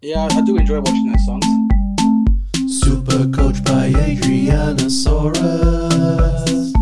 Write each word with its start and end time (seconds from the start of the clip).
Yeah, 0.00 0.28
I 0.30 0.40
do 0.42 0.56
enjoy 0.56 0.78
watching 0.78 1.10
those 1.10 1.26
songs. 1.26 1.44
Super 2.80 3.26
Coach 3.30 3.64
by 3.64 3.86
Adriana 3.86 4.86
Saurus. 4.86 6.72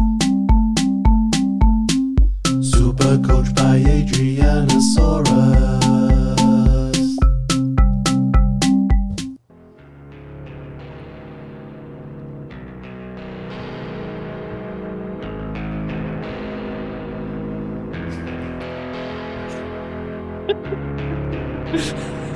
Super 2.63 3.17
Coach 3.27 3.55
by 3.55 3.77
Adriana 3.77 4.75
Saurus. 4.95 6.06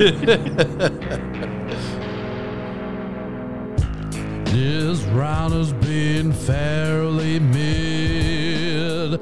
This 0.01 0.17
round 5.13 5.53
has 5.53 5.75
been 5.75 6.33
fairly 6.33 7.39
mid, 7.39 9.21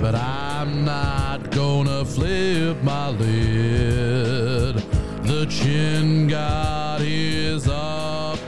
but 0.00 0.14
I'm 0.14 0.82
not 0.82 1.50
gonna 1.50 2.06
flip 2.06 2.82
my 2.82 3.10
lid. 3.10 4.76
The 5.24 5.44
chin 5.50 6.28
got 6.28 7.02
his 7.02 7.66
updates. 7.66 8.40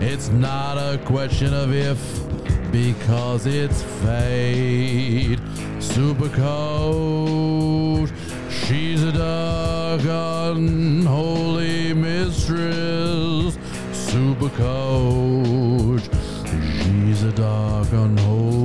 It's 0.00 0.28
not 0.30 0.76
a 0.76 0.98
question 1.04 1.54
of 1.54 1.72
if, 1.72 2.00
because 2.72 3.46
it's 3.46 3.84
fate. 4.02 5.38
Super 5.78 6.28
a 6.30 7.51
dark, 10.00 10.56
unholy 10.56 11.92
mistress. 11.92 13.58
Super 13.92 14.48
coach, 14.50 16.02
she's 16.82 17.22
a 17.24 17.32
dark, 17.32 17.92
unholy 17.92 18.61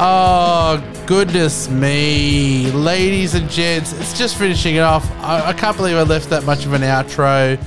Oh, 0.00 0.80
goodness 1.08 1.68
me. 1.68 2.70
Ladies 2.70 3.34
and 3.34 3.50
gents, 3.50 3.92
it's 3.94 4.16
just 4.16 4.36
finishing 4.36 4.76
it 4.76 4.80
off. 4.82 5.10
I, 5.16 5.48
I 5.48 5.52
can't 5.52 5.76
believe 5.76 5.96
I 5.96 6.02
left 6.02 6.30
that 6.30 6.44
much 6.44 6.64
of 6.64 6.72
an 6.72 6.82
outro. 6.82 7.60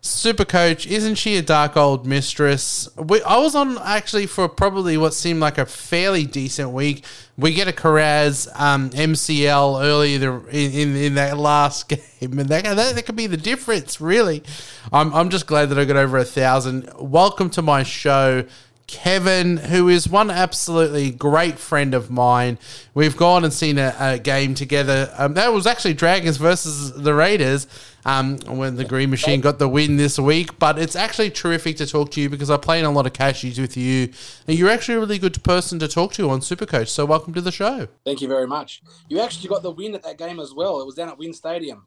Super 0.00 0.44
Coach, 0.44 0.86
isn't 0.86 1.16
she 1.16 1.36
a 1.36 1.42
dark 1.42 1.76
old 1.76 2.06
mistress? 2.06 2.88
We, 2.96 3.20
I 3.22 3.38
was 3.38 3.56
on 3.56 3.76
actually 3.78 4.26
for 4.26 4.48
probably 4.48 4.96
what 4.96 5.14
seemed 5.14 5.40
like 5.40 5.58
a 5.58 5.66
fairly 5.66 6.24
decent 6.24 6.70
week. 6.70 7.04
We 7.36 7.52
get 7.52 7.66
a 7.66 7.72
Kiraz 7.72 8.48
um, 8.54 8.90
MCL 8.90 9.82
early 9.82 10.14
in, 10.14 10.22
in, 10.52 10.94
in 10.94 11.14
that 11.14 11.38
last 11.38 11.88
game, 11.88 11.98
and 12.38 12.48
that, 12.50 12.62
that, 12.62 12.94
that 12.94 13.04
could 13.04 13.16
be 13.16 13.26
the 13.26 13.36
difference, 13.36 14.00
really. 14.00 14.44
I'm, 14.92 15.12
I'm 15.12 15.28
just 15.28 15.48
glad 15.48 15.70
that 15.70 15.78
I 15.80 15.84
got 15.86 15.96
over 15.96 16.18
a 16.18 16.24
thousand. 16.24 16.88
Welcome 17.00 17.50
to 17.50 17.62
my 17.62 17.82
show. 17.82 18.44
Kevin, 18.86 19.56
who 19.56 19.88
is 19.88 20.08
one 20.08 20.30
absolutely 20.30 21.10
great 21.10 21.58
friend 21.58 21.94
of 21.94 22.10
mine. 22.10 22.58
We've 22.92 23.16
gone 23.16 23.42
and 23.44 23.52
seen 23.52 23.78
a, 23.78 23.94
a 23.98 24.18
game 24.18 24.54
together. 24.54 25.12
Um, 25.16 25.34
that 25.34 25.52
was 25.52 25.66
actually 25.66 25.94
Dragons 25.94 26.36
versus 26.36 26.92
the 26.92 27.14
Raiders 27.14 27.66
um, 28.04 28.38
when 28.46 28.76
the 28.76 28.84
Green 28.84 29.08
Machine 29.08 29.40
got 29.40 29.58
the 29.58 29.68
win 29.68 29.96
this 29.96 30.18
week. 30.18 30.58
But 30.58 30.78
it's 30.78 30.96
actually 30.96 31.30
terrific 31.30 31.78
to 31.78 31.86
talk 31.86 32.10
to 32.12 32.20
you 32.20 32.28
because 32.28 32.50
I 32.50 32.58
play 32.58 32.78
in 32.78 32.84
a 32.84 32.90
lot 32.90 33.06
of 33.06 33.14
cashies 33.14 33.58
with 33.58 33.76
you. 33.76 34.10
And 34.46 34.58
you're 34.58 34.70
actually 34.70 34.96
a 34.96 35.00
really 35.00 35.18
good 35.18 35.42
person 35.42 35.78
to 35.78 35.88
talk 35.88 36.12
to 36.14 36.28
on 36.28 36.40
Supercoach. 36.40 36.88
So 36.88 37.06
welcome 37.06 37.32
to 37.34 37.40
the 37.40 37.52
show. 37.52 37.88
Thank 38.04 38.20
you 38.20 38.28
very 38.28 38.46
much. 38.46 38.82
You 39.08 39.20
actually 39.20 39.48
got 39.48 39.62
the 39.62 39.70
win 39.70 39.94
at 39.94 40.02
that 40.02 40.18
game 40.18 40.38
as 40.38 40.52
well. 40.52 40.80
It 40.80 40.86
was 40.86 40.94
down 40.94 41.08
at 41.08 41.18
Win 41.18 41.32
Stadium. 41.32 41.86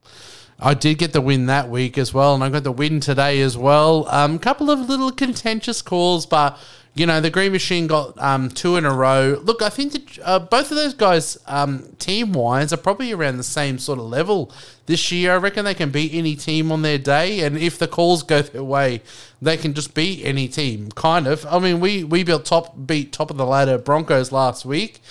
I 0.59 0.74
did 0.74 0.97
get 0.97 1.13
the 1.13 1.22
win 1.22 1.46
that 1.46 1.69
week 1.69 2.00
as 2.00 2.16
well, 2.16 2.34
and 2.34 2.44
I 2.44 2.50
got 2.50 2.63
the 2.63 2.72
win 2.72 3.00
today 3.00 3.41
as 3.41 3.56
well. 3.56 4.07
A 4.07 4.22
um, 4.22 4.40
couple 4.40 4.72
of 4.72 4.80
little 4.90 5.12
contentious 5.12 5.84
calls, 5.84 6.25
but 6.25 6.57
you 6.97 7.06
know 7.06 7.22
the 7.22 7.30
Green 7.30 7.52
Machine 7.52 7.88
got 7.88 8.18
um, 8.19 8.50
two 8.50 8.75
in 8.75 8.85
a 8.85 8.94
row. 8.94 9.40
Look, 9.44 9.62
I 9.62 9.69
think 9.69 9.94
that 9.94 10.19
uh, 10.24 10.40
both 10.40 10.72
of 10.72 10.78
those 10.78 10.94
guys, 10.94 11.38
um, 11.46 11.96
team 12.00 12.34
wise, 12.34 12.74
are 12.74 12.78
probably 12.78 13.12
around 13.12 13.38
the 13.38 13.44
same 13.44 13.78
sort 13.78 14.00
of 14.00 14.06
level 14.06 14.52
this 14.85 15.12
year. 15.12 15.34
I 15.34 15.38
reckon 15.38 15.66
they 15.66 15.74
can 15.74 15.91
beat 15.91 16.13
any 16.13 16.36
team 16.36 16.72
on 16.72 16.81
their 16.81 16.97
day, 16.97 17.41
and 17.41 17.57
if 17.57 17.78
the 17.78 17.88
calls 17.88 18.24
go 18.24 18.41
their 18.41 18.63
way, 18.63 19.02
they 19.41 19.57
can 19.57 19.74
just 19.74 19.94
beat 19.94 20.24
any 20.25 20.47
team. 20.47 20.91
Kind 20.91 21.28
of. 21.28 21.46
I 21.46 21.59
mean, 21.59 21.80
we 21.80 22.03
we 22.03 22.24
built 22.24 22.46
top 22.46 22.75
beat 22.88 23.13
top 23.13 23.30
of 23.30 23.38
the 23.38 23.46
ladder 23.46 23.78
Broncos 23.78 24.31
last 24.31 24.66
week. 24.66 25.02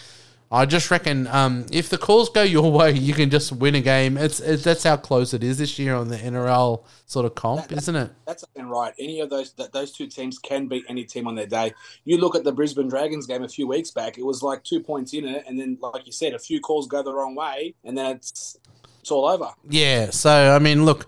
I 0.56 0.65
just 0.65 0.91
reckon 0.91 1.27
um, 1.27 1.67
if 1.71 1.91
the 1.91 1.99
calls 1.99 2.31
go 2.31 2.43
your 2.43 2.72
way, 2.78 2.93
you 2.93 3.12
can 3.12 3.31
just 3.31 3.53
win 3.53 3.75
a 3.75 3.81
game. 3.81 4.17
It's, 4.17 4.41
it's 4.41 4.65
that's 4.65 4.84
how 4.84 4.97
close 4.97 5.34
it 5.34 5.44
is 5.44 5.59
this 5.59 5.78
year 5.78 5.94
on 5.94 6.09
the 6.09 6.17
NRL 6.17 6.84
sort 7.05 7.27
of 7.27 7.34
comp, 7.34 7.71
isn't 7.71 7.94
it? 7.94 8.11
That's 8.25 8.44
right. 8.56 8.94
Any 8.99 9.21
of 9.21 9.31
those 9.31 9.53
that 9.55 9.72
those 9.72 9.93
two 9.93 10.06
teams 10.06 10.39
can 10.39 10.67
beat 10.67 10.84
any 10.89 11.05
team 11.05 11.27
on 11.27 11.34
their 11.34 11.47
day. 11.47 11.75
You 12.05 12.19
look 12.19 12.34
at 12.34 12.44
the 12.44 12.53
Brisbane 12.53 12.89
Dragons 12.89 13.27
game 13.27 13.43
a 13.43 13.49
few 13.49 13.69
weeks 13.69 13.91
back; 13.91 14.17
it 14.17 14.25
was 14.25 14.43
like 14.43 14.65
two 14.65 14.81
points 14.81 15.12
in 15.12 15.27
it, 15.27 15.44
and 15.47 15.61
then, 15.61 15.78
like 15.81 16.06
you 16.06 16.12
said, 16.12 16.33
a 16.33 16.39
few 16.39 16.61
calls 16.61 16.87
go 16.87 17.03
the 17.03 17.12
wrong 17.12 17.34
way, 17.34 17.75
and 17.84 17.97
then 17.97 18.17
it's 18.17 18.59
it's 19.00 19.11
all 19.11 19.27
over. 19.27 19.50
Yeah. 19.69 20.11
So 20.11 20.56
I 20.56 20.59
mean, 20.59 20.84
look, 20.87 21.06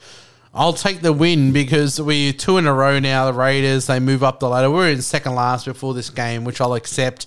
I'll 0.55 0.73
take 0.73 1.01
the 1.01 1.13
win 1.13 1.53
because 1.53 2.01
we're 2.01 2.33
two 2.33 2.59
in 2.59 2.67
a 2.67 2.75
row 2.75 2.99
now. 2.99 3.27
The 3.27 3.33
Raiders 3.33 3.87
they 3.87 3.99
move 3.99 4.23
up 4.23 4.41
the 4.41 4.49
ladder. 4.49 4.71
We're 4.71 4.91
in 4.91 5.03
second 5.03 5.35
last 5.35 5.65
before 5.65 5.95
this 5.95 6.11
game, 6.11 6.45
which 6.45 6.61
I'll 6.61 6.75
accept. 6.75 7.27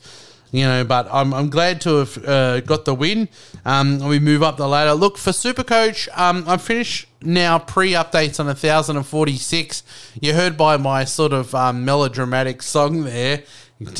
You 0.51 0.65
know, 0.65 0.83
but 0.83 1.07
I'm, 1.11 1.33
I'm 1.33 1.49
glad 1.49 1.79
to 1.81 1.97
have 1.97 2.25
uh, 2.25 2.59
got 2.61 2.83
the 2.83 2.93
win. 2.93 3.29
Um, 3.63 3.99
we 3.99 4.19
move 4.19 4.43
up 4.43 4.57
the 4.57 4.67
ladder. 4.67 4.93
Look 4.93 5.17
for 5.17 5.31
Supercoach. 5.31 6.09
Um, 6.17 6.43
I'm 6.45 6.59
finished 6.59 7.07
now. 7.21 7.57
Pre 7.57 7.93
updates 7.93 8.37
on 8.39 8.47
1046. 8.47 9.83
You 10.19 10.33
heard 10.33 10.57
by 10.57 10.75
my 10.75 11.05
sort 11.05 11.31
of 11.31 11.55
um, 11.55 11.85
melodramatic 11.85 12.61
song 12.61 13.05
there. 13.05 13.43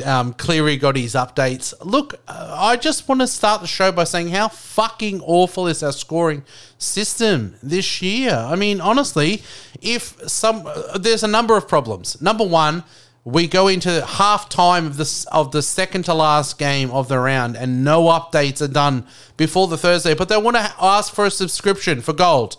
Um, 0.05 0.33
Cleary 0.33 0.77
got 0.77 0.95
his 0.95 1.15
updates. 1.15 1.73
Look, 1.83 2.15
uh, 2.27 2.55
I 2.59 2.75
just 2.75 3.07
want 3.07 3.21
to 3.21 3.27
start 3.27 3.61
the 3.61 3.67
show 3.67 3.91
by 3.91 4.03
saying 4.03 4.29
how 4.29 4.47
fucking 4.47 5.21
awful 5.21 5.67
is 5.67 5.81
our 5.81 5.91
scoring 5.91 6.43
system 6.77 7.55
this 7.63 8.01
year. 8.01 8.33
I 8.33 8.55
mean, 8.55 8.79
honestly, 8.79 9.41
if 9.81 10.19
some 10.29 10.63
uh, 10.67 10.97
there's 10.99 11.23
a 11.23 11.27
number 11.27 11.57
of 11.57 11.67
problems. 11.67 12.21
Number 12.21 12.43
one, 12.43 12.83
we 13.23 13.47
go 13.47 13.67
into 13.67 14.03
half 14.05 14.49
time 14.49 14.85
of 14.87 14.97
this 14.97 15.25
of 15.25 15.51
the 15.51 15.61
second 15.61 16.05
to 16.05 16.13
last 16.13 16.57
game 16.57 16.89
of 16.91 17.07
the 17.07 17.19
round, 17.19 17.55
and 17.55 17.83
no 17.83 18.03
updates 18.05 18.61
are 18.61 18.67
done 18.67 19.05
before 19.37 19.67
the 19.67 19.77
Thursday. 19.77 20.13
But 20.13 20.29
they 20.29 20.37
want 20.37 20.57
to 20.57 20.73
ask 20.79 21.13
for 21.13 21.25
a 21.25 21.31
subscription 21.31 22.01
for 22.01 22.13
gold. 22.13 22.57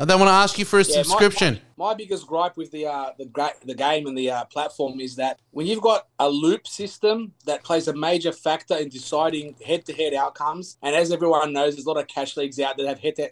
And 0.00 0.08
they 0.08 0.14
want 0.14 0.28
to 0.28 0.32
ask 0.32 0.56
you 0.60 0.64
for 0.64 0.78
a 0.78 0.84
Yeah, 0.84 0.98
my- 0.98 1.02
subscription. 1.02 1.58
My, 1.76 1.86
my 1.88 1.94
biggest 1.94 2.26
gripe 2.28 2.56
with 2.56 2.70
the 2.70 2.86
uh, 2.86 3.10
the 3.18 3.26
gra- 3.26 3.54
the 3.64 3.74
game 3.74 4.06
and 4.06 4.16
the 4.16 4.30
uh, 4.30 4.44
platform 4.44 5.00
is 5.00 5.16
that 5.16 5.40
when 5.50 5.66
you've 5.66 5.80
got 5.82 6.06
a 6.20 6.28
loop 6.28 6.68
system 6.68 7.32
that 7.46 7.64
plays 7.64 7.88
a 7.88 7.92
major 7.92 8.30
factor 8.32 8.76
in 8.76 8.88
deciding 8.88 9.56
head 9.66 9.84
to 9.86 9.92
head 9.92 10.14
outcomes, 10.14 10.78
and 10.82 10.94
as 10.94 11.10
everyone 11.12 11.52
knows, 11.52 11.74
there's 11.74 11.84
a 11.86 11.88
lot 11.88 11.98
of 11.98 12.06
cash 12.06 12.36
leagues 12.36 12.60
out 12.60 12.76
that 12.76 12.86
have 12.86 13.00
head 13.00 13.16
to. 13.16 13.30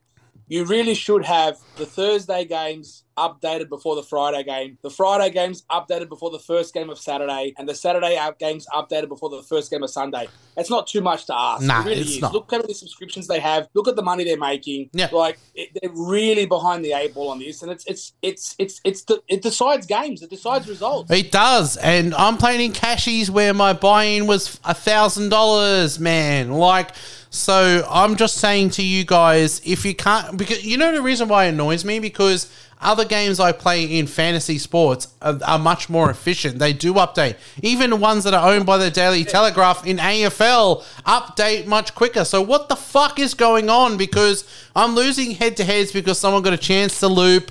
You 0.48 0.64
really 0.64 0.94
should 0.94 1.24
have 1.24 1.56
the 1.76 1.86
Thursday 1.86 2.44
games 2.44 3.04
updated 3.16 3.68
before 3.68 3.96
the 3.96 4.02
Friday 4.02 4.42
game, 4.44 4.78
the 4.82 4.90
Friday 4.90 5.32
games 5.32 5.64
updated 5.70 6.08
before 6.08 6.30
the 6.30 6.38
first 6.38 6.74
game 6.74 6.90
of 6.90 6.98
Saturday, 6.98 7.54
and 7.58 7.68
the 7.68 7.74
Saturday 7.74 8.16
out 8.16 8.38
games 8.38 8.66
updated 8.72 9.08
before 9.08 9.30
the 9.30 9.42
first 9.42 9.70
game 9.70 9.82
of 9.82 9.90
Sunday. 9.90 10.28
That's 10.54 10.70
not 10.70 10.86
too 10.86 11.00
much 11.00 11.26
to 11.26 11.34
ask. 11.36 11.62
Nah, 11.62 11.80
it 11.80 11.84
really 11.86 12.00
it's 12.02 12.10
is. 12.10 12.22
not. 12.22 12.32
Look 12.32 12.52
at 12.52 12.66
the 12.66 12.74
subscriptions 12.74 13.26
they 13.26 13.40
have. 13.40 13.68
Look 13.74 13.88
at 13.88 13.96
the 13.96 14.02
money 14.02 14.24
they're 14.24 14.38
making. 14.38 14.90
Yeah. 14.92 15.08
like 15.12 15.38
it, 15.54 15.70
they're 15.80 15.90
really 15.90 16.46
behind 16.46 16.84
the 16.84 16.92
eight 16.92 17.14
ball 17.14 17.30
on 17.30 17.38
this, 17.38 17.62
and 17.62 17.70
it's 17.70 17.84
it's 17.86 18.12
it's 18.22 18.54
it's 18.58 18.80
it's 18.84 19.02
the, 19.04 19.22
it 19.28 19.42
decides 19.42 19.86
games. 19.86 20.22
It 20.22 20.30
decides 20.30 20.68
results. 20.68 21.10
It 21.10 21.32
does, 21.32 21.76
and 21.78 22.14
I'm 22.14 22.36
playing 22.36 22.60
in 22.60 22.72
cashies 22.72 23.30
where 23.30 23.54
my 23.54 23.72
buy-in 23.72 24.26
was 24.26 24.60
a 24.64 24.74
thousand 24.74 25.30
dollars, 25.30 25.98
man. 25.98 26.52
Like, 26.52 26.90
so 27.30 27.86
I'm 27.90 28.16
just 28.16 28.36
saying 28.36 28.70
to 28.70 28.82
you 28.82 29.04
guys, 29.04 29.60
if 29.64 29.84
you 29.84 29.94
can't, 29.94 30.36
because 30.36 30.64
you 30.64 30.76
know 30.76 30.92
the 30.92 31.02
reason 31.02 31.28
why 31.28 31.46
it 31.46 31.50
annoys 31.50 31.84
me 31.84 31.98
because 31.98 32.50
other 32.80 33.04
games 33.04 33.40
I 33.40 33.52
play 33.52 33.84
in 33.84 34.06
fantasy 34.06 34.58
sports 34.58 35.08
are, 35.22 35.38
are 35.46 35.58
much 35.58 35.88
more 35.88 36.10
efficient. 36.10 36.58
They 36.58 36.72
do 36.72 36.94
update, 36.94 37.36
even 37.62 37.90
the 37.90 37.96
ones 37.96 38.24
that 38.24 38.34
are 38.34 38.52
owned 38.52 38.66
by 38.66 38.76
the 38.78 38.90
Daily 38.90 39.24
Telegraph 39.24 39.86
in 39.86 39.96
AFL 39.96 40.84
update 41.06 41.66
much 41.66 41.94
quicker. 41.94 42.24
So 42.24 42.42
what 42.42 42.68
the 42.68 42.76
fuck 42.76 43.18
is 43.18 43.34
going 43.34 43.70
on? 43.70 43.96
Because 43.96 44.44
I'm 44.74 44.94
losing 44.94 45.32
head-to-heads 45.32 45.92
because 45.92 46.18
someone 46.18 46.42
got 46.42 46.52
a 46.52 46.58
chance 46.58 47.00
to 47.00 47.08
loop 47.08 47.50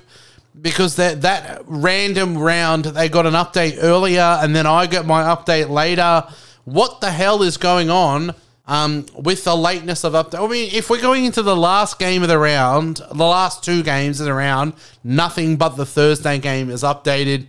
because 0.62 0.95
that 0.95 1.22
that 1.22 1.63
random 1.66 2.38
round 2.38 2.86
they 2.86 3.10
got 3.10 3.25
an 3.25 3.33
update 3.33 3.78
earlier 3.81 4.39
and 4.42 4.56
then 4.56 4.66
I 4.66 4.88
got 4.88 5.06
my 5.06 5.24
update 5.24 5.69
later. 5.69 6.24
What 6.63 7.01
the 7.01 7.12
hell 7.12 7.44
is 7.44 7.57
going 7.57 7.89
on? 7.89 8.33
Um, 8.67 9.06
with 9.15 9.44
the 9.44 9.56
lateness 9.56 10.03
of 10.03 10.13
update. 10.13 10.44
I 10.44 10.47
mean, 10.47 10.69
if 10.73 10.89
we're 10.89 11.01
going 11.01 11.25
into 11.25 11.41
the 11.41 11.56
last 11.56 12.00
game 12.00 12.23
of 12.23 12.29
the 12.29 12.39
round, 12.39 12.97
the 12.97 13.25
last 13.25 13.63
two 13.63 13.83
games 13.83 14.19
of 14.19 14.25
the 14.25 14.33
round, 14.33 14.73
nothing 15.03 15.56
but 15.56 15.69
the 15.69 15.85
Thursday 15.85 16.39
game 16.39 16.69
is 16.69 16.83
updated. 16.83 17.47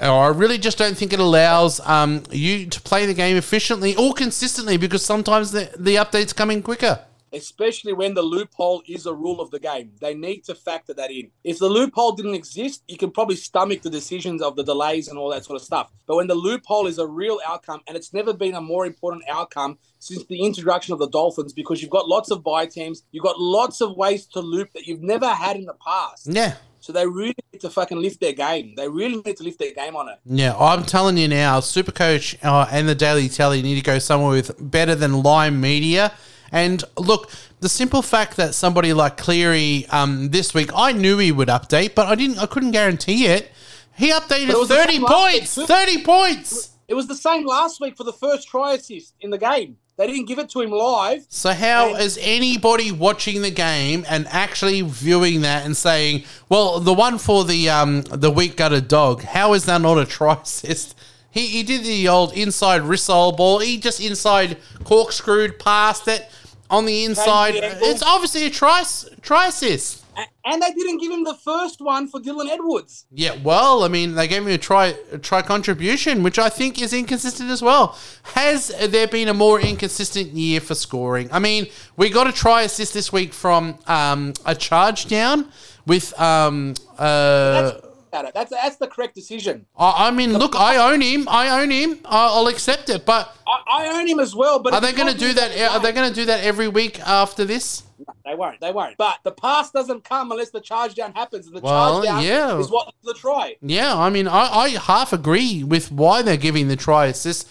Or 0.00 0.24
I 0.24 0.28
really 0.28 0.58
just 0.58 0.78
don't 0.78 0.96
think 0.96 1.12
it 1.12 1.20
allows 1.20 1.78
um, 1.80 2.24
you 2.30 2.66
to 2.66 2.80
play 2.80 3.06
the 3.06 3.14
game 3.14 3.36
efficiently 3.36 3.94
or 3.94 4.14
consistently 4.14 4.76
because 4.76 5.04
sometimes 5.04 5.52
the, 5.52 5.70
the 5.78 5.96
updates 5.96 6.34
come 6.34 6.50
in 6.50 6.62
quicker. 6.62 7.00
Especially 7.32 7.92
when 7.92 8.14
the 8.14 8.22
loophole 8.22 8.82
is 8.88 9.06
a 9.06 9.14
rule 9.14 9.40
of 9.40 9.50
the 9.50 9.58
game. 9.58 9.92
They 10.00 10.14
need 10.14 10.44
to 10.44 10.54
factor 10.54 10.94
that 10.94 11.10
in. 11.10 11.30
If 11.44 11.58
the 11.58 11.68
loophole 11.68 12.12
didn't 12.12 12.34
exist, 12.34 12.82
you 12.88 12.96
can 12.96 13.10
probably 13.10 13.36
stomach 13.36 13.82
the 13.82 13.90
decisions 13.90 14.42
of 14.42 14.56
the 14.56 14.64
delays 14.64 15.08
and 15.08 15.18
all 15.18 15.30
that 15.30 15.44
sort 15.44 15.60
of 15.60 15.64
stuff. 15.64 15.90
But 16.06 16.16
when 16.16 16.26
the 16.26 16.34
loophole 16.34 16.86
is 16.86 16.98
a 16.98 17.06
real 17.06 17.40
outcome, 17.46 17.80
and 17.86 17.96
it's 17.96 18.12
never 18.12 18.32
been 18.32 18.54
a 18.54 18.60
more 18.60 18.86
important 18.86 19.24
outcome 19.28 19.78
since 19.98 20.24
the 20.26 20.44
introduction 20.44 20.92
of 20.92 20.98
the 20.98 21.08
Dolphins, 21.08 21.52
because 21.52 21.80
you've 21.80 21.90
got 21.90 22.08
lots 22.08 22.30
of 22.30 22.42
buy 22.42 22.66
teams, 22.66 23.04
you've 23.12 23.24
got 23.24 23.38
lots 23.38 23.80
of 23.80 23.96
ways 23.96 24.26
to 24.26 24.40
loop 24.40 24.72
that 24.74 24.86
you've 24.86 25.02
never 25.02 25.28
had 25.28 25.56
in 25.56 25.64
the 25.64 25.74
past. 25.74 26.26
Yeah. 26.26 26.56
So 26.80 26.92
they 26.92 27.06
really 27.06 27.36
need 27.52 27.60
to 27.60 27.70
fucking 27.70 28.02
lift 28.02 28.20
their 28.20 28.32
game. 28.32 28.74
They 28.76 28.88
really 28.88 29.22
need 29.24 29.36
to 29.36 29.44
lift 29.44 29.60
their 29.60 29.72
game 29.72 29.94
on 29.94 30.08
it. 30.08 30.18
Yeah, 30.24 30.56
I'm 30.58 30.82
telling 30.82 31.16
you 31.16 31.28
now, 31.28 31.60
Supercoach 31.60 32.44
uh, 32.44 32.66
and 32.72 32.88
the 32.88 32.96
Daily 32.96 33.28
Tally 33.28 33.62
need 33.62 33.76
to 33.76 33.82
go 33.82 34.00
somewhere 34.00 34.30
with 34.32 34.50
better 34.58 34.96
than 34.96 35.22
Lime 35.22 35.60
Media. 35.60 36.12
And 36.52 36.84
look, 36.98 37.30
the 37.60 37.68
simple 37.68 38.02
fact 38.02 38.36
that 38.36 38.54
somebody 38.54 38.92
like 38.92 39.16
Cleary 39.16 39.86
um, 39.88 40.28
this 40.30 40.52
week, 40.52 40.70
I 40.76 40.92
knew 40.92 41.16
he 41.18 41.32
would 41.32 41.48
update, 41.48 41.94
but 41.94 42.06
I 42.06 42.14
didn't. 42.14 42.38
I 42.38 42.46
couldn't 42.46 42.72
guarantee 42.72 43.26
it. 43.26 43.50
He 43.96 44.10
updated 44.10 44.66
thirty 44.68 44.92
same 44.92 45.02
last 45.02 45.32
week 45.32 45.40
points. 45.40 45.54
Thirty 45.54 46.02
points. 46.04 46.70
It 46.88 46.94
was 46.94 47.06
the 47.06 47.14
same 47.14 47.46
last 47.46 47.80
week 47.80 47.96
for 47.96 48.04
the 48.04 48.12
first 48.12 48.48
try 48.48 48.74
assist 48.74 49.14
in 49.20 49.30
the 49.30 49.38
game. 49.38 49.78
They 49.96 50.06
didn't 50.06 50.26
give 50.26 50.38
it 50.38 50.48
to 50.50 50.60
him 50.60 50.70
live. 50.70 51.24
So 51.28 51.52
how 51.52 51.90
And- 51.90 52.00
is 52.02 52.18
anybody 52.20 52.92
watching 52.92 53.42
the 53.42 53.50
game 53.50 54.04
and 54.08 54.26
actually 54.28 54.82
viewing 54.82 55.42
that 55.42 55.64
and 55.64 55.76
saying, 55.76 56.24
"Well, 56.48 56.80
the 56.80 56.92
one 56.92 57.16
for 57.18 57.44
the 57.44 57.70
um 57.70 58.02
the 58.02 58.30
weak 58.30 58.56
gutted 58.56 58.88
dog, 58.88 59.22
how 59.22 59.54
is 59.54 59.64
that 59.64 59.80
not 59.80 59.98
a 59.98 60.04
try 60.04 60.34
assist?" 60.42 60.94
He, 61.30 61.46
he 61.46 61.62
did 61.62 61.84
the 61.84 62.08
old 62.08 62.34
inside 62.34 62.82
Rissole 62.82 63.34
ball. 63.34 63.60
He 63.60 63.78
just 63.78 64.00
inside 64.00 64.58
corkscrewed 64.84 65.58
past 65.58 66.06
it 66.06 66.28
on 66.72 66.86
the 66.86 67.04
inside. 67.04 67.54
It's 67.54 68.02
obviously 68.02 68.46
a 68.46 68.50
try 68.50 68.82
try 69.20 69.46
assist. 69.46 70.00
And 70.44 70.60
they 70.60 70.70
didn't 70.72 70.98
give 70.98 71.10
him 71.10 71.24
the 71.24 71.34
first 71.34 71.80
one 71.80 72.06
for 72.06 72.20
Dylan 72.20 72.50
Edwards. 72.50 73.06
Yeah, 73.10 73.34
well, 73.42 73.82
I 73.82 73.88
mean, 73.88 74.14
they 74.14 74.28
gave 74.28 74.42
him 74.42 74.48
a 74.48 74.58
try 74.58 74.94
a 75.10 75.18
try 75.18 75.40
contribution, 75.40 76.22
which 76.22 76.38
I 76.38 76.48
think 76.48 76.82
is 76.82 76.92
inconsistent 76.92 77.48
as 77.50 77.62
well. 77.62 77.96
Has 78.34 78.68
there 78.90 79.06
been 79.06 79.28
a 79.28 79.34
more 79.34 79.60
inconsistent 79.60 80.32
year 80.32 80.60
for 80.60 80.74
scoring? 80.74 81.28
I 81.32 81.38
mean, 81.38 81.66
we 81.96 82.10
got 82.10 82.26
a 82.26 82.32
try 82.32 82.62
assist 82.62 82.92
this 82.92 83.12
week 83.12 83.32
from 83.32 83.78
um, 83.86 84.32
a 84.44 84.54
charge 84.54 85.06
down 85.06 85.50
with. 85.86 86.18
Um, 86.20 86.74
uh, 86.98 87.72
about 88.12 88.26
it. 88.26 88.34
that's, 88.34 88.50
that's 88.50 88.76
the 88.76 88.86
correct 88.86 89.14
decision. 89.14 89.66
I, 89.76 90.08
I 90.08 90.10
mean, 90.10 90.32
look, 90.34 90.54
I 90.54 90.92
own 90.92 91.00
him. 91.00 91.26
I 91.28 91.62
own 91.62 91.70
him. 91.70 91.98
I- 92.04 92.26
I'll 92.28 92.48
accept 92.48 92.90
it. 92.90 93.06
But 93.06 93.34
I, 93.46 93.84
I 93.84 93.98
own 93.98 94.06
him 94.06 94.20
as 94.20 94.34
well. 94.34 94.58
But 94.62 94.74
are 94.74 94.80
they 94.80 94.92
going 94.92 95.12
to 95.12 95.18
do 95.18 95.32
that? 95.32 95.58
Are 95.70 95.80
they 95.80 95.92
going 95.92 96.08
to 96.08 96.14
do 96.14 96.26
that 96.26 96.44
every 96.44 96.68
week 96.68 97.00
after 97.00 97.44
this? 97.44 97.84
They 98.24 98.34
won't. 98.34 98.60
They 98.60 98.72
won't. 98.72 98.96
But 98.96 99.18
the 99.22 99.30
pass 99.32 99.70
doesn't 99.70 100.04
come 100.04 100.30
unless 100.32 100.50
the 100.50 100.60
charge 100.60 100.94
down 100.94 101.12
happens, 101.12 101.46
and 101.46 101.56
the 101.56 101.60
Well, 101.60 102.02
charge 102.02 102.04
down 102.06 102.24
yeah. 102.24 102.58
is 102.58 102.70
what 102.70 102.92
the 103.04 103.14
try. 103.14 103.56
Yeah, 103.62 103.96
I 103.96 104.10
mean, 104.10 104.28
I, 104.28 104.46
I 104.46 104.68
half 104.70 105.12
agree 105.12 105.62
with 105.64 105.90
why 105.92 106.22
they're 106.22 106.36
giving 106.36 106.68
the 106.68 106.76
try 106.76 107.06
assist. 107.06 107.48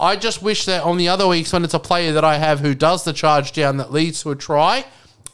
I 0.00 0.16
just 0.16 0.42
wish 0.42 0.64
that 0.66 0.82
on 0.82 0.96
the 0.96 1.08
other 1.08 1.26
weeks 1.28 1.52
when 1.52 1.64
it's 1.64 1.74
a 1.74 1.78
player 1.78 2.12
that 2.12 2.24
I 2.24 2.38
have 2.38 2.60
who 2.60 2.74
does 2.74 3.04
the 3.04 3.12
charge 3.12 3.52
down 3.52 3.76
that 3.78 3.92
leads 3.92 4.22
to 4.22 4.30
a 4.32 4.36
try, 4.36 4.84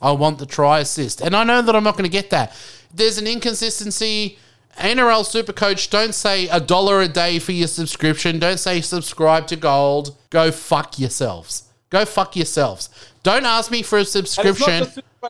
I 0.01 0.13
want 0.13 0.39
the 0.39 0.47
try 0.47 0.81
assist. 0.81 1.21
And 1.21 1.35
I 1.35 1.43
know 1.45 1.63
that 1.63 1.75
I'm 1.75 1.85
not 1.85 1.93
going 1.97 2.05
to 2.05 2.11
get 2.11 2.31
that. 2.31 2.55
There's 2.95 3.19
an 3.19 3.27
inconsistency. 3.27 4.39
NRL 4.79 5.23
Supercoach, 5.25 5.91
don't 5.91 6.15
say 6.15 6.49
a 6.49 6.59
dollar 6.61 7.01
a 7.03 7.09
day 7.09 7.39
for 7.39 7.53
your 7.53 7.69
subscription. 7.69 8.39
Don't 8.39 8.59
say 8.59 8.81
subscribe 8.81 9.47
to 9.49 9.57
gold. 9.57 10.17
Go 10.31 10.51
fuck 10.51 10.99
yourselves. 10.99 11.65
Go 11.91 12.05
fuck 12.05 12.37
yourselves. 12.37 12.89
Don't 13.23 13.45
ask 13.45 13.71
me 13.71 13.83
for 13.83 13.97
a 13.99 14.01
And 14.01 14.07
it's 14.09 14.15
not 14.15 14.29
subscription. 14.29 14.87
super- 14.87 15.29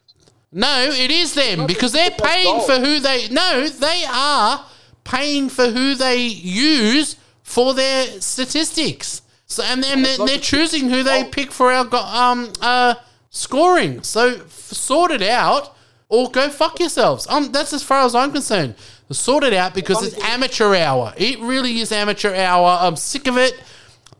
No, 0.52 0.84
it 0.90 1.10
is 1.10 1.34
them 1.34 1.66
because 1.66 1.92
they're 1.92 2.10
paying 2.10 2.44
gold. 2.44 2.66
for 2.66 2.78
who 2.78 3.00
they. 3.00 3.28
No, 3.30 3.66
they 3.68 4.04
are 4.08 4.64
paying 5.04 5.48
for 5.48 5.66
who 5.70 5.94
they 5.94 6.18
use 6.24 7.16
for 7.42 7.74
their 7.74 8.20
statistics. 8.20 9.22
So 9.46 9.62
and 9.64 9.82
then 9.82 10.02
they're, 10.02 10.18
they're 10.18 10.38
choosing 10.38 10.88
who 10.88 11.02
they 11.02 11.24
pick 11.24 11.50
for 11.52 11.72
our 11.72 11.86
um 11.94 12.52
uh 12.60 12.94
scoring. 13.30 14.02
So 14.02 14.34
f- 14.36 14.48
sort 14.50 15.10
it 15.10 15.22
out 15.22 15.74
or 16.08 16.30
go 16.30 16.48
fuck 16.48 16.78
yourselves. 16.78 17.26
Um, 17.28 17.50
that's 17.52 17.72
as 17.72 17.82
far 17.82 18.04
as 18.04 18.14
I'm 18.14 18.30
concerned. 18.32 18.74
Sort 19.12 19.44
it 19.44 19.52
out 19.52 19.74
because 19.74 20.02
it's 20.04 20.22
amateur 20.24 20.74
hour. 20.74 21.12
It 21.16 21.38
really 21.40 21.80
is 21.80 21.92
amateur 21.92 22.34
hour. 22.34 22.78
I'm 22.80 22.96
sick 22.96 23.26
of 23.26 23.36
it. 23.36 23.54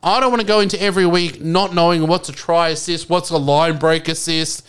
I 0.03 0.19
don't 0.19 0.31
want 0.31 0.41
to 0.41 0.47
go 0.47 0.61
into 0.61 0.81
every 0.83 1.07
week 1.07 1.41
not 1.41 1.75
knowing 1.75 2.07
what's 2.09 2.29
a 2.29 2.33
try 2.33 2.71
assist, 2.71 3.09
what's 3.09 3.31
a 3.31 3.37
line 3.39 3.79
break 3.79 4.09
assist. 4.09 4.67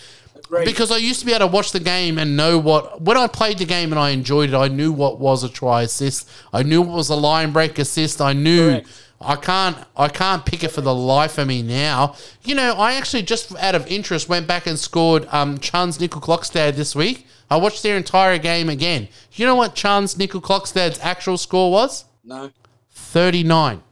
Because 0.66 0.92
I 0.92 0.98
used 0.98 1.20
to 1.22 1.25
be 1.25 1.31
able 1.31 1.48
to 1.48 1.52
watch 1.52 1.72
the 1.72 1.80
game 1.80 2.20
and 2.20 2.38
know 2.38 2.60
what 2.60 3.02
when 3.02 3.18
I 3.18 3.25
played 3.25 3.58
the 3.58 3.66
game 3.66 3.92
and 3.92 3.98
I 3.98 4.12
enjoyed 4.12 4.50
it, 4.50 4.56
I 4.56 4.68
knew 4.68 4.92
what 4.92 5.20
was 5.20 5.44
a 5.44 5.50
try 5.50 5.81
assist. 5.81 6.30
I 6.52 6.62
knew 6.62 6.84
what 6.84 6.96
was 6.96 7.10
a 7.10 7.16
line 7.16 7.52
break 7.52 7.80
assist. 7.80 8.22
I 8.22 8.34
knew 8.34 8.70
Correct. 8.70 8.88
I 9.20 9.36
can't 9.36 9.78
I 9.98 10.10
can't 10.10 10.46
pick 10.46 10.64
it 10.64 10.70
for 10.70 10.81
the 10.81 10.94
life 10.94 11.40
of 11.40 11.48
me 11.48 11.64
now. 11.64 12.16
You 12.44 12.54
know, 12.54 12.74
I 12.74 12.94
actually 12.94 13.24
just 13.24 13.56
out 13.56 13.74
of 13.74 13.88
interest 13.88 14.30
went 14.30 14.46
back 14.46 14.68
and 14.68 14.78
scored 14.78 15.28
um 15.31 15.58
Chun's 15.58 16.00
Nickel 16.00 16.22
Clockstad 16.22 16.75
this 16.75 16.96
week. 16.96 17.25
I 17.53 17.57
watched 17.57 17.83
their 17.83 17.97
entire 17.97 18.39
game 18.39 18.67
again. 18.67 19.07
You 19.33 19.45
know 19.45 19.53
what 19.53 19.75
Chun's 19.75 20.17
Nickel 20.17 20.41
Clockstad's 20.41 20.97
actual 21.03 21.38
score 21.38 21.71
was? 21.71 22.05
No. 22.23 22.50
39. 22.89 23.83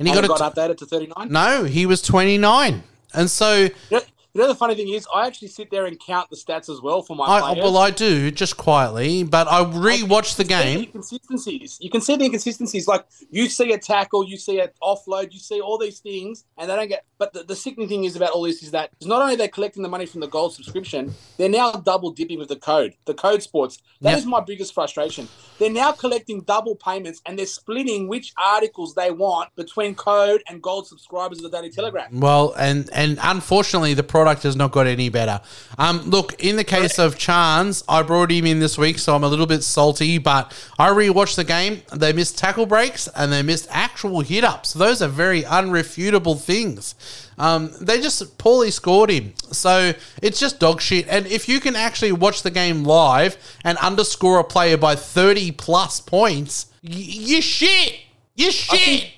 And 0.00 0.08
he 0.08 0.12
got 0.12 0.26
got, 0.26 0.54
t- 0.54 0.60
updated 0.60 0.78
to 0.78 0.86
39. 0.86 1.28
No, 1.30 1.62
he 1.62 1.86
was 1.86 2.02
29. 2.02 2.82
And 3.14 3.30
so 3.30 3.54
You 3.54 3.70
know, 3.92 4.00
you 4.34 4.40
know 4.42 4.48
the 4.48 4.56
funny 4.56 4.74
thing 4.74 4.88
is, 4.92 5.06
I 5.14 5.28
actually 5.28 5.46
sit 5.46 5.70
there 5.70 5.86
and 5.86 5.96
count 6.00 6.28
the 6.28 6.34
stats 6.34 6.68
as 6.68 6.80
well 6.82 7.02
for 7.02 7.14
my 7.14 7.24
I, 7.24 7.40
players. 7.40 7.62
well, 7.62 7.76
I 7.76 7.90
do 7.92 8.32
just 8.32 8.56
quietly, 8.56 9.22
but 9.22 9.46
I 9.46 9.62
rewatched 9.62 10.36
the 10.36 10.42
see 10.42 10.42
the 10.42 10.48
game. 10.48 10.80
inconsistencies. 10.80 11.78
You 11.80 11.90
can 11.90 12.00
see 12.00 12.16
the 12.16 12.24
inconsistencies. 12.24 12.88
Like 12.88 13.06
you 13.30 13.48
see 13.48 13.72
a 13.72 13.78
tackle, 13.78 14.28
you 14.28 14.36
see 14.38 14.58
an 14.58 14.70
offload, 14.82 15.32
you 15.32 15.38
see 15.38 15.60
all 15.60 15.78
these 15.78 16.00
things, 16.00 16.44
and 16.56 16.68
they 16.68 16.74
don't 16.74 16.88
get. 16.88 17.04
But 17.18 17.32
the, 17.32 17.42
the 17.42 17.56
sickening 17.56 17.88
thing 17.88 18.04
is 18.04 18.14
about 18.16 18.30
all 18.30 18.42
this 18.42 18.62
is 18.62 18.70
that 18.70 18.90
it's 18.96 19.06
not 19.06 19.20
only 19.20 19.34
they're 19.34 19.48
collecting 19.48 19.82
the 19.82 19.88
money 19.88 20.06
from 20.06 20.20
the 20.20 20.28
gold 20.28 20.54
subscription, 20.54 21.14
they're 21.36 21.48
now 21.48 21.72
double 21.72 22.10
dipping 22.12 22.38
with 22.38 22.48
the 22.48 22.56
code, 22.56 22.94
the 23.06 23.14
code 23.14 23.42
sports. 23.42 23.78
That 24.00 24.16
is 24.16 24.24
Yep. 24.24 24.30
my 24.30 24.40
biggest 24.40 24.72
frustration. 24.72 25.28
They're 25.58 25.70
now 25.70 25.90
collecting 25.92 26.42
double 26.42 26.76
payments 26.76 27.20
and 27.26 27.36
they're 27.38 27.46
splitting 27.46 28.06
which 28.06 28.32
articles 28.40 28.94
they 28.94 29.10
want 29.10 29.54
between 29.56 29.96
code 29.96 30.42
and 30.48 30.62
gold 30.62 30.86
subscribers 30.86 31.38
of 31.38 31.50
the 31.50 31.56
Daily 31.56 31.70
Telegraph. 31.70 32.12
Well, 32.12 32.54
and 32.56 32.88
and 32.92 33.18
unfortunately, 33.22 33.94
the 33.94 34.04
product 34.04 34.44
has 34.44 34.54
not 34.54 34.70
got 34.70 34.86
any 34.86 35.08
better. 35.08 35.40
Um, 35.78 36.02
look, 36.08 36.34
in 36.42 36.56
the 36.56 36.64
case 36.64 36.98
of 36.98 37.18
Chance, 37.18 37.82
I 37.88 38.02
brought 38.02 38.30
him 38.30 38.46
in 38.46 38.60
this 38.60 38.78
week, 38.78 38.98
so 38.98 39.16
I'm 39.16 39.24
a 39.24 39.28
little 39.28 39.46
bit 39.46 39.64
salty. 39.64 40.18
But 40.18 40.52
I 40.78 40.90
rewatched 40.90 41.34
the 41.36 41.44
game. 41.44 41.82
They 41.92 42.12
missed 42.12 42.38
tackle 42.38 42.66
breaks 42.66 43.08
and 43.16 43.32
they 43.32 43.42
missed 43.42 43.66
actual 43.70 44.20
hit 44.20 44.44
ups. 44.44 44.72
Those 44.74 45.02
are 45.02 45.08
very 45.08 45.42
unrefutable 45.42 46.40
things. 46.40 46.94
Um, 47.38 47.70
they 47.80 48.00
just 48.00 48.36
poorly 48.38 48.70
scored 48.70 49.10
him, 49.10 49.34
so 49.52 49.92
it's 50.22 50.40
just 50.40 50.58
dog 50.58 50.80
shit. 50.80 51.06
And 51.08 51.26
if 51.26 51.48
you 51.48 51.60
can 51.60 51.76
actually 51.76 52.12
watch 52.12 52.42
the 52.42 52.50
game 52.50 52.84
live 52.84 53.36
and 53.64 53.78
underscore 53.78 54.38
a 54.40 54.44
player 54.44 54.76
by 54.76 54.94
30 54.96 55.52
plus 55.52 56.00
points, 56.00 56.66
y- 56.82 56.90
you 56.94 57.40
shit. 57.40 58.00
You 58.34 58.50
shit. 58.50 58.80
think- 58.80 59.12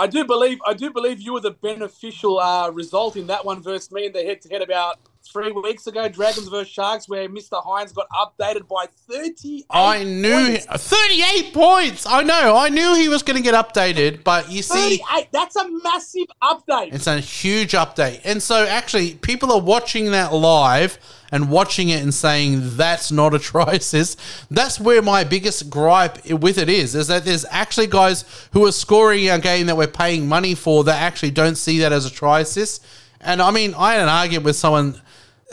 I 0.00 0.06
do 0.06 0.24
believe 0.24 0.58
I 0.64 0.74
do 0.74 0.92
believe 0.92 1.20
you 1.20 1.32
were 1.32 1.40
the 1.40 1.50
beneficial 1.50 2.38
uh, 2.38 2.70
result 2.70 3.16
in 3.16 3.26
that 3.26 3.44
one 3.44 3.60
versus 3.60 3.90
me 3.90 4.06
in 4.06 4.12
the 4.12 4.22
head 4.22 4.40
to 4.42 4.48
head 4.48 4.62
about 4.62 4.98
three 5.32 5.52
weeks 5.52 5.86
ago, 5.86 6.08
Dragons 6.08 6.48
versus 6.48 6.68
Sharks, 6.68 7.08
where 7.08 7.28
Mr. 7.28 7.62
Hynes 7.64 7.94
got 7.94 8.06
updated 8.10 8.68
by 8.68 8.86
thirty. 9.08 9.64
I 9.70 10.04
knew 10.04 10.56
38 10.56 11.54
points. 11.54 12.06
I 12.06 12.22
know. 12.22 12.56
I 12.56 12.68
knew 12.68 12.94
he 12.94 13.08
was 13.08 13.22
going 13.22 13.36
to 13.36 13.42
get 13.42 13.54
updated, 13.54 14.24
but 14.24 14.50
you 14.50 14.62
see, 14.62 14.98
thirty-eight. 14.98 15.28
That's 15.32 15.56
a 15.56 15.68
massive 15.82 16.26
update. 16.42 16.94
it's 16.94 17.06
a 17.06 17.20
huge 17.20 17.72
update. 17.72 18.20
And 18.24 18.42
so, 18.42 18.66
actually, 18.66 19.14
people 19.14 19.52
are 19.52 19.60
watching 19.60 20.10
that 20.12 20.32
live 20.32 20.98
and 21.30 21.50
watching 21.50 21.90
it 21.90 22.02
and 22.02 22.14
saying 22.14 22.76
that's 22.76 23.12
not 23.12 23.34
a 23.34 23.38
try 23.50 23.72
assist. 23.74 24.18
That's 24.50 24.80
where 24.80 25.02
my 25.02 25.24
biggest 25.24 25.68
gripe 25.70 26.24
with 26.30 26.58
it 26.58 26.68
is, 26.68 26.94
is 26.94 27.08
that 27.08 27.24
there's 27.24 27.44
actually 27.50 27.86
guys 27.86 28.24
who 28.52 28.64
are 28.66 28.72
scoring 28.72 29.28
a 29.28 29.38
game 29.38 29.66
that 29.66 29.76
we're 29.76 29.86
paying 29.88 30.26
money 30.26 30.54
for 30.54 30.84
that 30.84 31.00
actually 31.02 31.30
don't 31.32 31.56
see 31.56 31.78
that 31.80 31.92
as 31.92 32.06
a 32.06 32.10
try 32.10 32.40
assist. 32.40 32.84
And 33.20 33.42
I 33.42 33.50
mean, 33.50 33.74
I 33.76 33.94
had 33.94 34.02
an 34.02 34.08
argument 34.08 34.44
with 34.44 34.56
someone, 34.56 35.00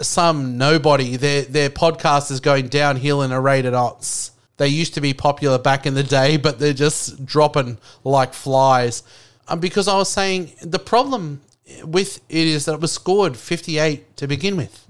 some 0.02 0.58
nobody. 0.58 1.16
Their 1.16 1.44
their 1.44 1.70
podcast 1.70 2.32
is 2.32 2.40
going 2.40 2.68
downhill 2.68 3.22
in 3.22 3.32
a 3.32 3.40
rate 3.40 3.66
of 3.66 3.74
knots. 3.74 4.32
They 4.58 4.68
used 4.68 4.94
to 4.94 5.02
be 5.02 5.14
popular 5.14 5.58
back 5.58 5.86
in 5.86 5.94
the 5.94 6.04
day, 6.04 6.38
but 6.46 6.60
they're 6.60 6.74
just 6.74 7.26
dropping 7.26 7.78
like 8.04 8.34
flies. 8.34 9.04
Um, 9.48 9.60
because 9.60 9.88
I 9.88 9.98
was 9.98 10.10
saying 10.10 10.54
the 10.62 10.80
problem 10.80 11.42
with 11.84 12.22
it 12.30 12.48
is 12.48 12.66
that 12.66 12.74
it 12.74 12.82
was 12.82 12.92
scored 12.92 13.38
58 13.38 14.18
to 14.18 14.28
begin 14.28 14.58
with. 14.58 14.86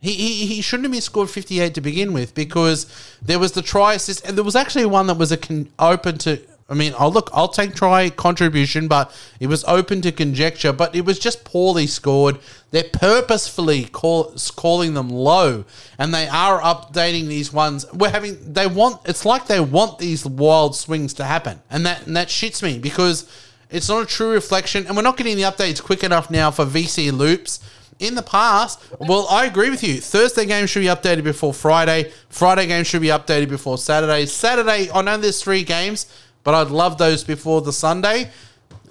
He, 0.00 0.12
he, 0.12 0.46
he 0.46 0.60
shouldn't 0.60 0.84
have 0.84 0.92
been 0.92 1.00
scored 1.00 1.28
58 1.28 1.74
to 1.74 1.80
begin 1.80 2.12
with 2.12 2.34
because 2.34 2.86
there 3.20 3.38
was 3.38 3.52
the 3.52 3.62
try 3.62 3.94
assist, 3.94 4.24
and 4.24 4.36
there 4.36 4.44
was 4.44 4.54
actually 4.54 4.86
one 4.86 5.08
that 5.08 5.18
was 5.18 5.32
a 5.32 5.36
con- 5.36 5.70
open 5.78 6.18
to. 6.18 6.40
I 6.70 6.74
mean, 6.74 6.92
I'll 6.98 7.10
look, 7.10 7.30
I'll 7.32 7.48
take 7.48 7.74
try 7.74 8.10
contribution, 8.10 8.88
but 8.88 9.14
it 9.40 9.46
was 9.46 9.64
open 9.64 10.02
to 10.02 10.12
conjecture, 10.12 10.72
but 10.72 10.94
it 10.94 11.06
was 11.06 11.18
just 11.18 11.44
poorly 11.44 11.86
scored. 11.86 12.38
They're 12.72 12.84
purposefully 12.92 13.86
call, 13.86 14.34
calling 14.54 14.92
them 14.92 15.08
low, 15.08 15.64
and 15.98 16.12
they 16.12 16.28
are 16.28 16.60
updating 16.60 17.26
these 17.26 17.54
ones. 17.54 17.90
We're 17.94 18.10
having, 18.10 18.52
they 18.52 18.66
want, 18.66 19.00
it's 19.06 19.24
like 19.24 19.46
they 19.46 19.60
want 19.60 19.98
these 19.98 20.26
wild 20.26 20.76
swings 20.76 21.14
to 21.14 21.24
happen, 21.24 21.62
and 21.70 21.86
that, 21.86 22.06
and 22.06 22.14
that 22.16 22.28
shits 22.28 22.62
me 22.62 22.78
because 22.78 23.30
it's 23.70 23.88
not 23.88 24.02
a 24.02 24.06
true 24.06 24.32
reflection, 24.32 24.86
and 24.86 24.94
we're 24.94 25.02
not 25.02 25.16
getting 25.16 25.36
the 25.36 25.44
updates 25.44 25.82
quick 25.82 26.04
enough 26.04 26.30
now 26.30 26.50
for 26.50 26.66
VC 26.66 27.10
loops 27.10 27.60
in 27.98 28.14
the 28.14 28.22
past, 28.22 28.80
well, 29.00 29.26
I 29.28 29.46
agree 29.46 29.70
with 29.70 29.82
you. 29.82 30.00
Thursday 30.00 30.46
games 30.46 30.70
should 30.70 30.80
be 30.80 30.86
updated 30.86 31.24
before 31.24 31.52
Friday. 31.52 32.12
Friday 32.28 32.66
games 32.66 32.86
should 32.86 33.02
be 33.02 33.08
updated 33.08 33.48
before 33.48 33.76
Saturday. 33.78 34.26
Saturday, 34.26 34.90
I 34.92 35.02
know 35.02 35.16
there's 35.16 35.42
three 35.42 35.64
games, 35.64 36.06
but 36.48 36.54
I'd 36.54 36.70
love 36.70 36.96
those 36.96 37.24
before 37.24 37.60
the 37.60 37.74
Sunday. 37.74 38.30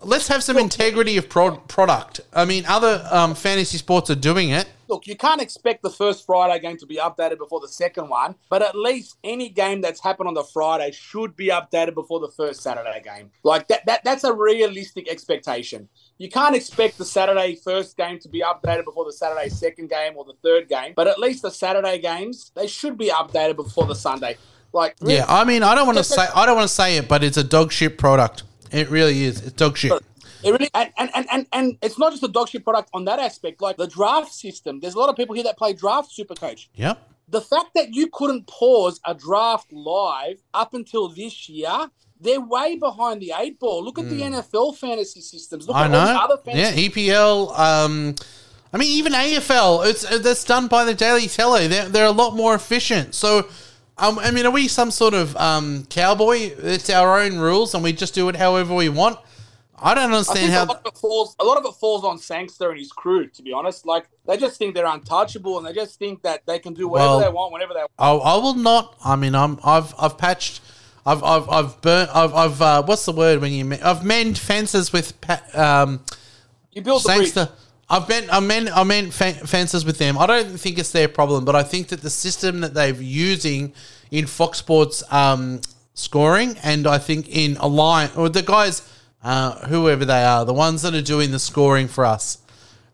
Let's 0.04 0.28
have 0.28 0.44
some 0.44 0.60
integrity 0.60 1.18
of 1.18 1.28
pro- 1.28 1.58
product. 1.58 2.22
I 2.32 2.46
mean, 2.46 2.66
other 2.68 3.04
um, 3.10 3.34
fantasy 3.34 3.80
sports 3.80 4.12
are 4.12 4.16
doing 4.16 4.50
it. 4.50 4.70
Look, 4.88 5.08
you 5.08 5.18
can't 5.18 5.42
expect 5.42 5.82
the 5.82 5.90
first 5.90 6.24
Friday 6.28 6.60
game 6.60 6.78
to 6.78 6.86
be 6.86 6.98
updated 6.98 7.40
before 7.40 7.60
the 7.60 7.68
second 7.68 8.10
one, 8.10 8.36
but 8.52 8.62
at 8.62 8.76
least 8.76 9.18
any 9.24 9.50
game 9.50 9.82
that's 9.82 10.00
happened 10.04 10.28
on 10.28 10.36
the 10.36 10.44
Friday 10.44 10.92
should 10.92 11.36
be 11.36 11.48
updated 11.48 11.96
before 11.96 12.20
the 12.20 12.30
first 12.30 12.62
Saturday 12.62 13.02
game. 13.04 13.32
Like 13.42 13.68
that, 13.70 13.88
that 13.88 14.04
that's 14.04 14.24
a 14.24 14.32
realistic 14.32 15.10
expectation. 15.10 15.90
You 16.20 16.30
can't 16.30 16.56
expect 16.56 17.00
the 17.00 17.06
Saturday 17.06 17.56
first 17.56 17.98
game 17.98 18.20
to 18.20 18.30
be 18.30 18.42
updated 18.42 18.86
before 18.86 19.06
the 19.06 19.14
Saturday 19.14 19.50
second 19.50 19.90
game 19.90 20.14
or 20.16 20.26
the 20.26 20.38
third 20.44 20.70
game, 20.70 20.94
but 20.96 21.08
at 21.08 21.18
least 21.18 21.42
the 21.42 21.50
Saturday 21.50 21.98
games 21.98 22.52
they 22.56 22.68
should 22.68 23.00
be 23.00 23.10
updated 23.10 23.56
before 23.56 23.88
the 23.88 23.96
Sunday. 23.96 24.38
Like 24.78 24.96
Yeah, 25.02 25.26
I 25.28 25.44
mean, 25.44 25.64
I 25.64 25.76
don't 25.76 25.86
want 25.86 25.98
to 25.98 26.04
say 26.04 26.26
I 26.36 26.46
don't 26.46 26.56
want 26.56 26.68
to 26.70 26.74
say 26.74 26.98
it, 26.98 27.08
but 27.08 27.24
it's 27.24 27.38
a 27.38 27.44
dog 27.44 27.72
shit 27.72 27.98
product. 27.98 28.44
It 28.72 28.90
really 28.90 29.24
is. 29.24 29.42
It's 29.42 29.52
dog 29.54 29.78
shit. 29.78 29.92
It 30.44 30.52
really 30.52 30.70
and, 30.74 30.92
and, 30.98 31.10
and, 31.16 31.26
and, 31.32 31.48
and 31.52 31.78
it's 31.82 31.98
not 31.98 32.12
just 32.12 32.24
a 32.24 32.28
dog 32.28 32.50
shit 32.50 32.64
product 32.64 32.90
on 32.94 33.06
that 33.06 33.20
aspect. 33.20 33.62
Like 33.62 33.78
the 33.78 33.88
draft 33.88 34.32
system, 34.34 34.80
there's 34.80 34.94
a 34.94 35.00
lot 35.00 35.10
of 35.10 35.16
people 35.16 35.36
here 35.36 35.44
that 35.46 35.58
play 35.58 35.74
draft 35.74 36.12
super 36.12 36.36
coach. 36.36 36.70
Yep. 36.76 37.02
The 37.30 37.42
fact 37.42 37.72
that 37.76 37.94
you 37.94 38.08
couldn't 38.08 38.48
pause 38.48 39.02
a 39.06 39.14
draft 39.14 39.74
live 39.74 40.38
up 40.54 40.74
until 40.74 41.10
this 41.10 41.50
year, 41.50 41.90
they're 42.22 42.40
way 42.40 42.78
behind 42.78 43.22
the 43.22 43.34
eight 43.38 43.60
ball. 43.60 43.84
Look 43.84 44.00
at 44.00 44.10
the 44.10 44.22
NFL 44.22 44.78
fantasy 44.78 45.22
systems. 45.22 45.68
Look 45.68 45.76
Hmm. 45.76 45.84
I 45.84 45.86
at 45.86 45.94
all 45.94 46.14
know. 46.14 46.20
other 46.22 46.42
Yeah, 46.46 46.72
EPL. 46.72 47.58
Um, 47.60 48.16
I 48.72 48.78
mean, 48.78 48.90
even 48.90 49.14
AFL. 49.14 49.88
It's 49.90 50.10
uh, 50.10 50.20
that's 50.20 50.44
done 50.44 50.68
by 50.68 50.84
the 50.86 50.94
Daily 50.94 51.28
Telly. 51.28 51.68
They're 51.68 51.90
they're 51.90 52.06
a 52.06 52.12
lot 52.12 52.36
more 52.36 52.54
efficient. 52.56 53.16
So, 53.16 53.48
um, 53.98 54.20
I 54.20 54.32
mean, 54.32 54.46
are 54.46 54.52
we 54.52 54.68
some 54.68 54.92
sort 54.92 55.14
of 55.14 55.36
um, 55.38 55.86
cowboy? 55.90 56.52
It's 56.58 56.90
our 56.90 57.20
own 57.20 57.38
rules, 57.40 57.74
and 57.74 57.84
we 57.84 57.94
just 57.94 58.14
do 58.14 58.30
it 58.30 58.36
however 58.36 58.74
we 58.76 58.90
want. 58.90 59.20
I 59.80 59.94
don't 59.94 60.12
I 60.12 60.18
understand 60.18 60.52
a 60.52 60.56
how. 60.56 60.66
lot, 60.66 60.78
of 60.78 60.86
it 60.88 60.98
falls, 60.98 61.36
a 61.40 61.44
lot 61.44 61.58
of 61.58 61.66
it 61.66 61.74
falls 61.76 62.04
on 62.04 62.18
Sangster 62.18 62.72
and 62.72 62.80
his 62.80 62.92
crew, 62.92 63.28
to 63.28 63.44
be 63.44 63.54
honest. 63.54 63.86
Like, 63.86 64.10
they 64.26 64.36
just 64.36 64.58
think 64.58 64.74
they're 64.74 64.88
untouchable 64.88 65.58
and 65.60 65.68
they 65.68 65.74
just 65.74 66.00
think 66.00 66.24
that 66.24 66.46
they 66.48 66.58
can 66.58 66.74
do 66.74 66.88
whatever 66.88 67.10
Well, 67.10 67.20
they 67.20 67.30
want 67.30 67.54
whenever 67.54 67.74
they 67.74 67.82
want. 67.82 67.92
I, 68.00 68.12
I 68.12 68.36
will 68.38 68.56
not. 68.56 68.96
I 69.06 69.16
mean, 69.16 69.36
I'm. 69.36 69.60
I've. 69.64 69.94
I've 70.00 70.18
patched. 70.18 70.62
I've. 71.06 71.24
I've. 71.24 71.48
I've 71.50 71.82
burnt. 71.82 72.10
I've. 72.16 72.34
I've. 72.34 72.62
Uh, 72.62 72.84
what's 72.84 73.06
the 73.06 73.12
word 73.12 73.40
when 73.40 73.52
you? 73.52 73.78
I've 73.84 74.04
mend 74.04 74.40
fences 74.40 74.92
with. 74.92 75.20
Pa- 75.22 75.44
um, 75.54 76.02
You 76.72 76.82
build 76.82 77.04
the 77.04 77.14
bridge. 77.16 77.48
I've 77.90 78.08
been, 78.08 78.30
I 78.30 78.40
meant, 78.42 78.70
I 78.76 78.84
meant 78.84 79.14
fences 79.14 79.86
with 79.86 79.98
them. 79.98 80.18
I 80.18 80.26
don't 80.26 80.60
think 80.60 80.78
it's 80.78 80.92
their 80.92 81.08
problem, 81.08 81.46
but 81.46 81.56
I 81.56 81.64
think 81.64 81.88
that 81.88 82.02
the 82.02 82.10
system 82.10 82.60
that 82.62 82.74
they're 82.74 82.94
using 82.94 83.74
in 84.12 84.26
Fox 84.28 84.58
Sports 84.58 85.04
um, 85.12 85.62
scoring, 85.94 86.58
and 86.64 86.86
I 86.86 86.98
think 86.98 87.30
in 87.30 87.56
Align, 87.58 88.10
or 88.18 88.28
the 88.28 88.42
guys, 88.42 88.82
uh, 89.24 89.66
whoever 89.68 90.04
they 90.04 90.24
are, 90.24 90.44
the 90.44 90.54
ones 90.54 90.82
that 90.82 90.94
are 90.94 91.02
doing 91.02 91.32
the 91.32 91.40
scoring 91.40 91.88
for 91.88 92.04
us, 92.06 92.40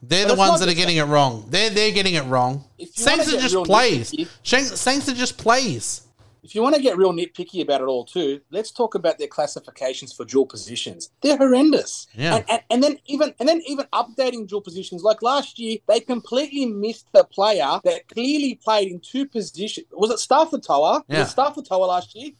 they're 0.03 0.27
the 0.27 0.35
ones 0.35 0.59
that 0.59 0.69
are 0.69 0.73
getting 0.75 0.97
it 0.97 1.03
wrong. 1.05 1.45
They're 1.49 1.69
they're 1.69 1.91
getting 1.91 2.15
it 2.15 2.25
wrong. 2.25 2.65
Wanna 2.77 2.91
Sangster 2.93 3.37
just 3.39 3.55
plays. 3.65 4.13
Shang- 4.43 4.65
Sangster 4.65 5.13
just 5.13 5.37
plays. 5.37 6.01
If 6.43 6.53
you 6.53 6.61
want 6.61 6.75
to 6.75 6.81
get 6.81 6.97
real 6.97 7.13
nitpicky 7.13 7.61
about 7.61 7.81
it 7.81 7.85
all, 7.85 8.03
too, 8.03 8.41
let's 8.51 8.69
talk 8.69 8.95
about 8.95 9.17
their 9.17 9.27
classifications 9.27 10.11
for 10.11 10.25
dual 10.25 10.45
positions. 10.45 11.09
They're 11.21 11.37
horrendous. 11.37 12.07
Yeah. 12.13 12.35
And, 12.35 12.45
and, 12.49 12.61
and 12.69 12.83
then 12.83 12.99
even 13.05 13.33
and 13.39 13.47
then 13.47 13.61
even 13.65 13.85
updating 13.93 14.47
dual 14.47 14.61
positions. 14.61 15.03
Like 15.03 15.21
last 15.21 15.57
year, 15.57 15.77
they 15.87 16.01
completely 16.01 16.65
missed 16.65 17.07
a 17.13 17.23
player 17.23 17.79
that 17.85 18.09
clearly 18.09 18.55
played 18.55 18.91
in 18.91 18.99
two 18.99 19.25
positions. 19.25 19.87
Was 19.93 20.11
it 20.11 20.19
Stafford 20.19 20.63
Tower? 20.63 21.01
Yeah. 21.07 21.19
Was 21.19 21.29
it 21.29 21.31
Stafford 21.31 21.65
Tower 21.65 21.85
last 21.85 22.13
year? 22.13 22.31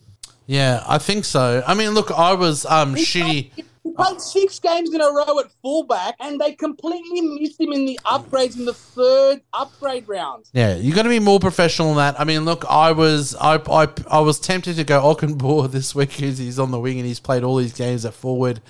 Yeah, 0.45 0.83
I 0.85 0.97
think 0.97 1.23
so. 1.23 1.63
I 1.65 1.73
mean, 1.73 1.91
look, 1.91 2.11
I 2.11 2.33
was 2.33 2.65
um 2.65 2.95
shitty. 2.95 3.51
He 3.83 3.91
played 3.91 4.21
six 4.21 4.59
games 4.59 4.93
in 4.93 5.01
a 5.01 5.11
row 5.11 5.39
at 5.39 5.51
fullback, 5.61 6.15
and 6.21 6.39
they 6.39 6.53
completely 6.53 7.19
missed 7.21 7.59
him 7.59 7.73
in 7.73 7.85
the 7.85 7.99
upgrades 8.05 8.57
in 8.57 8.63
the 8.63 8.73
third 8.73 9.41
upgrade 9.53 10.07
round. 10.07 10.45
Yeah, 10.53 10.75
you 10.75 10.93
got 10.93 11.03
to 11.03 11.09
be 11.09 11.19
more 11.19 11.39
professional 11.39 11.89
than 11.89 11.97
that. 11.97 12.19
I 12.19 12.23
mean, 12.23 12.45
look, 12.45 12.63
I 12.69 12.93
was 12.93 13.35
I, 13.35 13.55
I, 13.69 13.89
I 14.09 14.19
was 14.21 14.39
tempted 14.39 14.77
to 14.77 14.85
go 14.85 15.01
Ockenbaugh 15.01 15.69
this 15.71 15.93
week 15.93 16.09
because 16.09 16.37
he's 16.37 16.59
on 16.59 16.71
the 16.71 16.79
wing 16.79 16.97
and 16.97 17.05
he's 17.05 17.19
played 17.19 17.43
all 17.43 17.57
these 17.57 17.73
games 17.73 18.05
at 18.05 18.13
forward. 18.13 18.61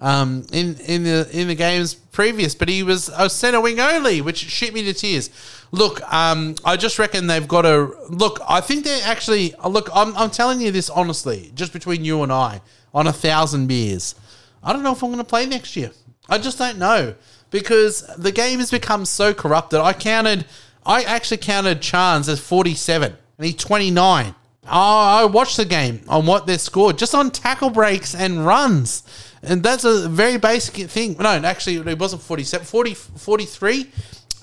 Um, 0.00 0.44
in 0.52 0.76
in 0.86 1.02
the 1.04 1.28
in 1.32 1.48
the 1.48 1.56
games 1.56 1.94
previous, 1.94 2.54
but 2.54 2.68
he 2.68 2.82
was 2.82 3.10
a 3.16 3.28
centre 3.30 3.60
wing 3.60 3.80
only, 3.80 4.20
which 4.20 4.38
shit 4.38 4.72
me 4.72 4.84
to 4.84 4.92
tears. 4.92 5.30
Look, 5.70 6.00
um, 6.12 6.54
I 6.64 6.76
just 6.76 6.98
reckon 6.98 7.26
they've 7.26 7.48
got 7.48 7.62
to 7.62 7.92
look. 8.08 8.40
I 8.48 8.60
think 8.60 8.84
they're 8.84 9.04
actually 9.04 9.54
look. 9.64 9.88
I'm 9.94 10.16
I'm 10.16 10.30
telling 10.30 10.60
you 10.60 10.70
this 10.70 10.88
honestly, 10.88 11.50
just 11.54 11.72
between 11.72 12.04
you 12.04 12.22
and 12.22 12.32
I, 12.32 12.60
on 12.94 13.06
a 13.08 13.12
thousand 13.12 13.66
beers. 13.66 14.14
I 14.62 14.72
don't 14.72 14.82
know 14.82 14.92
if 14.92 15.02
I'm 15.02 15.10
going 15.10 15.18
to 15.18 15.24
play 15.24 15.46
next 15.46 15.76
year. 15.76 15.90
I 16.28 16.38
just 16.38 16.58
don't 16.58 16.78
know 16.78 17.14
because 17.50 18.02
the 18.18 18.32
game 18.32 18.58
has 18.58 18.70
become 18.70 19.04
so 19.04 19.32
corrupted. 19.32 19.80
I 19.80 19.92
counted, 19.92 20.44
I 20.84 21.02
actually 21.02 21.38
counted 21.38 21.80
Chance 21.80 22.28
as 22.28 22.40
47 22.40 23.16
and 23.38 23.46
he's 23.46 23.56
29. 23.56 24.34
Oh, 24.64 24.70
I 24.70 25.24
watched 25.24 25.56
the 25.56 25.64
game 25.64 26.02
on 26.08 26.26
what 26.26 26.46
they 26.46 26.58
scored 26.58 26.98
just 26.98 27.14
on 27.14 27.30
tackle 27.30 27.70
breaks 27.70 28.14
and 28.14 28.44
runs. 28.44 29.02
And 29.42 29.62
that's 29.62 29.84
a 29.84 30.08
very 30.08 30.36
basic 30.36 30.90
thing. 30.90 31.16
No, 31.18 31.28
actually, 31.30 31.76
it 31.76 31.98
wasn't 31.98 32.22
47, 32.22 32.66
40, 32.66 32.94
43. 32.94 33.90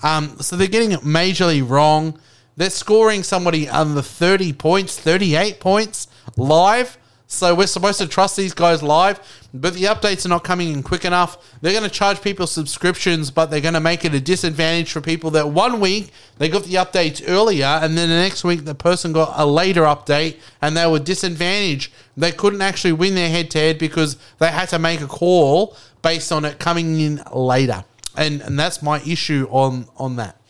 Um, 0.02 0.36
so 0.40 0.56
they're 0.56 0.66
getting 0.66 0.92
it 0.92 1.00
majorly 1.00 1.68
wrong. 1.68 2.18
They're 2.56 2.70
scoring 2.70 3.22
somebody 3.22 3.68
under 3.68 4.02
30 4.02 4.54
points, 4.54 4.98
38 4.98 5.60
points 5.60 6.08
live. 6.36 6.98
So 7.28 7.56
we're 7.56 7.66
supposed 7.66 7.98
to 7.98 8.06
trust 8.06 8.36
these 8.36 8.54
guys 8.54 8.84
live, 8.84 9.18
but 9.52 9.74
the 9.74 9.84
updates 9.84 10.24
are 10.24 10.28
not 10.28 10.44
coming 10.44 10.72
in 10.72 10.84
quick 10.84 11.04
enough. 11.04 11.58
They're 11.60 11.72
going 11.72 11.82
to 11.82 11.90
charge 11.90 12.22
people 12.22 12.46
subscriptions, 12.46 13.32
but 13.32 13.46
they're 13.46 13.60
going 13.60 13.74
to 13.74 13.80
make 13.80 14.04
it 14.04 14.14
a 14.14 14.20
disadvantage 14.20 14.92
for 14.92 15.00
people 15.00 15.32
that 15.32 15.48
one 15.48 15.80
week 15.80 16.12
they 16.38 16.48
got 16.48 16.64
the 16.64 16.74
updates 16.74 17.24
earlier, 17.26 17.66
and 17.66 17.98
then 17.98 18.10
the 18.10 18.14
next 18.14 18.44
week 18.44 18.64
the 18.64 18.76
person 18.76 19.12
got 19.12 19.32
a 19.34 19.44
later 19.44 19.82
update, 19.82 20.36
and 20.62 20.76
they 20.76 20.86
were 20.86 21.00
disadvantaged. 21.00 21.92
They 22.16 22.30
couldn't 22.30 22.62
actually 22.62 22.92
win 22.92 23.16
their 23.16 23.28
head 23.28 23.50
to 23.52 23.58
head 23.58 23.78
because 23.78 24.16
they 24.38 24.52
had 24.52 24.68
to 24.68 24.78
make 24.78 25.00
a 25.00 25.08
call 25.08 25.76
based 26.02 26.30
on 26.30 26.44
it 26.44 26.60
coming 26.60 27.00
in 27.00 27.22
later, 27.34 27.84
and 28.16 28.40
and 28.40 28.56
that's 28.56 28.82
my 28.82 29.00
issue 29.00 29.48
on 29.50 29.88
on 29.96 30.14
that. 30.16 30.40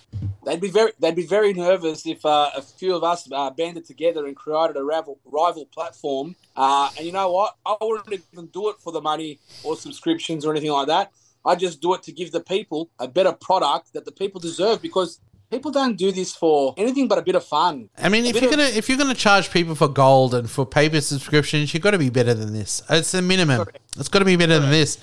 They'd 0.45 0.61
be 0.61 0.71
very 0.71 0.93
they'd 1.01 1.15
be 1.17 1.27
very 1.27 1.53
nervous 1.53 2.07
if 2.07 2.25
uh, 2.25 2.51
a 2.57 2.63
few 2.63 2.95
of 2.95 3.03
us 3.03 3.29
uh, 3.33 3.51
banded 3.51 3.85
together 3.85 4.27
and 4.27 4.37
created 4.37 4.77
a 4.77 4.85
rival 4.85 5.19
rival 5.25 5.67
platform. 5.67 6.37
Uh, 6.55 6.89
and 6.97 7.05
you 7.05 7.13
know 7.13 7.31
what? 7.33 7.57
I 7.67 7.77
wouldn't 7.81 8.13
even 8.33 8.47
do 8.47 8.69
it 8.71 8.77
for 8.79 8.93
the 8.93 9.01
money 9.01 9.41
or 9.65 9.77
subscriptions 9.77 10.45
or 10.45 10.53
anything 10.53 10.71
like 10.71 10.87
that. 10.87 11.11
I 11.45 11.55
just 11.57 11.81
do 11.81 11.95
it 11.95 12.03
to 12.05 12.13
give 12.13 12.31
the 12.33 12.41
people 12.41 12.91
a 12.99 13.09
better 13.09 13.33
product 13.33 13.93
that 13.95 14.05
the 14.05 14.13
people 14.13 14.41
deserve 14.41 14.83
because 14.83 15.21
people 15.51 15.71
don't 15.71 15.97
do 15.97 16.11
this 16.13 16.35
for 16.35 16.75
anything 16.77 17.07
but 17.09 17.19
a 17.19 17.23
bit 17.23 17.35
of 17.35 17.45
fun. 17.45 17.89
I 17.99 18.09
mean, 18.09 18.25
A 18.25 18.29
if 18.29 18.37
you're 18.37 18.45
of- 18.45 18.51
gonna 18.51 18.69
if 18.69 18.89
you're 18.89 18.99
gonna 18.99 19.15
charge 19.15 19.51
people 19.51 19.75
for 19.75 19.89
gold 19.89 20.33
and 20.35 20.49
for 20.49 20.65
paper 20.65 21.01
subscriptions, 21.01 21.75
you've 21.75 21.83
got 21.83 21.93
to 21.93 21.99
be 21.99 22.11
better 22.11 22.35
than 22.35 22.53
this. 22.53 22.83
It's 22.89 23.13
the 23.13 23.23
minimum. 23.23 23.67
It's 23.99 24.09
got 24.09 24.21
to 24.21 24.25
be 24.25 24.37
better 24.37 24.59
than 24.61 24.71
this. 24.71 24.99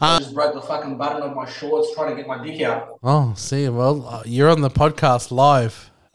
I 0.00 0.18
just 0.18 0.34
broke 0.34 0.54
the 0.54 0.60
fucking 0.60 0.96
button 0.98 1.22
of 1.22 1.34
my 1.34 1.48
shorts 1.48 1.94
trying 1.94 2.10
to 2.10 2.16
get 2.16 2.26
my 2.26 2.44
dick 2.44 2.60
out. 2.62 2.98
Oh, 3.02 3.32
see, 3.36 3.68
well, 3.68 4.06
uh, 4.06 4.22
you're 4.26 4.50
on 4.50 4.60
the 4.60 4.70
podcast 4.70 5.30
live. 5.30 5.90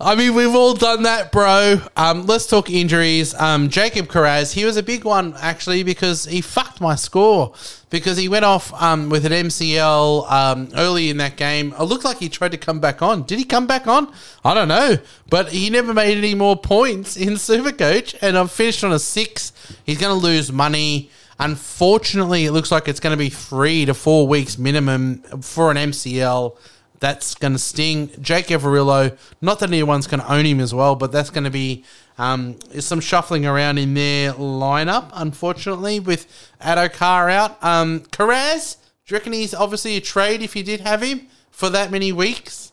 I 0.00 0.14
mean, 0.14 0.34
we've 0.34 0.54
all 0.54 0.74
done 0.74 1.02
that, 1.02 1.32
bro. 1.32 1.80
Um, 1.96 2.24
let's 2.26 2.46
talk 2.46 2.70
injuries. 2.70 3.34
Um, 3.34 3.68
Jacob 3.68 4.06
Kiraz, 4.06 4.52
he 4.52 4.64
was 4.64 4.76
a 4.76 4.82
big 4.82 5.04
one 5.04 5.34
actually 5.40 5.82
because 5.82 6.24
he 6.24 6.40
fucked 6.40 6.80
my 6.80 6.94
score 6.94 7.52
because 7.90 8.16
he 8.16 8.28
went 8.28 8.44
off 8.44 8.72
um, 8.80 9.08
with 9.08 9.26
an 9.26 9.32
MCL 9.32 10.30
um, 10.30 10.68
early 10.76 11.10
in 11.10 11.16
that 11.16 11.36
game. 11.36 11.74
It 11.78 11.82
looked 11.82 12.04
like 12.04 12.18
he 12.18 12.28
tried 12.28 12.52
to 12.52 12.58
come 12.58 12.78
back 12.78 13.02
on. 13.02 13.24
Did 13.24 13.40
he 13.40 13.44
come 13.44 13.66
back 13.66 13.88
on? 13.88 14.12
I 14.44 14.54
don't 14.54 14.68
know, 14.68 14.98
but 15.30 15.48
he 15.48 15.68
never 15.68 15.92
made 15.92 16.16
any 16.16 16.34
more 16.34 16.56
points 16.56 17.16
in 17.16 17.30
Supercoach, 17.30 18.14
and 18.22 18.38
I've 18.38 18.52
finished 18.52 18.84
on 18.84 18.92
a 18.92 19.00
six. 19.00 19.52
He's 19.84 19.98
going 19.98 20.16
to 20.16 20.24
lose 20.24 20.52
money. 20.52 21.10
Unfortunately, 21.38 22.46
it 22.46 22.52
looks 22.52 22.72
like 22.72 22.88
it's 22.88 23.00
going 23.00 23.12
to 23.12 23.18
be 23.18 23.28
three 23.28 23.84
to 23.84 23.94
four 23.94 24.26
weeks 24.26 24.58
minimum 24.58 25.18
for 25.42 25.70
an 25.70 25.76
MCL. 25.76 26.56
That's 27.00 27.36
going 27.36 27.52
to 27.52 27.60
sting. 27.60 28.10
Jake 28.20 28.46
Averillo, 28.46 29.16
not 29.40 29.60
that 29.60 29.68
anyone's 29.68 30.08
going 30.08 30.20
to 30.20 30.32
own 30.32 30.44
him 30.44 30.58
as 30.58 30.74
well, 30.74 30.96
but 30.96 31.12
that's 31.12 31.30
going 31.30 31.44
to 31.44 31.50
be 31.50 31.84
um, 32.18 32.58
some 32.80 32.98
shuffling 32.98 33.46
around 33.46 33.78
in 33.78 33.94
their 33.94 34.32
lineup, 34.32 35.10
unfortunately, 35.14 36.00
with 36.00 36.26
Adokar 36.60 37.30
out. 37.30 37.62
Um, 37.62 38.00
Kiraz, 38.10 38.76
do 39.06 39.14
you 39.14 39.18
reckon 39.18 39.32
he's 39.32 39.54
obviously 39.54 39.96
a 39.96 40.00
trade 40.00 40.42
if 40.42 40.56
you 40.56 40.64
did 40.64 40.80
have 40.80 41.02
him 41.02 41.28
for 41.52 41.70
that 41.70 41.92
many 41.92 42.10
weeks? 42.10 42.72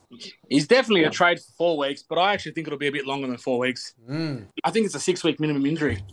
He's 0.49 0.67
definitely 0.67 1.03
a 1.03 1.09
trade 1.11 1.39
for 1.39 1.51
four 1.57 1.77
weeks, 1.77 2.03
but 2.03 2.17
I 2.17 2.33
actually 2.33 2.53
think 2.53 2.67
it'll 2.67 2.79
be 2.79 2.87
a 2.87 2.91
bit 2.91 3.05
longer 3.05 3.27
than 3.27 3.37
four 3.37 3.59
weeks. 3.59 3.93
I 4.63 4.71
think 4.71 4.87
it's 4.87 4.95
a 4.95 4.99
six 4.99 5.23
week 5.23 5.39
minimum 5.39 5.65
injury. 5.67 6.03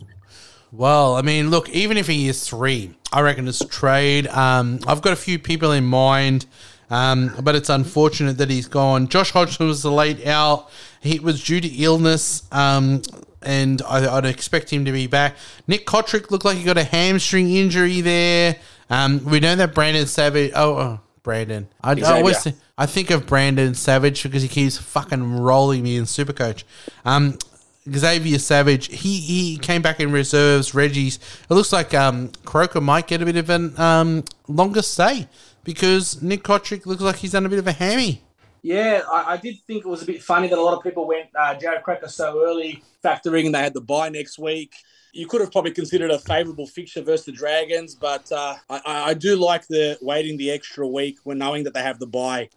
Well, 0.75 1.15
I 1.15 1.21
mean, 1.21 1.51
look, 1.51 1.69
even 1.69 1.97
if 1.97 2.07
he 2.07 2.27
is 2.27 2.47
three, 2.47 2.95
I 3.11 3.21
reckon 3.21 3.47
it's 3.47 3.61
a 3.61 3.67
trade. 3.67 4.25
Um, 4.27 4.79
I've 4.87 5.03
got 5.03 5.13
a 5.13 5.15
few 5.15 5.37
people 5.37 5.71
in 5.71 5.85
mind, 5.85 6.47
um, 6.89 7.31
but 7.43 7.53
it's 7.53 7.69
unfortunate 7.69 8.39
that 8.39 8.49
he's 8.49 8.67
gone. 8.67 9.07
Josh 9.07 9.29
Hodgson 9.29 9.67
was 9.67 9.83
the 9.83 9.91
late 9.91 10.25
out. 10.25 10.71
He 10.99 11.19
was 11.19 11.43
due 11.43 11.61
to 11.61 11.67
illness, 11.67 12.41
um, 12.51 13.03
and 13.43 13.83
I, 13.83 14.17
I'd 14.17 14.25
expect 14.25 14.71
him 14.71 14.85
to 14.85 14.91
be 14.91 15.05
back. 15.05 15.35
Nick 15.67 15.85
Cotric 15.85 16.31
looked 16.31 16.43
like 16.43 16.57
he 16.57 16.63
got 16.63 16.79
a 16.79 16.83
hamstring 16.83 17.51
injury 17.51 18.01
there. 18.01 18.55
Um, 18.89 19.23
we 19.25 19.39
know 19.39 19.55
that 19.55 19.75
Brandon 19.75 20.07
Savage. 20.07 20.53
Oh, 20.55 20.75
oh 20.75 20.99
Brandon. 21.21 21.67
I, 21.83 21.91
I 21.91 22.17
always. 22.17 22.47
I 22.79 22.87
think 22.87 23.11
of 23.11 23.27
Brandon 23.27 23.75
Savage 23.75 24.23
because 24.23 24.41
he 24.41 24.47
keeps 24.47 24.79
fucking 24.79 25.37
rolling 25.37 25.83
me 25.83 25.97
in 25.97 26.05
Supercoach. 26.05 26.63
Um, 27.05 27.37
Xavier 27.89 28.39
Savage, 28.39 28.87
he, 28.87 29.17
he 29.19 29.57
came 29.57 29.81
back 29.81 29.99
in 29.99 30.11
reserves. 30.11 30.73
Reggie's. 30.73 31.19
It 31.49 31.53
looks 31.53 31.73
like 31.73 31.93
um, 31.93 32.31
Croker 32.45 32.81
might 32.81 33.07
get 33.07 33.21
a 33.21 33.25
bit 33.25 33.35
of 33.35 33.49
an 33.49 33.79
um, 33.79 34.23
longer 34.47 34.81
stay 34.81 35.27
because 35.63 36.21
Nick 36.21 36.43
Cotric 36.43 36.85
looks 36.85 37.01
like 37.01 37.17
he's 37.17 37.31
done 37.31 37.45
a 37.45 37.49
bit 37.49 37.59
of 37.59 37.67
a 37.67 37.71
hammy. 37.71 38.21
Yeah, 38.61 39.01
I, 39.11 39.33
I 39.33 39.37
did 39.37 39.57
think 39.67 39.85
it 39.85 39.89
was 39.89 40.01
a 40.03 40.05
bit 40.05 40.23
funny 40.23 40.47
that 40.47 40.57
a 40.57 40.61
lot 40.61 40.77
of 40.77 40.83
people 40.83 41.05
went 41.05 41.27
uh, 41.35 41.55
Jarrod 41.55 41.83
Croker 41.83 42.07
so 42.07 42.41
early, 42.43 42.81
factoring 43.03 43.51
they 43.51 43.59
had 43.59 43.73
the 43.73 43.81
buy 43.81 44.07
next 44.09 44.39
week. 44.39 44.73
You 45.11 45.27
could 45.27 45.41
have 45.41 45.51
probably 45.51 45.71
considered 45.71 46.09
a 46.09 46.17
favourable 46.17 46.65
fixture 46.65 47.01
versus 47.01 47.25
the 47.25 47.33
Dragons, 47.33 47.93
but 47.93 48.31
uh, 48.31 48.55
I, 48.69 48.81
I 48.85 49.09
I 49.09 49.13
do 49.13 49.35
like 49.35 49.67
the 49.67 49.97
waiting 50.01 50.37
the 50.37 50.49
extra 50.49 50.87
week 50.87 51.19
when 51.23 51.37
knowing 51.37 51.65
that 51.65 51.73
they 51.73 51.81
have 51.81 51.99
the 51.99 52.07
buy 52.07 52.49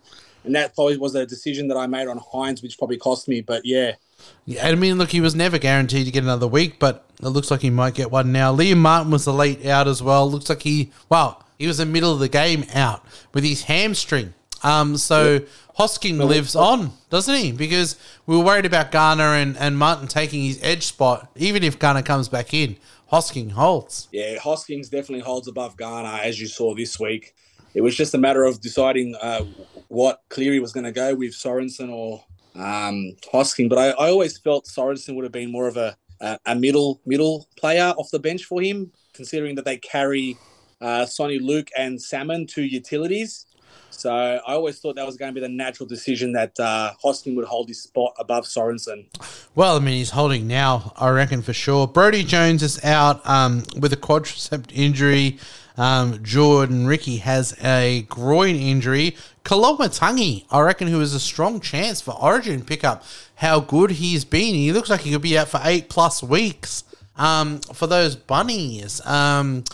And 0.45 0.55
that 0.55 0.75
probably 0.75 0.97
was 0.97 1.15
a 1.17 1.27
decision 1.27 1.69
that 1.69 1.77
I 1.77 1.87
made 1.87 2.07
on 2.07 2.19
Hynes, 2.19 2.63
which 2.63 2.79
probably 2.79 2.99
cost 2.99 3.29
me. 3.29 3.41
But 3.41 3.67
yeah, 3.67 3.97
Yeah, 4.45 4.67
I 4.67 4.75
mean, 4.75 4.99
look, 4.99 5.11
he 5.11 5.21
was 5.21 5.35
never 5.35 5.59
guaranteed 5.59 6.07
to 6.07 6.13
get 6.13 6.23
another 6.23 6.47
week, 6.47 6.79
but 6.79 7.05
it 7.21 7.29
looks 7.29 7.51
like 7.51 7.61
he 7.61 7.71
might 7.71 7.95
get 7.95 8.11
one 8.11 8.33
now. 8.33 8.55
Liam 8.55 8.79
Martin 8.79 9.11
was 9.11 9.25
the 9.25 9.33
late 9.33 9.67
out 9.67 9.89
as 9.89 10.03
well. 10.03 10.31
Looks 10.31 10.49
like 10.49 10.63
he, 10.63 10.93
well, 11.09 11.43
he 11.59 11.67
was 11.67 11.81
in 11.81 11.89
the 11.89 11.93
middle 11.93 12.13
of 12.13 12.21
the 12.21 12.29
game 12.29 12.65
out 12.75 13.05
with 13.35 13.45
his 13.45 13.65
hamstring. 13.65 14.35
Um, 14.63 14.97
so 14.97 15.41
Hosking 15.79 16.19
lives 16.25 16.57
on, 16.57 16.93
doesn't 17.11 17.35
he? 17.35 17.53
Because 17.53 17.97
we 18.27 18.37
were 18.37 18.45
worried 18.45 18.67
about 18.67 18.91
Garner 18.91 19.35
and, 19.35 19.57
and 19.59 19.77
Martin 19.77 20.09
taking 20.09 20.43
his 20.43 20.59
edge 20.63 20.85
spot. 20.85 21.31
Even 21.37 21.63
if 21.63 21.79
Garner 21.79 22.03
comes 22.03 22.29
back 22.29 22.55
in, 22.55 22.77
Hosking 23.13 23.53
holds. 23.53 24.09
Yeah, 24.13 24.39
Hoskins 24.39 24.89
definitely 24.89 25.21
holds 25.21 25.49
above 25.49 25.77
Garner, 25.77 26.19
as 26.23 26.41
you 26.41 26.47
saw 26.47 26.75
this 26.75 26.99
week. 26.99 27.35
It 27.75 27.83
was 27.83 27.95
just 27.95 28.15
a 28.15 28.19
matter 28.19 28.45
of 28.45 28.61
deciding 28.61 29.15
uh, 29.17 29.45
what 29.89 30.23
Cleary 30.31 30.61
was 30.61 30.73
going 30.73 30.85
to 30.85 30.93
go 30.93 31.15
with, 31.15 31.33
Sorensen 31.33 31.91
or 31.93 32.25
um, 32.57 33.17
Hosking. 33.33 33.69
But 33.69 33.79
I, 33.79 33.89
I 33.91 34.11
always 34.11 34.39
felt 34.39 34.67
Sorensen 34.67 35.15
would 35.15 35.25
have 35.25 35.33
been 35.33 35.53
more 35.53 35.69
of 35.69 35.77
a, 35.77 35.97
a, 36.21 36.39
a 36.47 36.55
middle 36.55 37.01
middle 37.07 37.49
player 37.57 37.95
off 37.97 38.11
the 38.11 38.19
bench 38.19 38.45
for 38.45 38.61
him, 38.61 38.93
considering 39.13 39.55
that 39.57 39.65
they 39.65 39.77
carry 39.79 40.37
uh, 40.81 41.07
Soni 41.07 41.41
Luke 41.41 41.69
and 41.77 42.01
Salmon, 42.01 42.47
two 42.47 42.65
utilities. 42.65 43.47
So 43.91 44.13
I 44.13 44.39
always 44.53 44.79
thought 44.79 44.97
that 44.97 45.07
was 45.07 45.17
going 45.17 45.31
to 45.31 45.35
be 45.35 45.41
the 45.41 45.49
natural 45.49 45.89
decision 45.89 46.33
that 46.33 46.59
uh, 46.61 46.93
Hosking 47.03 47.35
would 47.35 47.47
hold 47.47 47.69
his 47.69 47.83
spot 47.83 48.13
above 48.19 48.45
Sorensen. 48.45 49.07
Well, 49.55 49.77
I 49.77 49.79
mean, 49.79 49.95
he's 49.95 50.11
holding 50.11 50.47
now, 50.47 50.93
I 50.97 51.09
reckon 51.09 51.41
for 51.41 51.55
sure. 51.55 51.87
Brodie 51.87 52.23
Jones 52.23 52.63
is 52.63 52.83
out 52.85 53.27
um, 53.27 53.63
with 53.79 53.93
a 53.93 53.97
quadricep 53.97 54.71
injury. 54.75 55.39
Um, 55.77 56.23
Jordan 56.23 56.87
Riki 56.87 57.19
has 57.19 57.57
a 57.63 58.03
groin 58.09 58.57
injury. 58.57 59.17
Kalomatangi, 59.45 60.47
I 60.51 60.61
reckon, 60.61 60.89
who 60.89 61.01
is 61.01 61.15
a 61.15 61.21
strong 61.21 61.61
chance 61.61 62.01
for 62.01 62.13
Origin 62.13 62.65
pickup. 62.65 63.05
How 63.37 63.61
good 63.61 63.93
he's 63.93 64.25
been. 64.25 64.55
He 64.55 64.73
looks 64.73 64.91
like 64.91 65.03
he 65.03 65.13
could 65.13 65.23
be 65.23 65.39
out 65.39 65.49
for 65.49 65.61
eight 65.63 65.89
plus 65.89 66.23
weeks 66.23 66.85
um, 67.17 67.61
for 67.61 67.87
those 67.87 68.17
bunnies. 68.17 69.05
Um, 69.07 69.65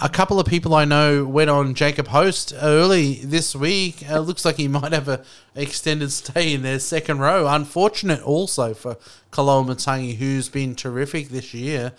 a 0.00 0.08
couple 0.08 0.40
of 0.40 0.46
people 0.46 0.74
I 0.74 0.84
know 0.84 1.24
went 1.24 1.50
on 1.50 1.74
Jacob 1.74 2.08
Host 2.08 2.52
early 2.60 3.14
this 3.16 3.54
week. 3.54 4.08
Uh, 4.08 4.18
looks 4.18 4.44
like 4.44 4.56
he 4.56 4.66
might 4.68 4.92
have 4.92 5.08
a 5.08 5.24
extended 5.54 6.10
stay 6.10 6.52
in 6.52 6.62
their 6.62 6.80
second 6.80 7.20
row. 7.20 7.46
Unfortunate 7.46 8.20
also 8.22 8.74
for 8.74 8.96
Kalomatangi, 9.30 10.16
who's 10.16 10.48
been 10.48 10.74
terrific 10.74 11.28
this 11.28 11.54
year. 11.54 11.92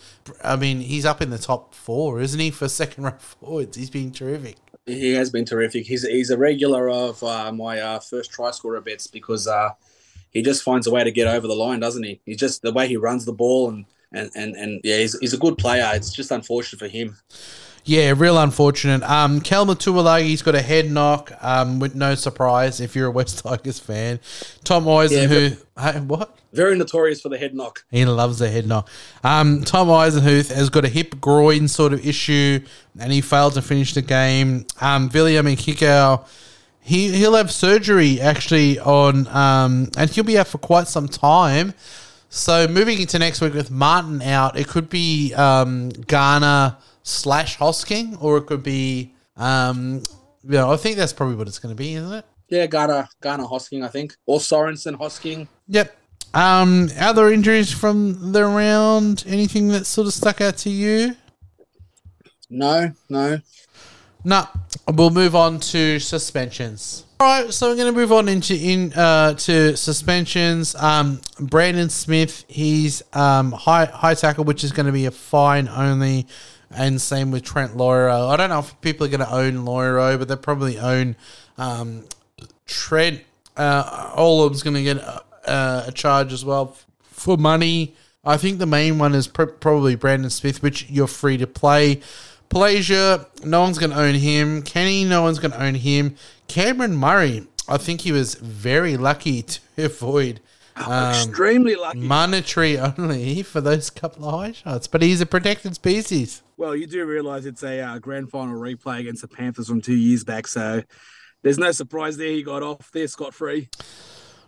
I 0.44 0.56
mean, 0.58 0.82
he's 0.82 1.06
up 1.06 1.22
in 1.22 1.30
the 1.30 1.38
top 1.38 1.74
four, 1.74 2.20
isn't 2.20 2.40
he, 2.40 2.52
for 2.52 2.68
second 2.70 3.06
row 3.06 3.14
forwards? 3.18 3.78
He's 3.78 3.90
been 3.90 4.12
terrific. 4.12 4.58
He 4.86 5.14
has 5.14 5.32
been 5.32 5.46
terrific. 5.46 5.88
He's 5.88 6.04
he's 6.04 6.30
a 6.30 6.38
regular 6.38 6.90
of 6.90 7.24
uh, 7.24 7.52
my 7.52 7.80
uh, 7.80 8.00
first 8.00 8.32
try 8.32 8.52
scorer 8.52 8.82
bets 8.82 9.08
because 9.08 9.48
uh, 9.48 9.72
he 10.30 10.44
just 10.44 10.64
finds 10.64 10.86
a 10.86 10.92
way 10.92 11.04
to 11.04 11.12
get 11.12 11.28
over 11.28 11.48
the 11.48 11.56
line, 11.56 11.80
doesn't 11.80 12.04
he? 12.04 12.22
He's 12.26 12.38
just 12.38 12.62
the 12.62 12.74
way 12.74 12.88
he 12.88 12.98
runs 12.98 13.26
the 13.26 13.34
ball 13.34 13.70
and 13.70 13.86
and 14.12 14.30
and, 14.36 14.56
and 14.56 14.82
yeah, 14.84 14.98
he's, 14.98 15.18
he's 15.20 15.34
a 15.34 15.40
good 15.40 15.58
player. 15.58 15.90
It's 15.96 16.14
just 16.14 16.30
unfortunate 16.30 16.78
for 16.78 16.88
him. 16.88 17.18
Yeah, 17.88 18.16
real 18.18 18.40
unfortunate. 18.40 19.04
Um, 19.04 19.42
Kelma 19.42 19.76
Tuilagi's 19.76 20.42
got 20.42 20.56
a 20.56 20.62
head 20.62 20.90
knock, 20.90 21.32
um, 21.40 21.80
with 21.80 21.94
no 21.94 22.16
surprise 22.16 22.82
if 22.82 22.96
you're 22.96 23.08
a 23.08 23.12
West 23.12 23.44
Tigers 23.44 23.80
fan. 23.80 24.20
Tom 24.64 24.90
Eisen, 24.90 25.30
Yeah, 25.30 25.50
who 25.50 25.56
hey, 25.80 26.00
what? 26.00 26.36
Very 26.52 26.76
notorious 26.76 27.22
for 27.22 27.30
the 27.30 27.38
head 27.38 27.54
knock. 27.54 27.86
He 27.92 28.04
loves 28.06 28.40
the 28.40 28.50
head 28.50 28.66
knock. 28.66 28.90
Um, 29.24 29.62
Tom 29.64 29.90
Eisenhuth 29.90 30.52
has 30.52 30.72
got 30.72 30.84
a 30.84 30.88
hip 30.88 31.22
groin 31.22 31.68
sort 31.68 31.94
of 31.94 32.06
issue, 32.06 32.60
and 32.98 33.12
he 33.12 33.22
failed 33.22 33.54
to 33.54 33.62
finish 33.62 33.94
the 33.94 34.02
game. 34.02 34.66
Um, 34.82 35.12
William 35.14 35.46
and 35.46 35.58
Kikau, 35.58 36.26
he 36.80 37.12
he'll 37.12 37.36
have 37.36 37.52
surgery 37.52 38.20
actually 38.20 38.80
on, 38.80 39.28
um, 39.28 39.90
and 39.96 40.10
he'll 40.10 40.24
be 40.24 40.40
out 40.40 40.48
for 40.48 40.58
quite 40.58 40.88
some 40.88 41.08
time. 41.08 41.76
So 42.30 42.68
moving 42.68 43.00
into 43.00 43.20
next 43.20 43.42
week 43.42 43.54
with 43.54 43.70
Martin 43.70 44.24
out, 44.24 44.58
it 44.58 44.68
could 44.68 44.90
be 44.90 45.36
um, 45.36 45.90
Garner 45.90 46.78
slash 47.06 47.58
Hosking, 47.58 48.22
or 48.22 48.38
it 48.38 48.48
could 48.48 48.64
be, 48.64 49.14
um, 49.38 50.04
you 50.44 50.52
know, 50.52 50.74
I 50.74 50.76
think 50.76 50.98
that's 50.98 51.14
probably 51.14 51.36
what 51.36 51.48
it's 51.48 51.60
going 51.60 51.74
to 51.74 51.78
be, 51.78 51.94
isn't 51.94 52.12
it? 52.12 52.26
Yeah, 52.50 52.66
Garner 52.68 53.08
Garner 53.22 53.46
Hosking, 53.46 53.86
I 53.86 53.88
think, 53.88 54.16
or 54.26 54.40
Sorensen 54.40 54.98
Hosking. 54.98 55.48
Yep. 55.68 55.96
Um, 56.34 56.90
other 57.00 57.32
injuries 57.32 57.72
from 57.72 58.34
the 58.34 58.44
round? 58.44 59.24
Anything 59.26 59.70
that 59.70 59.86
sort 59.86 60.08
of 60.08 60.14
stuck 60.14 60.42
out 60.42 60.58
to 60.58 60.70
you? 60.70 61.16
No, 62.50 62.92
no. 63.10 63.40
No. 64.24 64.48
We'll 64.88 65.12
move 65.12 65.36
on 65.36 65.60
to 65.62 66.00
suspensions. 66.00 67.06
All 67.20 67.44
right, 67.44 67.54
so 67.54 67.70
we're 67.70 67.78
going 67.78 67.94
to 67.94 67.98
move 67.98 68.12
on 68.12 68.28
into 68.28 68.54
in 68.54 68.92
uh, 68.94 69.36
to 69.36 69.78
suspensions. 69.78 70.76
Um, 70.76 71.22
Brandon 71.40 71.90
Smith, 71.90 72.44
he's 72.50 73.02
um, 73.14 73.54
high 73.54 73.86
high 73.86 74.16
tackle, 74.16 74.44
which 74.44 74.66
is 74.66 74.74
going 74.74 74.88
to 74.88 74.92
be 74.92 75.06
a 75.06 75.12
fine 75.12 75.70
only, 75.70 76.28
and 76.76 77.02
same 77.02 77.32
with 77.32 77.44
Trent 77.44 77.76
Loiero. 77.76 78.30
I 78.30 78.36
don't 78.38 78.50
know 78.50 78.60
if 78.60 78.80
people 78.82 79.06
are 79.06 79.10
going 79.10 79.20
to 79.22 79.32
own 79.34 79.66
Loiero, 79.66 80.18
but 80.20 80.28
they 80.28 80.36
probably 80.36 80.78
own 80.80 81.16
um, 81.58 82.06
Trent. 82.66 83.22
Uh, 83.58 84.12
Olam's 84.16 84.64
going 84.64 84.76
to 84.76 84.84
get 84.84 84.98
uh, 85.48 85.84
a 85.88 85.92
charge 85.92 86.34
as 86.34 86.44
well 86.44 86.76
for 87.04 87.38
money. 87.38 87.96
I 88.24 88.38
think 88.38 88.58
the 88.60 88.66
main 88.66 88.98
one 88.98 89.14
is 89.14 89.28
pr- 89.28 89.44
probably 89.46 89.96
Brandon 89.96 90.30
Smith, 90.30 90.62
which 90.64 90.90
you're 90.90 91.08
free 91.08 91.38
to 91.38 91.48
play. 91.48 92.02
Pelasia, 92.50 93.26
no 93.46 93.62
one's 93.62 93.78
going 93.78 93.92
to 93.92 94.00
own 94.00 94.16
him. 94.16 94.62
Kenny, 94.62 95.04
no 95.04 95.22
one's 95.22 95.40
going 95.40 95.52
to 95.52 95.62
own 95.64 95.76
him. 95.76 96.16
Cameron 96.48 96.96
Murray, 96.96 97.48
I 97.68 97.78
think 97.78 98.02
he 98.02 98.12
was 98.12 98.36
very 98.36 98.98
lucky 98.98 99.42
to 99.44 99.60
avoid 99.86 100.40
um, 100.76 101.12
Extremely 101.12 101.76
lucky. 101.76 102.00
monetary 102.00 102.78
only 102.78 103.42
for 103.44 103.62
those 103.62 103.90
couple 103.90 104.28
of 104.28 104.40
high 104.40 104.52
shots, 104.52 104.88
but 104.88 105.02
he's 105.02 105.22
a 105.22 105.26
protected 105.26 105.76
species. 105.76 106.42
Well, 106.58 106.76
you 106.76 106.88
do 106.88 107.06
realise 107.06 107.46
it's 107.46 107.64
a 107.64 107.82
uh, 107.82 108.00
grand 108.00 108.30
final 108.30 108.56
replay 108.56 109.00
against 109.00 109.22
the 109.22 109.28
Panthers 109.28 109.68
from 109.68 109.82
two 109.82 109.96
years 109.96 110.24
back, 110.24 110.48
so 110.48 110.84
there's 111.42 111.58
no 111.58 111.72
surprise 111.72 112.18
there. 112.18 112.30
He 112.30 112.44
got 112.44 112.64
off 112.64 112.92
there 112.92 113.08
scot 113.08 113.34
free. 113.34 113.70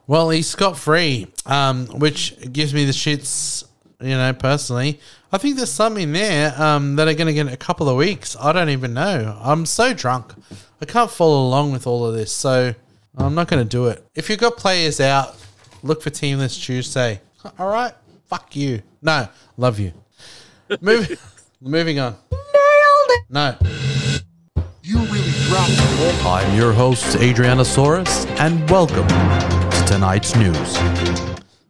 Well, 0.08 0.30
he's 0.30 0.48
scot 0.48 0.78
free, 0.78 1.28
um, 1.46 1.88
which 1.88 2.52
gives 2.54 2.74
me 2.74 2.86
the 2.86 2.94
shits, 2.94 3.66
you 4.00 4.10
know, 4.10 4.32
personally. 4.34 5.00
I 5.32 5.38
think 5.38 5.58
there's 5.58 5.72
some 5.72 5.98
in 5.98 6.14
there 6.14 6.60
um, 6.62 6.96
that 6.96 7.10
are 7.10 7.14
going 7.14 7.28
to 7.28 7.34
get 7.34 7.52
a 7.52 7.58
couple 7.58 7.90
of 7.90 7.98
weeks. 7.98 8.38
I 8.40 8.54
don't 8.54 8.70
even 8.70 8.94
know. 8.94 9.38
I'm 9.42 9.66
so 9.66 9.94
drunk. 9.94 10.34
I 10.82 10.86
can't 10.86 11.12
follow 11.12 11.46
along 11.46 11.74
with 11.74 11.86
all 11.86 12.06
of 12.06 12.14
this, 12.14 12.32
so 12.32 12.74
I'm 13.18 13.36
not 13.36 13.48
going 13.48 13.64
to 13.64 13.70
do 13.70 13.88
it. 13.88 14.06
If 14.16 14.30
you've 14.30 14.40
got 14.40 14.56
players 14.56 15.02
out, 15.02 15.36
look 15.84 16.02
for 16.02 16.10
Teamless 16.10 16.62
Tuesday. 16.64 17.20
All 17.60 17.68
right? 17.68 17.94
Fuck 18.28 18.56
you. 18.56 18.82
No, 19.02 19.28
love 19.58 19.80
you. 19.80 19.92
Move, 20.82 21.10
moving 21.62 22.00
on. 22.00 22.16
Nailed 22.32 23.10
it. 23.10 23.24
No. 23.30 23.56
You 24.84 25.00
really 25.00 25.32
dropped 25.48 25.72
the 25.72 26.20
ball. 26.24 26.34
I'm 26.34 26.56
your 26.56 26.72
host, 26.74 27.18
Adrianasaurus, 27.18 28.28
and 28.40 28.70
welcome 28.70 29.08
to 29.08 29.86
tonight's 29.88 30.36
news. 30.36 30.78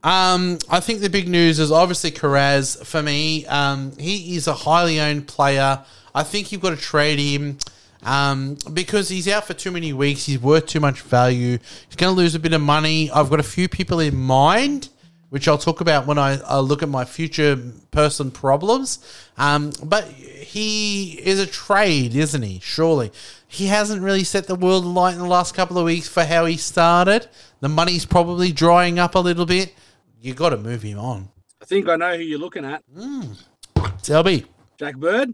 Um, 0.03 0.59
I 0.69 0.79
think 0.79 1.01
the 1.01 1.09
big 1.09 1.27
news 1.27 1.59
is 1.59 1.71
obviously 1.71 2.11
Kiraz 2.11 2.85
for 2.85 3.01
me. 3.01 3.45
Um, 3.47 3.91
he 3.97 4.35
is 4.35 4.47
a 4.47 4.53
highly 4.53 4.99
owned 4.99 5.27
player. 5.27 5.83
I 6.13 6.23
think 6.23 6.51
you've 6.51 6.61
got 6.61 6.71
to 6.71 6.77
trade 6.77 7.19
him 7.19 7.57
um, 8.03 8.57
because 8.73 9.09
he's 9.09 9.27
out 9.27 9.45
for 9.45 9.53
too 9.53 9.71
many 9.71 9.93
weeks. 9.93 10.25
He's 10.25 10.39
worth 10.39 10.67
too 10.67 10.79
much 10.79 11.01
value. 11.01 11.57
He's 11.87 11.95
going 11.95 12.13
to 12.13 12.17
lose 12.17 12.35
a 12.35 12.39
bit 12.39 12.53
of 12.53 12.61
money. 12.61 13.11
I've 13.11 13.29
got 13.29 13.39
a 13.39 13.43
few 13.43 13.67
people 13.67 13.99
in 13.99 14.15
mind, 14.15 14.89
which 15.29 15.47
I'll 15.47 15.57
talk 15.57 15.81
about 15.81 16.07
when 16.07 16.17
I, 16.17 16.39
I 16.41 16.59
look 16.59 16.81
at 16.81 16.89
my 16.89 17.03
future 17.05 17.57
person 17.91 18.31
problems. 18.31 18.99
Um, 19.37 19.73
but 19.83 20.05
he 20.05 21.19
is 21.23 21.39
a 21.39 21.45
trade, 21.45 22.15
isn't 22.15 22.41
he? 22.41 22.59
Surely. 22.61 23.11
He 23.47 23.67
hasn't 23.67 24.01
really 24.01 24.23
set 24.23 24.47
the 24.47 24.55
world 24.55 24.85
alight 24.85 25.13
in 25.13 25.19
the 25.19 25.27
last 25.27 25.53
couple 25.53 25.77
of 25.77 25.85
weeks 25.85 26.07
for 26.07 26.23
how 26.23 26.45
he 26.45 26.57
started. 26.57 27.27
The 27.59 27.69
money's 27.69 28.05
probably 28.05 28.51
drying 28.51 28.99
up 28.99 29.15
a 29.15 29.19
little 29.19 29.45
bit. 29.45 29.73
You 30.21 30.33
got 30.33 30.49
to 30.49 30.57
move 30.57 30.81
him 30.81 30.99
on. 30.99 31.29
I 31.61 31.65
think 31.65 31.89
I 31.89 31.95
know 31.95 32.15
who 32.15 32.23
you're 32.23 32.39
looking 32.39 32.65
at. 32.65 32.83
It's 32.95 34.09
LB. 34.09 34.45
Jack 34.77 34.97
Bird. 34.97 35.33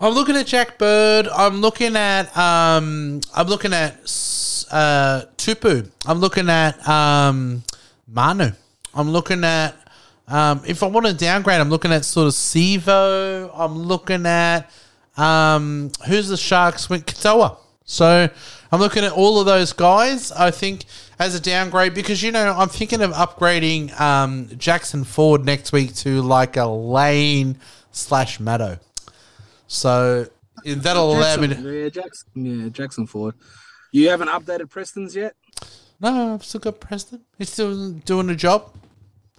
I'm 0.00 0.14
looking 0.14 0.36
at 0.36 0.46
Jack 0.46 0.78
Bird. 0.78 1.28
I'm 1.28 1.60
looking 1.60 1.96
at 1.96 2.36
um. 2.36 3.20
I'm 3.34 3.46
looking 3.48 3.72
at 3.72 3.94
uh 4.70 5.22
Tupou. 5.36 5.90
I'm 6.06 6.18
looking 6.20 6.48
at 6.48 6.88
um 6.88 7.64
Manu. 8.08 8.50
I'm 8.94 9.10
looking 9.10 9.44
at 9.44 9.74
um. 10.26 10.62
If 10.66 10.82
I 10.82 10.86
want 10.86 11.06
to 11.06 11.12
downgrade, 11.14 11.60
I'm 11.60 11.70
looking 11.70 11.92
at 11.92 12.04
sort 12.04 12.26
of 12.26 12.32
Sivo. 12.32 13.50
I'm 13.54 13.78
looking 13.78 14.26
at 14.26 14.70
um. 15.16 15.90
Who's 16.06 16.28
the 16.28 16.36
Sharks? 16.36 16.88
With 16.88 17.06
Katoa. 17.06 17.58
So 17.84 18.28
I'm 18.70 18.80
looking 18.80 19.04
at 19.04 19.12
all 19.12 19.40
of 19.40 19.46
those 19.46 19.72
guys. 19.72 20.30
I 20.32 20.50
think 20.50 20.84
as 21.18 21.34
a 21.34 21.40
downgrade 21.40 21.94
because 21.94 22.22
you 22.22 22.30
know 22.30 22.54
I'm 22.56 22.68
thinking 22.68 23.00
of 23.02 23.12
upgrading 23.12 23.98
um 24.00 24.48
Jackson 24.58 25.04
Ford 25.04 25.44
next 25.44 25.72
week 25.72 25.94
to 25.96 26.20
like 26.22 26.56
a 26.56 26.66
lane 26.66 27.58
slash 27.92 28.40
Meadow. 28.40 28.78
So 29.66 30.26
that'll 30.64 31.16
allow 31.16 31.36
me 31.36 31.48
to. 31.48 31.82
yeah, 31.82 31.88
Jackson. 31.88 32.28
Yeah, 32.34 32.68
Jackson 32.68 33.06
Ford. 33.06 33.34
You 33.92 34.10
haven't 34.10 34.28
updated 34.28 34.68
Preston's 34.68 35.16
yet. 35.16 35.34
No, 36.00 36.34
I've 36.34 36.44
still 36.44 36.60
got 36.60 36.80
Preston. 36.80 37.22
He's 37.38 37.50
still 37.50 37.92
doing 37.92 38.28
the 38.28 38.36
job. 38.36 38.72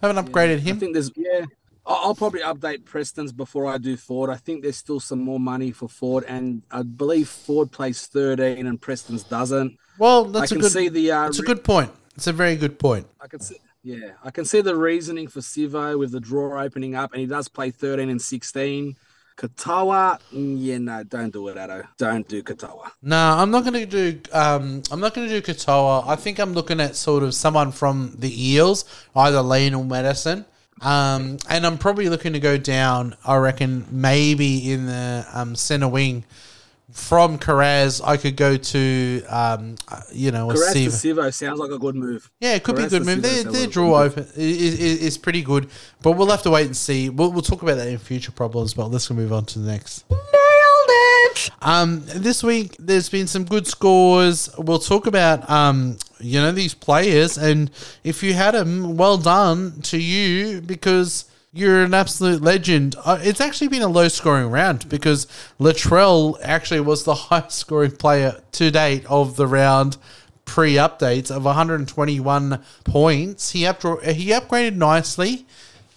Haven't 0.01 0.25
upgraded 0.25 0.55
I 0.55 0.59
him. 0.59 0.79
think 0.79 0.93
there's 0.93 1.11
yeah. 1.15 1.45
I'll 1.85 2.13
probably 2.13 2.41
update 2.41 2.85
Preston's 2.85 3.31
before 3.31 3.65
I 3.65 3.79
do 3.79 3.97
Ford. 3.97 4.29
I 4.29 4.35
think 4.35 4.61
there's 4.61 4.77
still 4.77 4.99
some 4.99 5.19
more 5.19 5.39
money 5.39 5.71
for 5.71 5.87
Ford, 5.87 6.23
and 6.27 6.61
I 6.69 6.83
believe 6.83 7.27
Ford 7.27 7.71
plays 7.71 8.05
13 8.05 8.67
and 8.67 8.79
Preston's 8.79 9.23
doesn't. 9.23 9.75
Well, 9.97 10.27
I 10.27 10.41
that's 10.41 10.51
a 10.51 10.55
can 10.55 10.61
good. 10.61 10.71
see 10.71 10.89
the. 10.89 11.11
Uh, 11.11 11.23
That's 11.25 11.39
a 11.39 11.43
good 11.43 11.63
point. 11.63 11.91
It's 12.15 12.27
a 12.27 12.33
very 12.33 12.55
good 12.55 12.77
point. 12.77 13.07
I 13.19 13.27
can 13.27 13.39
see. 13.39 13.55
Yeah, 13.81 14.11
I 14.23 14.29
can 14.29 14.43
see 14.45 14.61
the 14.61 14.75
reasoning 14.75 15.29
for 15.29 15.39
Sivo 15.39 15.97
with 15.97 16.11
the 16.11 16.19
draw 16.19 16.61
opening 16.61 16.93
up, 16.95 17.11
and 17.13 17.21
he 17.21 17.25
does 17.25 17.47
play 17.47 17.71
13 17.71 18.09
and 18.09 18.21
16. 18.21 18.95
Katoa, 19.39 20.19
mm, 20.33 20.57
yeah, 20.59 20.77
no, 20.79 21.01
don't 21.03 21.31
do 21.31 21.47
it, 21.47 21.55
Addo. 21.55 21.87
Don't 21.97 22.27
do 22.27 22.43
Katoa. 22.43 22.91
No, 23.01 23.17
I'm 23.17 23.49
not 23.51 23.63
going 23.63 23.73
to 23.73 23.85
do. 23.85 24.19
Um, 24.33 24.83
I'm 24.91 24.99
not 24.99 25.13
going 25.13 25.29
to 25.29 25.41
do 25.41 25.53
Katoa. 25.53 26.05
I 26.05 26.17
think 26.17 26.39
I'm 26.39 26.53
looking 26.53 26.81
at 26.81 26.97
sort 26.97 27.23
of 27.23 27.33
someone 27.33 27.71
from 27.71 28.15
the 28.19 28.51
Eels, 28.51 28.83
either 29.15 29.41
Lane 29.41 29.73
or 29.73 29.85
Matterson. 29.85 30.43
Um, 30.81 31.37
and 31.49 31.65
I'm 31.65 31.77
probably 31.77 32.09
looking 32.09 32.33
to 32.33 32.39
go 32.41 32.57
down. 32.57 33.15
I 33.25 33.37
reckon 33.37 33.85
maybe 33.89 34.71
in 34.73 34.87
the 34.87 35.25
um, 35.33 35.55
center 35.55 35.87
wing 35.87 36.25
from 36.91 37.37
Kiraz, 37.37 38.01
I 38.03 38.17
could 38.17 38.35
go 38.35 38.57
to 38.57 39.23
um, 39.29 39.75
uh, 39.87 40.01
you 40.11 40.31
know 40.31 40.49
a 40.49 40.53
Kiraz 40.53 40.73
to 40.73 40.79
Sivo. 40.79 41.15
Sivo 41.15 41.33
sounds 41.33 41.59
like 41.59 41.71
a 41.71 41.79
good 41.79 41.95
move. 41.95 42.29
Yeah, 42.39 42.55
it 42.55 42.63
could 42.63 42.75
be 42.75 42.83
a 42.83 42.89
good 42.89 43.05
move. 43.05 43.19
Sivo 43.19 43.43
Their, 43.43 43.43
their 43.43 43.67
draw 43.67 44.03
good 44.07 44.11
open 44.11 44.23
is, 44.35 44.79
is, 44.79 45.01
is 45.01 45.17
pretty 45.17 45.41
good, 45.41 45.69
but 46.01 46.13
we'll 46.13 46.29
have 46.29 46.43
to 46.43 46.51
wait 46.51 46.65
and 46.65 46.77
see. 46.77 47.09
We'll, 47.09 47.31
we'll 47.31 47.41
talk 47.41 47.61
about 47.61 47.75
that 47.75 47.87
in 47.87 47.97
future 47.97 48.31
problems. 48.31 48.73
But 48.73 48.87
let's 48.87 49.09
move 49.09 49.33
on 49.33 49.45
to 49.45 49.59
the 49.59 49.71
next. 49.71 50.05
Um, 51.61 52.03
this 52.05 52.43
week 52.43 52.75
there's 52.79 53.09
been 53.09 53.27
some 53.27 53.45
good 53.45 53.67
scores. 53.67 54.49
We'll 54.57 54.79
talk 54.79 55.07
about 55.07 55.49
um, 55.49 55.97
you 56.19 56.39
know, 56.39 56.51
these 56.51 56.73
players, 56.73 57.37
and 57.37 57.71
if 58.03 58.23
you 58.23 58.33
had 58.33 58.53
them, 58.53 58.97
well 58.97 59.17
done 59.17 59.81
to 59.83 59.97
you 59.97 60.61
because 60.61 61.28
you're 61.51 61.83
an 61.83 61.93
absolute 61.93 62.41
legend. 62.41 62.95
Uh, 63.03 63.19
it's 63.21 63.41
actually 63.41 63.67
been 63.67 63.81
a 63.81 63.87
low 63.87 64.07
scoring 64.07 64.51
round 64.51 64.87
because 64.87 65.25
Latrell 65.59 66.37
actually 66.43 66.81
was 66.81 67.03
the 67.03 67.15
highest 67.29 67.57
scoring 67.57 67.91
player 67.91 68.41
to 68.53 68.71
date 68.71 69.05
of 69.07 69.35
the 69.35 69.47
round 69.47 69.97
pre 70.45 70.73
updates 70.75 71.29
of 71.29 71.45
121 71.45 72.63
points. 72.83 73.51
He 73.51 73.65
up 73.65 73.81
he 73.81 74.29
upgraded 74.29 74.75
nicely. 74.75 75.45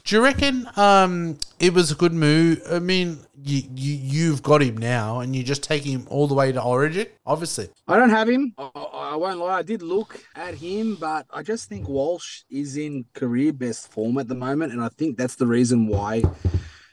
Do 0.05 0.17
you 0.17 0.23
reckon 0.23 0.69
um, 0.77 1.39
it 1.61 1.73
was 1.73 1.93
a 1.93 1.95
good 1.95 2.13
move? 2.13 2.61
I 2.71 2.81
mean, 2.81 3.21
you, 3.45 3.63
you 3.75 3.95
you've 3.95 4.43
got 4.43 4.63
him 4.63 4.77
now, 4.77 5.21
and 5.21 5.35
you 5.35 5.43
just 5.43 5.63
take 5.63 5.83
him 5.83 6.07
all 6.09 6.27
the 6.27 6.35
way 6.35 6.53
to 6.53 6.63
Origin. 6.63 7.07
Obviously, 7.27 7.69
I 7.89 7.97
don't 7.97 8.11
have 8.11 8.29
him. 8.29 8.55
I, 8.59 8.71
I 8.75 9.17
won't 9.17 9.39
lie. 9.39 9.59
I 9.59 9.63
did 9.63 9.83
look 9.83 10.23
at 10.35 10.55
him, 10.55 10.97
but 10.97 11.27
I 11.31 11.43
just 11.43 11.69
think 11.69 11.89
Walsh 11.89 12.43
is 12.51 12.77
in 12.77 13.05
career 13.15 13.53
best 13.53 13.91
form 13.91 14.19
at 14.19 14.29
the 14.29 14.35
moment, 14.35 14.73
and 14.73 14.83
I 14.83 14.89
think 14.89 15.17
that's 15.17 15.37
the 15.37 15.47
reason 15.47 15.87
why 15.87 16.23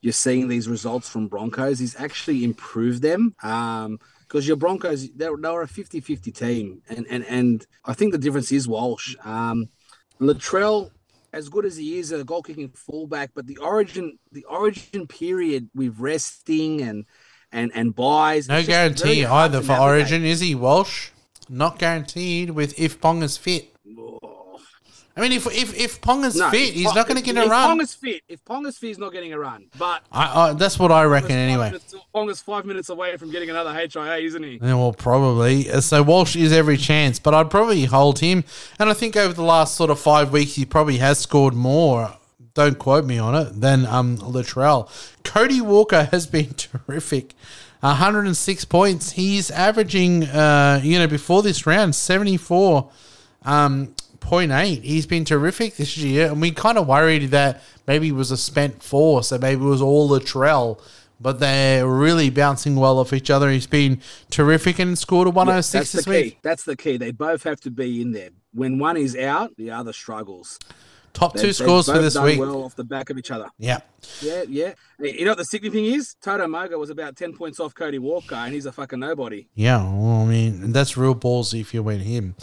you're 0.02 0.14
seeing 0.14 0.48
these 0.48 0.68
results 0.68 1.10
from 1.10 1.28
Broncos. 1.28 1.80
He's 1.80 2.00
actually 2.00 2.44
improved 2.44 3.02
them. 3.02 3.36
Um, 3.44 4.00
because 4.28 4.48
your 4.48 4.58
Broncos, 4.58 5.10
they, 5.16 5.28
were- 5.28 5.64
a 5.64 5.68
50-50 5.68 6.36
team, 6.36 6.84
and 6.88 7.08
and 7.10 7.26
and 7.26 7.66
I 7.84 7.94
think 7.94 8.12
the 8.12 8.20
difference 8.20 8.52
is 8.52 8.68
Walsh. 8.68 9.16
Um, 9.24 9.70
Latrell, 10.22 10.92
as 11.34 11.50
good 11.50 11.66
as 11.66 11.78
he 11.78 12.00
is, 12.00 12.12
a 12.12 12.24
goal 12.24 12.42
kicking 12.42 12.70
fullback, 12.70 13.32
but 13.34 13.48
the 13.48 13.58
origin, 13.58 14.18
the 14.32 14.46
origin 14.46 15.08
period 15.08 15.70
with 15.76 16.00
resting 16.00 16.82
and 16.82 17.06
and 17.52 17.72
and 17.74 17.96
buys, 17.96 18.48
no 18.48 18.58
it's 18.58 18.68
just 18.68 18.78
very 18.78 18.90
guarantee 18.94 19.26
either 19.26 19.62
for 19.62 19.68
navigate. 19.68 19.88
Origin. 19.88 20.26
Is 20.26 20.40
he 20.40 20.56
Welsh? 20.56 21.10
Not 21.50 21.80
guaranteed 21.80 22.52
with 22.52 22.80
if 22.80 23.02
Ponga's 23.02 23.38
fit. 23.38 23.74
I 25.20 25.22
mean, 25.24 25.34
if 25.34 25.46
if 25.48 25.78
if 25.78 26.02
Ponga's 26.02 26.36
No, 26.36 26.50
fit, 26.50 26.74
he's 26.74 26.86
Pong- 26.86 26.96
not 26.96 27.08
going 27.08 27.18
to 27.18 27.24
get 27.24 27.36
a 27.38 27.44
if 27.44 27.50
run. 27.50 27.78
Ponga's 27.80 27.94
fit. 27.94 28.22
If 28.30 28.44
Ponga's 28.46 28.78
fit, 28.78 28.88
he's 28.88 28.98
not 28.98 29.12
getting 29.12 29.34
a 29.34 29.40
run. 29.40 29.66
But 29.78 30.04
I, 30.12 30.50
I, 30.50 30.54
that's 30.54 30.80
what 30.80 30.92
I 30.92 31.04
reckon 31.04 31.32
anyway. 31.34 31.68
minutes- 31.72 31.94
Ponga's 32.16 32.42
five 32.42 32.66
minutes 32.66 32.90
away 32.90 33.18
from 33.18 33.30
getting 33.32 33.50
another 33.50 33.74
HIA, 33.74 34.18
isn't 34.20 34.42
he? 34.44 34.60
Yeah, 34.62 34.76
well, 34.76 34.94
probably. 34.94 35.70
Uh, 35.70 35.82
So 35.82 36.02
Walsh 36.04 36.36
is 36.36 36.54
every 36.54 36.78
chance, 36.78 37.20
but 37.20 37.34
I'd 37.34 37.50
probably 37.52 37.86
hold 37.86 38.20
him. 38.20 38.44
And 38.80 38.90
I 38.90 38.94
think 38.94 39.16
over 39.18 39.34
the 39.34 39.44
last 39.44 39.76
sort 39.76 39.90
of 39.90 40.00
five 40.00 40.32
weeks, 40.32 40.56
he 40.56 40.66
probably 40.66 40.98
has 41.00 41.20
scored 41.20 41.54
more. 41.54 42.14
Don't 42.54 42.80
quote 42.80 43.06
me 43.06 43.18
on 43.20 43.36
it. 43.36 43.60
Than 43.62 43.86
um, 43.86 44.18
Latrell. 44.18 44.90
Cody 45.24 45.62
Walker 45.62 46.06
has 46.12 46.26
been 46.28 46.54
terrific. 46.58 47.34
106 47.82 48.66
points. 48.66 49.12
He's 49.14 49.50
averaging, 49.52 50.24
uh, 50.26 50.82
you 50.84 51.00
know, 51.00 51.08
before 51.08 51.42
this 51.42 51.66
round, 51.66 51.96
74 51.96 52.90
um, 53.44 53.96
0.8. 54.22 54.82
He's 54.84 55.06
been 55.06 55.26
terrific 55.26 55.76
this 55.78 55.98
year, 55.98 56.28
and 56.28 56.42
we 56.42 56.52
kind 56.52 56.78
of 56.78 56.88
worried 56.88 57.32
that 57.32 57.62
maybe 57.88 58.10
it 58.10 58.14
was 58.16 58.32
a 58.32 58.38
spent 58.38 58.82
force, 58.84 59.30
so 59.30 59.38
maybe 59.38 59.62
it 59.62 59.68
was 59.68 59.82
all 59.82 60.10
Latrell. 60.10 60.80
But 61.22 61.42
they're 61.42 61.86
really 61.86 62.30
bouncing 62.30 62.78
well 62.78 62.98
off 62.98 63.12
each 63.12 63.30
other. 63.30 63.52
He's 63.52 63.68
been 63.68 64.00
terrific 64.30 64.80
and 64.80 64.98
scored 64.98 65.28
a 65.28 65.32
106 65.32 65.72
That's 65.74 65.92
the 65.92 65.98
this 65.98 66.06
key. 66.06 66.12
week. 66.30 66.40
That's 66.44 66.64
the 66.64 66.78
key. 66.78 66.96
They 66.96 67.12
both 67.12 67.44
have 67.44 67.60
to 67.62 67.72
be 67.72 68.02
in 68.02 68.14
there. 68.14 68.30
When 68.54 68.80
one 68.80 68.96
is 68.96 69.18
out, 69.18 69.52
the 69.58 69.70
other 69.72 69.92
struggles. 69.92 70.60
Top 71.12 71.34
two 71.34 71.48
they've 71.48 71.56
scores 71.56 71.88
for 71.88 72.00
this 72.00 72.18
week. 72.18 72.40
Well 72.40 72.64
off 72.64 72.76
the 72.76 72.86
back 72.86 73.10
of 73.10 73.18
each 73.18 73.32
other. 73.32 73.50
Yeah. 73.58 73.80
Yeah, 74.22 74.44
yeah. 74.48 74.74
You 75.00 75.26
know 75.26 75.32
what 75.32 75.40
the 75.40 75.46
sickening 75.46 75.74
thing 75.74 75.86
is? 75.86 76.16
Toto 76.22 76.48
Moga 76.48 76.78
was 76.78 76.90
about 76.90 77.18
ten 77.18 77.34
points 77.34 77.60
off 77.60 77.74
Cody 77.74 78.00
Walker, 78.00 78.36
and 78.36 78.54
he's 78.54 78.66
a 78.66 78.72
fucking 78.72 79.00
nobody. 79.00 79.48
Yeah, 79.56 79.84
well, 79.84 80.22
I 80.22 80.26
mean, 80.26 80.72
that's 80.72 80.96
real 80.96 81.16
ballsy 81.16 81.60
if 81.60 81.74
you 81.74 81.84
win 81.84 82.00
him. 82.00 82.36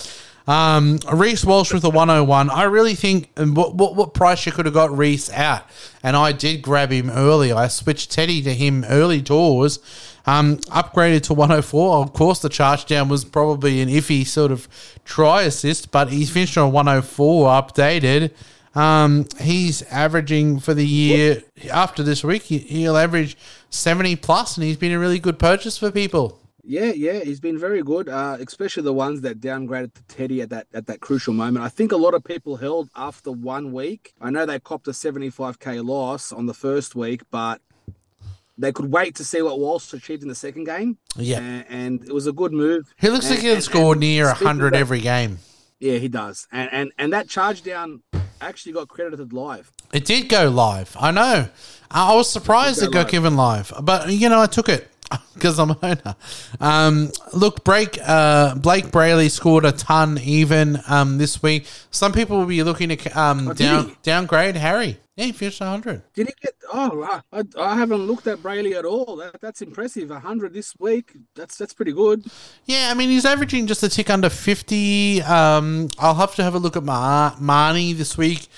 Um, 0.46 0.98
Reece 1.12 1.44
Walsh 1.44 1.72
with 1.72 1.84
a 1.84 1.90
101. 1.90 2.50
I 2.50 2.64
really 2.64 2.94
think 2.94 3.30
um, 3.36 3.54
what, 3.54 3.74
what, 3.74 3.96
what 3.96 4.14
price 4.14 4.46
you 4.46 4.52
could 4.52 4.66
have 4.66 4.74
got 4.74 4.96
Reece 4.96 5.30
out, 5.32 5.64
and 6.02 6.16
I 6.16 6.32
did 6.32 6.62
grab 6.62 6.90
him 6.90 7.10
early. 7.10 7.50
I 7.50 7.66
switched 7.68 8.12
Teddy 8.12 8.42
to 8.42 8.54
him 8.54 8.84
early 8.84 9.20
doors, 9.20 9.80
um, 10.24 10.58
upgraded 10.58 11.22
to 11.24 11.34
104. 11.34 11.96
Of 11.96 12.12
course, 12.12 12.38
the 12.38 12.48
charge 12.48 12.86
down 12.86 13.08
was 13.08 13.24
probably 13.24 13.80
an 13.80 13.88
iffy 13.88 14.24
sort 14.24 14.52
of 14.52 14.68
try 15.04 15.42
assist, 15.42 15.90
but 15.90 16.10
he's 16.10 16.30
finished 16.30 16.56
on 16.56 16.70
104, 16.70 17.48
updated. 17.48 18.30
Um, 18.76 19.26
he's 19.40 19.82
averaging 19.90 20.60
for 20.60 20.74
the 20.74 20.86
year 20.86 21.42
after 21.72 22.02
this 22.02 22.22
week, 22.22 22.42
he'll 22.42 22.96
average 22.96 23.36
70 23.70 24.16
plus, 24.16 24.56
and 24.56 24.64
he's 24.64 24.76
been 24.76 24.92
a 24.92 24.98
really 24.98 25.18
good 25.18 25.38
purchase 25.38 25.78
for 25.78 25.90
people. 25.90 26.38
Yeah, 26.68 26.86
yeah, 26.86 27.20
he's 27.20 27.38
been 27.38 27.58
very 27.58 27.80
good, 27.82 28.08
uh, 28.08 28.38
especially 28.40 28.82
the 28.82 28.92
ones 28.92 29.20
that 29.20 29.40
downgraded 29.40 29.94
to 29.94 30.02
Teddy 30.08 30.42
at 30.42 30.50
that 30.50 30.66
at 30.74 30.86
that 30.86 31.00
crucial 31.00 31.32
moment. 31.32 31.64
I 31.64 31.68
think 31.68 31.92
a 31.92 31.96
lot 31.96 32.12
of 32.12 32.24
people 32.24 32.56
held 32.56 32.90
after 32.96 33.30
one 33.30 33.72
week. 33.72 34.14
I 34.20 34.30
know 34.30 34.44
they 34.44 34.58
copped 34.58 34.88
a 34.88 34.90
75k 34.90 35.84
loss 35.86 36.32
on 36.32 36.46
the 36.46 36.54
first 36.54 36.96
week, 36.96 37.22
but 37.30 37.60
they 38.58 38.72
could 38.72 38.90
wait 38.90 39.14
to 39.16 39.24
see 39.24 39.42
what 39.42 39.60
Walsh 39.60 39.92
achieved 39.92 40.22
in 40.22 40.28
the 40.28 40.34
second 40.34 40.64
game. 40.64 40.98
Yeah. 41.14 41.38
and, 41.38 41.64
and 41.68 42.08
it 42.08 42.12
was 42.12 42.26
a 42.26 42.32
good 42.32 42.52
move. 42.52 42.92
He 42.98 43.10
looks 43.10 43.30
like 43.30 43.40
he 43.40 43.52
can 43.52 43.60
score 43.60 43.94
near 43.94 44.30
speaking 44.30 44.46
100 44.46 44.72
that- 44.72 44.80
every 44.80 45.00
game. 45.00 45.38
Yeah, 45.78 45.98
he 45.98 46.08
does, 46.08 46.48
and 46.50 46.70
and 46.72 46.92
and 46.98 47.12
that 47.12 47.28
charge 47.28 47.62
down 47.62 48.02
actually 48.40 48.72
got 48.72 48.88
credited 48.88 49.32
live. 49.34 49.70
It 49.92 50.06
did 50.06 50.28
go 50.28 50.48
live. 50.48 50.96
I 50.98 51.10
know. 51.10 51.48
I 51.90 52.14
was 52.14 52.30
surprised 52.30 52.80
go 52.80 52.86
it 52.86 52.92
got 52.92 53.00
live. 53.00 53.10
given 53.10 53.36
live, 53.36 53.72
but 53.82 54.10
you 54.10 54.28
know, 54.30 54.40
I 54.40 54.46
took 54.46 54.70
it 54.70 54.88
because 55.34 55.58
I'm 55.58 55.70
a 55.70 55.78
owner. 55.82 56.16
Um, 56.60 57.10
look, 57.32 57.64
break. 57.64 57.98
Uh, 58.02 58.54
Blake 58.56 58.86
Brailey 58.86 59.30
scored 59.30 59.64
a 59.64 59.72
ton 59.72 60.18
even 60.18 60.80
um, 60.88 61.18
this 61.18 61.42
week. 61.42 61.66
Some 61.90 62.12
people 62.12 62.38
will 62.38 62.46
be 62.46 62.62
looking 62.62 62.88
to 62.88 63.20
um, 63.20 63.48
Oh, 63.48 63.52
down 63.52 63.88
he? 63.88 63.96
downgrade 64.02 64.56
Harry. 64.56 64.98
Yeah, 65.16 65.26
he 65.26 65.32
finished 65.32 65.60
100. 65.60 66.02
Did 66.12 66.26
he 66.26 66.34
get? 66.42 66.54
Oh, 66.72 67.22
I, 67.32 67.42
I, 67.58 67.74
haven't 67.74 68.06
looked 68.06 68.26
at 68.26 68.38
Brailey 68.38 68.74
at 68.76 68.84
all. 68.84 69.16
That, 69.16 69.40
that's 69.40 69.62
impressive. 69.62 70.10
hundred 70.10 70.52
this 70.52 70.74
week. 70.78 71.12
That's 71.34 71.56
that's 71.56 71.72
pretty 71.72 71.92
good. 71.92 72.26
Yeah, 72.66 72.88
I 72.90 72.94
mean, 72.94 73.08
he's 73.08 73.24
averaging 73.24 73.66
just 73.66 73.82
a 73.82 73.88
tick 73.88 74.10
under 74.10 74.28
50. 74.28 75.22
Um, 75.22 75.88
I'll 75.98 76.16
have 76.16 76.34
to 76.34 76.42
have 76.42 76.54
a 76.54 76.58
look 76.58 76.76
at 76.76 76.82
Mar- 76.84 77.32
Marnie 77.36 77.96
this 77.96 78.18
week. 78.18 78.48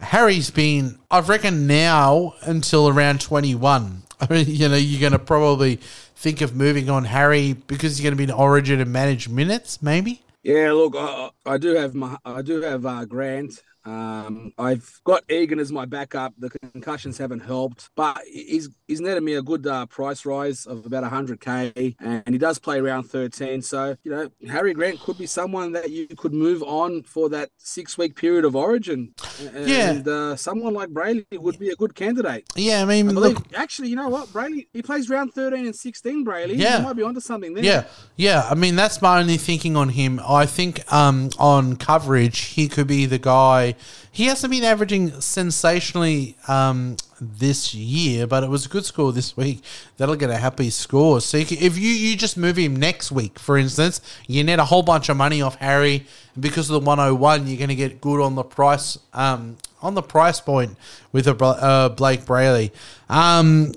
Harry's 0.00 0.50
been, 0.50 0.98
I 1.10 1.20
reckon, 1.20 1.66
now 1.66 2.34
until 2.42 2.88
around 2.88 3.20
21. 3.20 4.02
I 4.22 4.32
mean, 4.32 4.46
you 4.48 4.68
know, 4.68 4.76
you're 4.76 5.00
going 5.00 5.12
to 5.12 5.18
probably 5.18 5.76
think 6.14 6.40
of 6.40 6.54
moving 6.54 6.88
on 6.88 7.04
Harry 7.04 7.54
because 7.54 7.96
he's 7.96 8.02
going 8.02 8.12
to 8.12 8.16
be 8.16 8.24
in 8.24 8.30
origin 8.30 8.80
and 8.80 8.92
manage 8.92 9.28
minutes, 9.28 9.82
maybe. 9.82 10.22
Yeah, 10.44 10.72
look, 10.72 10.94
I, 10.96 11.30
I 11.44 11.58
do 11.58 11.74
have 11.74 11.94
my, 11.94 12.16
I 12.24 12.42
do 12.42 12.62
have 12.62 12.86
uh, 12.86 13.04
Grant. 13.04 13.62
Um, 13.84 14.52
I've 14.58 15.00
got 15.04 15.24
Egan 15.30 15.58
as 15.58 15.72
my 15.72 15.84
backup. 15.84 16.34
The 16.38 16.50
concussions 16.50 17.18
haven't 17.18 17.40
helped, 17.40 17.90
but 17.96 18.20
he's 18.30 18.68
he's 18.86 19.00
netted 19.00 19.22
me 19.22 19.34
a 19.34 19.42
good 19.42 19.66
uh, 19.66 19.86
price 19.86 20.24
rise 20.24 20.66
of 20.66 20.86
about 20.86 21.04
100k, 21.10 21.96
and 22.00 22.28
he 22.28 22.38
does 22.38 22.58
play 22.58 22.78
around 22.78 23.04
13. 23.04 23.62
So 23.62 23.96
you 24.04 24.10
know, 24.10 24.30
Harry 24.48 24.72
Grant 24.74 25.00
could 25.00 25.18
be 25.18 25.26
someone 25.26 25.72
that 25.72 25.90
you 25.90 26.06
could 26.16 26.32
move 26.32 26.62
on 26.62 27.02
for 27.02 27.28
that 27.30 27.50
six 27.58 27.98
week 27.98 28.14
period 28.16 28.44
of 28.44 28.54
Origin. 28.54 29.14
And, 29.54 29.68
Yeah. 29.68 29.90
and 29.90 30.08
uh, 30.08 30.36
someone 30.36 30.74
like 30.74 30.90
Brailey 30.90 31.24
would 31.32 31.58
be 31.58 31.70
a 31.70 31.76
good 31.76 31.94
candidate. 31.94 32.44
Yeah, 32.54 32.82
I 32.82 32.84
mean, 32.84 33.08
I 33.08 33.12
believe, 33.12 33.34
look, 33.34 33.46
actually, 33.54 33.88
you 33.88 33.96
know 33.96 34.08
what, 34.08 34.28
Brailey, 34.28 34.66
he 34.72 34.82
plays 34.82 35.10
round 35.10 35.32
13 35.34 35.66
and 35.66 35.74
16. 35.74 36.24
Brailey, 36.24 36.56
Yeah. 36.56 36.78
he 36.78 36.84
might 36.84 36.96
be 36.96 37.02
onto 37.02 37.20
something 37.20 37.54
there. 37.54 37.64
Yeah, 37.64 37.84
yeah. 38.16 38.46
I 38.48 38.54
mean, 38.54 38.76
that's 38.76 39.02
my 39.02 39.18
only 39.20 39.36
thinking 39.36 39.76
on 39.76 39.88
him. 39.90 40.20
I 40.26 40.46
think 40.46 40.90
um, 40.92 41.30
on 41.38 41.76
coverage, 41.76 42.38
he 42.46 42.68
could 42.68 42.86
be 42.86 43.06
the 43.06 43.18
guy. 43.18 43.71
He 44.10 44.26
hasn't 44.26 44.50
been 44.50 44.64
averaging 44.64 45.20
sensationally 45.20 46.36
um, 46.48 46.96
this 47.20 47.74
year, 47.74 48.26
but 48.26 48.42
it 48.42 48.50
was 48.50 48.66
a 48.66 48.68
good 48.68 48.84
score 48.84 49.12
this 49.12 49.36
week. 49.36 49.62
That'll 49.96 50.16
get 50.16 50.30
a 50.30 50.36
happy 50.36 50.70
score. 50.70 51.20
So 51.20 51.36
you 51.38 51.46
can, 51.46 51.58
if 51.58 51.78
you, 51.78 51.88
you 51.88 52.16
just 52.16 52.36
move 52.36 52.56
him 52.56 52.76
next 52.76 53.12
week, 53.12 53.38
for 53.38 53.56
instance, 53.56 54.00
you 54.26 54.42
net 54.44 54.58
a 54.58 54.64
whole 54.64 54.82
bunch 54.82 55.08
of 55.08 55.16
money 55.16 55.42
off 55.42 55.56
Harry 55.56 56.06
because 56.38 56.68
of 56.70 56.74
the 56.74 56.86
101. 56.86 57.46
You're 57.46 57.58
going 57.58 57.68
to 57.68 57.74
get 57.74 58.00
good 58.00 58.20
on 58.20 58.34
the 58.34 58.44
price 58.44 58.98
um, 59.12 59.56
on 59.80 59.94
the 59.94 60.02
price 60.02 60.40
point 60.40 60.76
with 61.10 61.26
a 61.26 61.44
uh, 61.44 61.88
Blake 61.88 62.24
Brailey. 62.24 62.70
Um, 63.08 63.72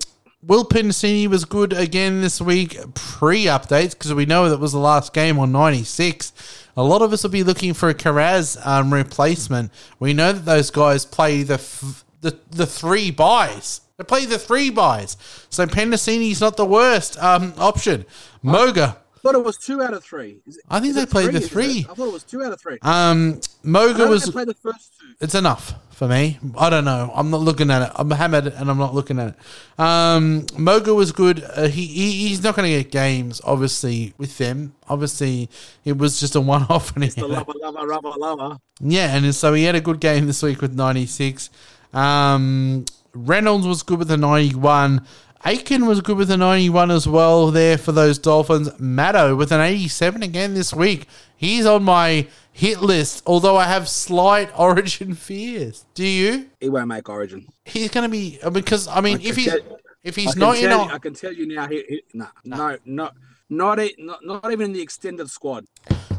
Will 0.47 0.63
Pedicini 0.63 1.27
was 1.27 1.43
good 1.43 1.73
again 1.73 2.21
this 2.21 2.39
week, 2.39 2.77
pre 2.93 3.45
updates, 3.45 3.91
because 3.91 4.13
we 4.13 4.27
know 4.27 4.47
that 4.47 4.60
was 4.60 4.73
the 4.73 4.79
last 4.79 5.12
game 5.12 5.39
on 5.39 5.51
96. 5.51 6.64
A 6.77 6.83
lot 6.83 7.01
of 7.01 7.13
us 7.13 7.23
will 7.23 7.29
be 7.29 7.43
looking 7.43 7.73
for 7.73 7.89
a 7.89 7.93
Kiraz 7.93 8.57
um, 8.65 8.93
replacement. 8.93 9.71
We 9.99 10.13
know 10.13 10.33
that 10.33 10.45
those 10.45 10.69
guys 10.71 11.05
play 11.05 11.43
the, 11.43 11.53
f- 11.55 12.03
the 12.21 12.38
the 12.51 12.65
three 12.65 13.11
buys. 13.11 13.81
They 13.97 14.03
play 14.03 14.25
the 14.25 14.38
three 14.38 14.69
buys. 14.69 15.15
So 15.49 15.65
Pedicini's 15.65 16.41
not 16.41 16.57
the 16.57 16.65
worst 16.65 17.17
um, 17.23 17.53
option. 17.57 18.05
Moga. 18.41 18.97
I 19.15 19.19
thought 19.19 19.35
it 19.35 19.43
was 19.45 19.57
two 19.57 19.81
out 19.81 19.93
of 19.93 20.03
three. 20.03 20.41
It- 20.45 20.57
I 20.69 20.79
think 20.81 20.95
they 20.95 21.05
played 21.05 21.31
the 21.31 21.39
three. 21.39 21.85
I 21.89 21.93
thought 21.93 22.07
it 22.09 22.13
was 22.13 22.23
two 22.23 22.43
out 22.43 22.51
of 22.51 22.59
three. 22.61 22.77
Um, 22.81 23.39
Moga 23.63 24.05
was. 24.07 24.25
they 24.25 24.31
played 24.31 24.47
the 24.49 24.53
first 24.53 24.99
two. 24.99 25.13
It's 25.21 25.33
enough 25.33 25.73
for 25.95 26.10
me. 26.10 26.38
I 26.58 26.69
don't 26.69 26.84
know. 26.84 27.10
I'm 27.15 27.29
not 27.31 27.39
looking 27.39 27.71
at 27.71 27.81
it. 27.84 27.91
I'm 27.95 28.12
hammered 28.12 28.47
and 28.47 28.69
I'm 28.69 28.77
not 28.77 28.93
looking 28.93 29.17
at 29.17 29.29
it. 29.29 29.79
Um, 29.79 30.45
Moga 30.58 30.93
was 30.93 31.13
good. 31.13 31.41
Uh, 31.41 31.67
he, 31.69 31.86
he 31.86 32.27
he's 32.27 32.43
not 32.43 32.55
going 32.55 32.69
to 32.69 32.84
get 32.84 32.91
games, 32.91 33.39
obviously, 33.45 34.13
with 34.17 34.38
them. 34.38 34.75
Obviously, 34.89 35.49
it 35.86 35.97
was 35.97 36.19
just 36.19 36.36
a 36.36 36.41
one 36.41 36.63
off. 36.69 36.93
and 36.95 37.05
The 37.05 37.25
lover, 37.25 37.53
lover, 37.62 37.88
lover, 37.88 38.12
lover. 38.17 38.58
Yeah, 38.81 39.15
and 39.15 39.34
so 39.34 39.53
he 39.53 39.63
had 39.63 39.75
a 39.75 39.81
good 39.81 40.01
game 40.01 40.27
this 40.27 40.43
week 40.43 40.62
with 40.62 40.75
96. 40.75 41.49
Um, 41.93 42.84
Reynolds 43.13 43.65
was 43.65 43.81
good 43.81 43.99
with 43.99 44.10
the 44.10 44.17
91. 44.17 45.05
Aiken 45.45 45.86
was 45.86 46.01
good 46.01 46.17
with 46.17 46.27
the 46.27 46.38
91 46.38 46.91
as 46.91 47.08
well 47.08 47.51
there 47.51 47.77
for 47.77 47.93
those 47.93 48.19
Dolphins. 48.19 48.67
Maddo 48.71 49.38
with 49.38 49.53
an 49.53 49.62
87 49.62 50.23
again 50.23 50.55
this 50.55 50.73
week. 50.73 51.08
He's 51.38 51.65
on 51.65 51.84
my 51.84 52.27
hit 52.55 52.79
list, 52.81 53.21
although 53.25 53.57
I 53.57 53.65
have 53.65 53.87
slight 53.89 54.49
origin 54.57 55.13
fears. 55.13 55.85
Do 55.93 56.07
you? 56.07 56.49
He 56.61 56.69
won't 56.69 56.87
make 56.87 57.09
Origin. 57.09 57.45
He's 57.65 57.89
going 57.91 58.05
to 58.05 58.09
be 58.09 58.39
uh, 58.41 58.49
because 58.49 58.87
I 58.87 59.01
mean, 59.01 59.17
I 59.17 59.23
if 59.29 59.35
he's 59.35 59.47
tell- 59.51 59.79
if 60.03 60.15
he's 60.15 60.35
not 60.35 60.57
in, 60.57 60.71
I 60.71 60.97
can 60.99 61.13
tell 61.13 61.33
you 61.33 61.45
now. 61.47 61.67
He, 61.67 61.83
he, 61.89 62.03
no, 62.13 62.27
no, 62.45 62.77
no, 62.85 63.09
not, 63.49 63.79
e- 63.79 63.95
not 63.97 64.19
not 64.23 64.51
even 64.51 64.65
in 64.67 64.73
the 64.73 64.81
extended 64.81 65.29
squad. 65.29 65.65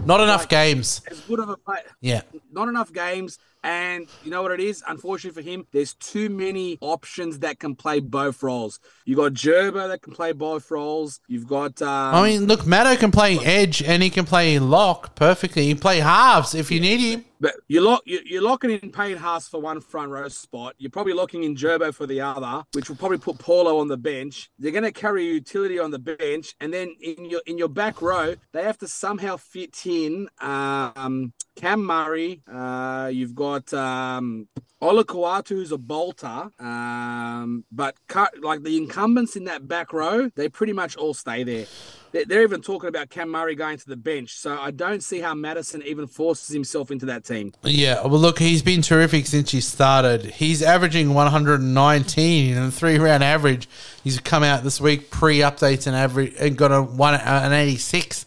not 0.04 0.20
enough 0.20 0.48
games. 0.48 1.00
As 1.10 1.20
good 1.20 1.40
of 1.40 1.48
a 1.48 1.56
play, 1.56 1.78
Yeah, 2.00 2.22
not 2.52 2.68
enough 2.68 2.92
games. 2.92 3.38
And 3.66 4.06
you 4.22 4.30
know 4.30 4.42
what 4.42 4.52
it 4.52 4.60
is? 4.60 4.84
Unfortunately 4.86 5.42
for 5.42 5.44
him, 5.44 5.66
there's 5.72 5.94
too 5.94 6.30
many 6.30 6.78
options 6.80 7.40
that 7.40 7.58
can 7.58 7.74
play 7.74 7.98
both 7.98 8.40
roles. 8.44 8.78
You 9.04 9.16
got 9.16 9.34
Gerber 9.34 9.88
that 9.88 10.02
can 10.02 10.12
play 10.12 10.30
both 10.30 10.70
roles. 10.70 11.18
You've 11.26 11.48
got. 11.48 11.82
Um, 11.82 12.14
I 12.14 12.28
mean, 12.28 12.46
look, 12.46 12.60
Maddo 12.60 12.96
can 12.96 13.10
play 13.10 13.38
edge 13.40 13.82
and 13.82 14.04
he 14.04 14.10
can 14.10 14.24
play 14.24 14.60
lock 14.60 15.16
perfectly. 15.16 15.64
He 15.64 15.72
can 15.72 15.80
play 15.80 15.98
halves 15.98 16.54
if 16.54 16.70
you 16.70 16.78
need 16.78 17.00
him. 17.00 17.24
But 17.40 17.54
you 17.68 17.80
lock 17.80 18.02
you, 18.04 18.20
you're 18.24 18.42
locking 18.42 18.70
in 18.70 18.90
Payne 18.90 19.16
Haas 19.16 19.48
for 19.48 19.60
one 19.60 19.80
front 19.80 20.10
row 20.10 20.28
spot. 20.28 20.74
You're 20.78 20.90
probably 20.90 21.12
locking 21.12 21.44
in 21.44 21.54
Gerbo 21.54 21.94
for 21.94 22.06
the 22.06 22.20
other, 22.20 22.64
which 22.72 22.88
will 22.88 22.96
probably 22.96 23.18
put 23.18 23.38
Paulo 23.38 23.78
on 23.78 23.88
the 23.88 23.96
bench. 23.96 24.50
They're 24.58 24.72
going 24.72 24.84
to 24.84 24.92
carry 24.92 25.26
utility 25.26 25.78
on 25.78 25.90
the 25.90 25.98
bench, 25.98 26.54
and 26.60 26.72
then 26.72 26.94
in 27.00 27.24
your 27.26 27.42
in 27.46 27.58
your 27.58 27.68
back 27.68 28.00
row, 28.00 28.34
they 28.52 28.62
have 28.62 28.78
to 28.78 28.88
somehow 28.88 29.36
fit 29.36 29.86
in 29.86 30.28
um, 30.40 31.32
Cam 31.56 31.84
Murray. 31.84 32.42
Uh, 32.50 33.10
you've 33.12 33.34
got 33.34 33.72
um, 33.74 34.48
Ola 34.82 35.04
Kawatu, 35.04 35.48
who's 35.50 35.72
a 35.72 35.78
bolter, 35.78 36.50
um, 36.58 37.64
but 37.72 37.96
cut, 38.08 38.34
like 38.42 38.62
the 38.62 38.76
incumbents 38.76 39.34
in 39.34 39.44
that 39.44 39.66
back 39.66 39.90
row, 39.94 40.30
they 40.34 40.50
pretty 40.50 40.74
much 40.74 40.96
all 40.96 41.14
stay 41.14 41.44
there. 41.44 41.64
They're, 42.12 42.26
they're 42.26 42.42
even 42.42 42.60
talking 42.60 42.90
about 42.90 43.08
Cam 43.08 43.30
Murray 43.30 43.54
going 43.54 43.78
to 43.78 43.88
the 43.88 43.96
bench, 43.96 44.34
so 44.34 44.58
I 44.58 44.72
don't 44.72 45.02
see 45.02 45.20
how 45.20 45.34
Matterson 45.34 45.82
even 45.82 46.06
forces 46.06 46.52
himself 46.52 46.90
into 46.90 47.06
that 47.06 47.24
team. 47.24 47.54
Yeah, 47.62 48.02
well, 48.06 48.20
look, 48.20 48.38
he's 48.38 48.62
been 48.62 48.82
terrific 48.82 49.26
since 49.26 49.50
he 49.50 49.62
started. 49.62 50.26
He's 50.26 50.62
averaging 50.62 51.14
119 51.14 52.56
and 52.56 52.74
three 52.74 52.98
round 52.98 53.24
average. 53.24 53.70
He's 54.04 54.20
come 54.20 54.42
out 54.42 54.62
this 54.62 54.78
week 54.78 55.10
pre 55.10 55.38
updates 55.38 55.86
and 55.86 55.96
average 55.96 56.34
and 56.38 56.54
got 56.54 56.70
a 56.70 56.82
one 56.82 57.14
an 57.14 57.54
86. 57.54 58.26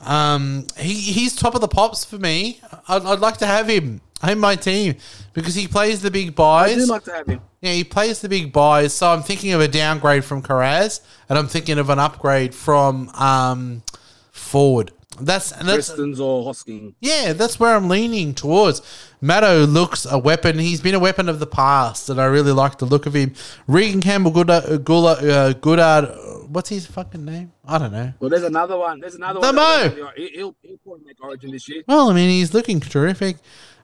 Um, 0.00 0.66
he 0.78 0.94
he's 0.94 1.36
top 1.36 1.54
of 1.54 1.60
the 1.60 1.68
pops 1.68 2.04
for 2.04 2.18
me. 2.18 2.60
I'd, 2.88 3.04
I'd 3.04 3.20
like 3.20 3.36
to 3.38 3.46
have 3.46 3.68
him 3.68 4.00
in 4.22 4.38
my 4.38 4.56
team 4.56 4.96
because 5.32 5.54
he 5.54 5.68
plays 5.68 6.02
the 6.02 6.10
big 6.10 6.34
buys. 6.34 6.72
I 6.72 6.74
do 6.76 6.86
like 6.86 7.04
to 7.04 7.12
have 7.12 7.26
him. 7.26 7.40
Yeah, 7.60 7.72
he 7.72 7.84
plays 7.84 8.20
the 8.20 8.28
big 8.28 8.52
buys. 8.52 8.94
So 8.94 9.08
I'm 9.08 9.22
thinking 9.22 9.52
of 9.52 9.60
a 9.60 9.68
downgrade 9.68 10.24
from 10.24 10.42
Kiraz, 10.42 11.00
and 11.28 11.38
I'm 11.38 11.48
thinking 11.48 11.78
of 11.78 11.90
an 11.90 11.98
upgrade 11.98 12.54
from 12.54 13.08
um, 13.10 13.82
forward. 14.30 14.92
That's 15.20 15.52
and 15.52 15.68
that's 15.68 15.90
Prestons 15.90 16.20
or 16.20 16.44
Hosking. 16.52 16.94
yeah, 17.00 17.32
that's 17.32 17.58
where 17.60 17.74
I'm 17.74 17.88
leaning 17.88 18.34
towards. 18.34 18.82
Matto 19.20 19.64
looks 19.66 20.04
a 20.04 20.18
weapon. 20.18 20.58
He's 20.58 20.80
been 20.80 20.94
a 20.94 20.98
weapon 21.00 21.28
of 21.28 21.38
the 21.40 21.46
past, 21.46 22.08
and 22.10 22.20
I 22.20 22.26
really 22.26 22.52
like 22.52 22.78
the 22.78 22.84
look 22.84 23.06
of 23.06 23.14
him. 23.14 23.34
Regan 23.66 24.00
Campbell, 24.00 24.30
Goodard, 24.30 24.84
Goodard, 24.84 25.24
uh, 25.24 25.52
Goodard 25.54 26.08
what's 26.48 26.68
his 26.68 26.86
fucking 26.86 27.24
name? 27.24 27.52
I 27.66 27.78
don't 27.78 27.92
know. 27.92 28.12
Well, 28.20 28.30
there's 28.30 28.44
another 28.44 28.76
one. 28.78 29.00
There's 29.00 29.16
another 29.16 29.40
The 29.40 29.46
one. 29.46 29.56
Mo. 29.56 30.10
He- 30.16 30.28
He'll, 30.28 30.54
he'll 30.62 30.76
probably 30.78 31.04
make 31.04 31.22
Origin 31.22 31.50
this 31.50 31.68
year. 31.68 31.82
Well, 31.88 32.10
I 32.10 32.14
mean, 32.14 32.30
he's 32.30 32.54
looking 32.54 32.78
terrific. 32.78 33.38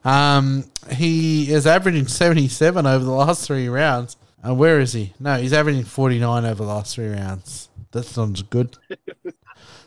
Um, 0.05 0.65
he 0.91 1.51
is 1.51 1.65
averaging 1.67 2.07
77 2.07 2.85
over 2.85 3.03
the 3.03 3.11
last 3.11 3.45
three 3.45 3.67
rounds. 3.67 4.15
Uh, 4.47 4.53
where 4.53 4.79
is 4.79 4.93
he? 4.93 5.13
No, 5.19 5.37
he's 5.37 5.53
averaging 5.53 5.83
49 5.83 6.45
over 6.45 6.63
the 6.63 6.69
last 6.69 6.95
three 6.95 7.07
rounds. 7.09 7.69
That 7.91 8.03
sounds 8.03 8.41
good. 8.43 8.77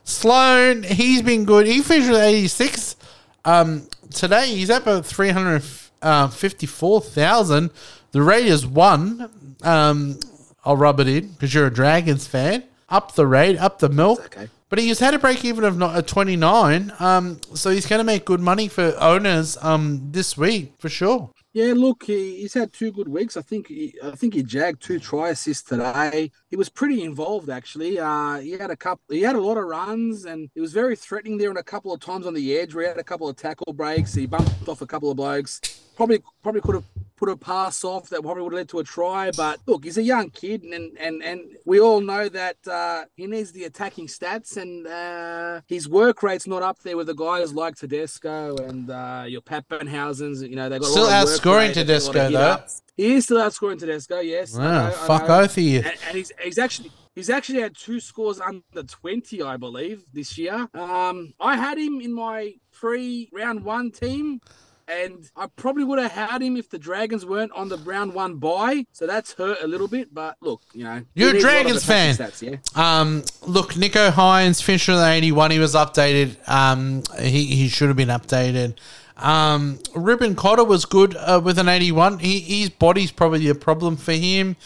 Sloan, 0.06 0.84
he's 0.84 1.20
been 1.20 1.44
good. 1.44 1.66
He 1.66 1.82
finished 1.82 2.10
with 2.10 2.22
86. 2.22 2.96
Um, 3.44 3.86
today, 4.14 4.54
he's 4.54 4.70
up 4.70 4.86
at 4.86 5.04
354,000. 5.04 7.70
The 8.12 8.22
Raiders 8.22 8.64
won. 8.64 9.56
Um, 9.62 10.20
I'll 10.64 10.76
rub 10.76 11.00
it 11.00 11.08
in 11.08 11.32
because 11.32 11.52
you're 11.52 11.66
a 11.66 11.74
Dragons 11.74 12.24
fan. 12.26 12.62
Up 12.88 13.16
the 13.16 13.26
rate, 13.26 13.58
up 13.58 13.80
the 13.80 13.88
milk. 13.88 14.26
okay. 14.26 14.48
But 14.68 14.78
he's 14.78 15.00
had 15.00 15.14
a 15.14 15.18
break 15.18 15.44
even 15.44 15.64
of 15.64 15.76
not 15.76 15.98
a 15.98 16.02
29. 16.02 16.92
Um, 17.00 17.40
so 17.54 17.70
he's 17.70 17.86
going 17.86 17.98
to 17.98 18.04
make 18.04 18.24
good 18.24 18.38
money 18.40 18.68
for 18.68 18.94
owners 19.00 19.58
um, 19.60 20.12
this 20.12 20.38
week 20.38 20.74
for 20.78 20.88
sure. 20.88 21.32
Yeah, 21.56 21.72
look, 21.74 22.02
he, 22.02 22.42
he's 22.42 22.52
had 22.52 22.70
two 22.70 22.92
good 22.92 23.08
weeks. 23.08 23.34
I 23.34 23.40
think 23.40 23.68
he, 23.68 23.94
I 24.04 24.10
think 24.10 24.34
he 24.34 24.42
jagged 24.42 24.82
two 24.82 24.98
try 24.98 25.30
assists 25.30 25.66
today. 25.66 26.30
He 26.50 26.56
was 26.56 26.68
pretty 26.68 27.02
involved 27.02 27.48
actually. 27.48 27.98
Uh, 27.98 28.40
he 28.40 28.50
had 28.50 28.70
a 28.70 28.76
couple. 28.76 29.02
He 29.08 29.22
had 29.22 29.36
a 29.36 29.40
lot 29.40 29.56
of 29.56 29.64
runs, 29.64 30.26
and 30.26 30.50
he 30.52 30.60
was 30.60 30.74
very 30.74 30.94
threatening 30.94 31.38
there. 31.38 31.48
And 31.48 31.58
a 31.58 31.62
couple 31.62 31.94
of 31.94 32.00
times 32.00 32.26
on 32.26 32.34
the 32.34 32.58
edge, 32.58 32.74
where 32.74 32.84
he 32.84 32.88
had 32.88 32.98
a 32.98 33.02
couple 33.02 33.26
of 33.26 33.36
tackle 33.36 33.72
breaks. 33.72 34.12
He 34.12 34.26
bumped 34.26 34.68
off 34.68 34.82
a 34.82 34.86
couple 34.86 35.10
of 35.10 35.16
blokes. 35.16 35.62
Probably, 35.96 36.22
probably 36.42 36.60
could 36.60 36.74
have 36.74 36.84
put 37.16 37.28
a 37.28 37.36
pass 37.36 37.82
off 37.84 38.08
that 38.10 38.22
probably 38.22 38.42
would 38.42 38.52
have 38.52 38.58
led 38.58 38.68
to 38.70 38.78
a 38.78 38.84
try. 38.84 39.30
But 39.30 39.60
look, 39.66 39.84
he's 39.84 39.98
a 39.98 40.02
young 40.02 40.30
kid, 40.30 40.62
and 40.62 40.96
and 40.98 41.22
and 41.22 41.40
we 41.64 41.80
all 41.80 42.00
know 42.00 42.28
that 42.28 42.56
uh, 42.66 43.04
he 43.16 43.26
needs 43.26 43.52
the 43.52 43.64
attacking 43.64 44.06
stats, 44.06 44.56
and 44.56 44.86
uh, 44.86 45.60
his 45.66 45.88
work 45.88 46.22
rate's 46.22 46.46
not 46.46 46.62
up 46.62 46.78
there 46.80 46.96
with 46.96 47.06
the 47.06 47.14
guys 47.14 47.52
like 47.54 47.76
Tedesco 47.76 48.56
and 48.56 48.90
uh, 48.90 49.24
your 49.26 49.40
Papenhuyzens. 49.42 50.48
You 50.48 50.56
know, 50.56 50.68
they 50.68 50.78
got 50.78 50.86
a 50.86 50.90
Still 50.90 51.04
lot 51.04 51.22
of 51.22 51.28
work 51.28 51.40
outscoring 51.40 51.58
rate, 51.68 51.74
they've 51.74 51.86
got 51.86 52.02
a 52.02 52.06
lot 52.06 52.12
Tedesco, 52.12 52.30
though. 52.30 52.64
He 52.96 53.14
is 53.14 53.24
still 53.24 53.38
outscoring 53.38 53.78
Tedesco. 53.78 54.20
Yes. 54.20 54.56
I 54.56 54.60
Wow, 54.60 54.88
know, 54.88 54.92
fuck 54.92 55.28
of 55.28 55.58
you. 55.58 55.78
And, 55.78 55.94
and 56.06 56.16
he's 56.16 56.32
he's 56.42 56.58
actually. 56.58 56.90
He's 57.14 57.30
actually 57.30 57.62
had 57.62 57.74
two 57.74 57.98
scores 57.98 58.42
under 58.42 58.82
20, 58.86 59.40
I 59.40 59.56
believe, 59.56 60.04
this 60.12 60.36
year. 60.36 60.68
Um, 60.74 61.32
I 61.40 61.56
had 61.56 61.78
him 61.78 61.98
in 62.02 62.12
my 62.12 62.56
pre 62.72 63.30
round 63.32 63.64
one 63.64 63.90
team, 63.90 64.42
and 64.88 65.30
I 65.36 65.46
probably 65.46 65.84
would 65.84 65.98
have 65.98 66.12
had 66.12 66.42
him 66.42 66.56
if 66.56 66.70
the 66.70 66.78
Dragons 66.78 67.26
weren't 67.26 67.52
on 67.52 67.68
the 67.68 67.78
round 67.78 68.14
one 68.14 68.36
bye. 68.36 68.86
So 68.92 69.06
that's 69.06 69.32
hurt 69.32 69.58
a 69.62 69.66
little 69.66 69.88
bit. 69.88 70.14
But 70.14 70.36
look, 70.40 70.62
you 70.72 70.84
know, 70.84 71.02
you're 71.14 71.30
a 71.30 71.32
needs 71.32 71.44
lot 71.44 71.54
of 71.54 71.62
Dragons 71.62 71.84
attacking 71.84 72.14
fan. 72.14 72.30
Stats, 72.30 72.60
yeah. 72.74 73.00
Um, 73.00 73.24
look, 73.46 73.74
Nicho 73.74 74.10
Hynes 74.10 74.62
finished 74.62 74.88
with 74.88 74.98
an 74.98 75.10
81. 75.10 75.50
He 75.50 75.58
was 75.58 75.74
updated. 75.74 76.48
Um, 76.48 77.02
he, 77.20 77.46
he 77.46 77.68
should 77.68 77.88
have 77.88 77.96
been 77.96 78.08
updated. 78.08 78.76
Um, 79.16 79.78
Reuben 79.94 80.34
Cotter 80.36 80.64
was 80.64 80.84
good 80.84 81.16
uh, 81.16 81.40
with 81.42 81.58
an 81.58 81.68
81. 81.68 82.18
He, 82.18 82.40
his 82.40 82.70
body's 82.70 83.10
probably 83.10 83.48
a 83.48 83.54
problem 83.54 83.96
for 83.96 84.12
him. 84.12 84.56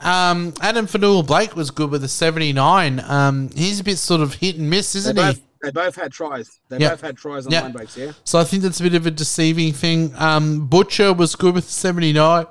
Um, 0.00 0.54
Addin 0.60 0.86
Fonua-Blake 0.86 1.56
was 1.56 1.70
good 1.70 1.90
with 1.90 2.04
a 2.04 2.08
79. 2.08 3.00
Um, 3.00 3.50
he's 3.54 3.80
a 3.80 3.84
bit 3.84 3.98
sort 3.98 4.20
of 4.20 4.34
hit 4.34 4.56
and 4.56 4.70
miss, 4.70 4.94
isn't 4.94 5.16
both, 5.16 5.36
he? 5.36 5.42
They 5.62 5.70
both 5.70 5.96
had 5.96 6.12
tries. 6.12 6.60
They 6.68 6.78
Yeah. 6.78 6.90
both 6.90 7.00
had 7.00 7.16
tries 7.16 7.46
on 7.46 7.52
Yeah. 7.52 7.62
line 7.62 7.72
breaks, 7.72 7.96
yeah. 7.96 8.12
So 8.24 8.38
I 8.38 8.44
think 8.44 8.62
that's 8.62 8.80
a 8.80 8.82
bit 8.82 8.94
of 8.94 9.06
a 9.06 9.10
deceiving 9.10 9.72
thing. 9.72 10.14
Um, 10.16 10.66
Butcher 10.66 11.12
was 11.12 11.34
good 11.36 11.54
with 11.54 11.68
79. 11.68 12.46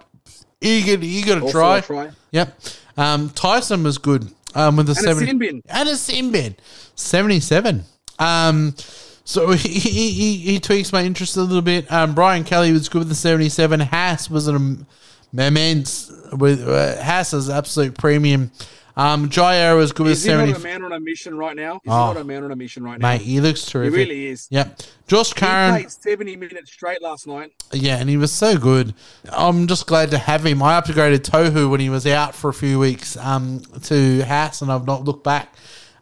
He 0.62 0.82
got, 0.82 1.04
he 1.04 1.22
got 1.22 1.48
a 1.48 1.52
try. 1.52 1.78
a 1.78 1.82
try. 1.82 2.10
Yep. 2.32 2.60
Um, 2.98 3.30
Tyson 3.30 3.84
was 3.84 3.98
good 3.98 4.32
um, 4.56 4.76
with 4.78 4.88
the 4.88 4.92
And 4.94 5.00
a 5.00 5.02
70. 5.04 5.26
sin 5.28 5.38
bin. 5.38 5.62
And 5.70 5.90
a 5.90 5.96
sin 5.96 6.32
bin. 6.32 6.56
77. 6.96 7.84
Um, 8.20 8.76
so 9.24 9.52
he, 9.54 9.70
he, 9.70 10.12
he, 10.12 10.38
he 10.38 10.60
tweaks 10.60 10.92
my 10.92 11.04
interest 11.04 11.38
a 11.38 11.42
little 11.42 11.62
bit. 11.62 11.92
Um, 11.92 12.16
Brian 12.16 12.44
Kelly 12.44 12.72
was 12.72 12.90
good 12.90 13.00
with 13.00 13.10
the 13.10 13.16
77. 13.16 13.80
Haas 13.82 14.30
was 14.30 14.48
an 14.48 14.86
immense 15.34 16.12
with 16.34 16.68
uh, 16.68 17.02
Haas 17.04 17.34
is 17.34 17.50
absolute 17.50 17.98
premium. 17.98 18.52
Um, 18.98 19.30
Jair 19.30 19.78
was 19.78 19.92
good 19.92 20.06
with 20.08 20.14
Is 20.14 20.24
he 20.24 20.34
not 20.34 20.50
a 20.50 20.60
man 20.60 20.84
on 20.84 20.92
a 20.92 21.00
mission 21.00 21.38
right 21.38 21.56
now? 21.56 21.76
Is 21.76 21.82
Oh. 21.88 22.08
not 22.14 22.18
a 22.18 22.24
man 22.24 22.44
on 22.44 22.52
a 22.52 22.56
mission 22.56 22.84
right 22.84 23.00
now? 23.00 23.08
Mate, 23.10 23.22
he 23.22 23.40
looks 23.40 23.64
terrific. 23.64 23.94
he 23.94 24.00
really 24.00 24.26
is. 24.28 24.48
Yep. 24.50 24.82
Josh 25.08 25.28
He 25.30 25.34
Curran. 25.36 25.72
played 25.76 25.92
70 25.92 26.36
minutes 26.36 26.72
straight 26.74 27.02
last 27.02 27.28
night. 27.28 27.52
Yeah, 27.72 27.98
and 27.98 28.10
he 28.10 28.18
was 28.18 28.32
so 28.32 28.58
good. 28.58 28.96
I'm 29.32 29.68
just 29.68 29.86
glad 29.86 30.10
to 30.12 30.18
have 30.18 30.44
him. 30.46 30.64
I 30.64 30.82
upgraded 30.82 31.20
Tohu 31.20 31.70
when 31.70 31.80
he 31.80 31.90
was 31.90 32.08
out 32.08 32.34
for 32.34 32.50
a 32.50 32.54
few 32.54 32.80
weeks 32.80 33.16
um, 33.18 33.62
to 33.84 34.22
Haas, 34.24 34.64
and 34.64 34.72
I've 34.72 34.88
not 34.88 35.04
looked 35.04 35.24
back. 35.24 35.54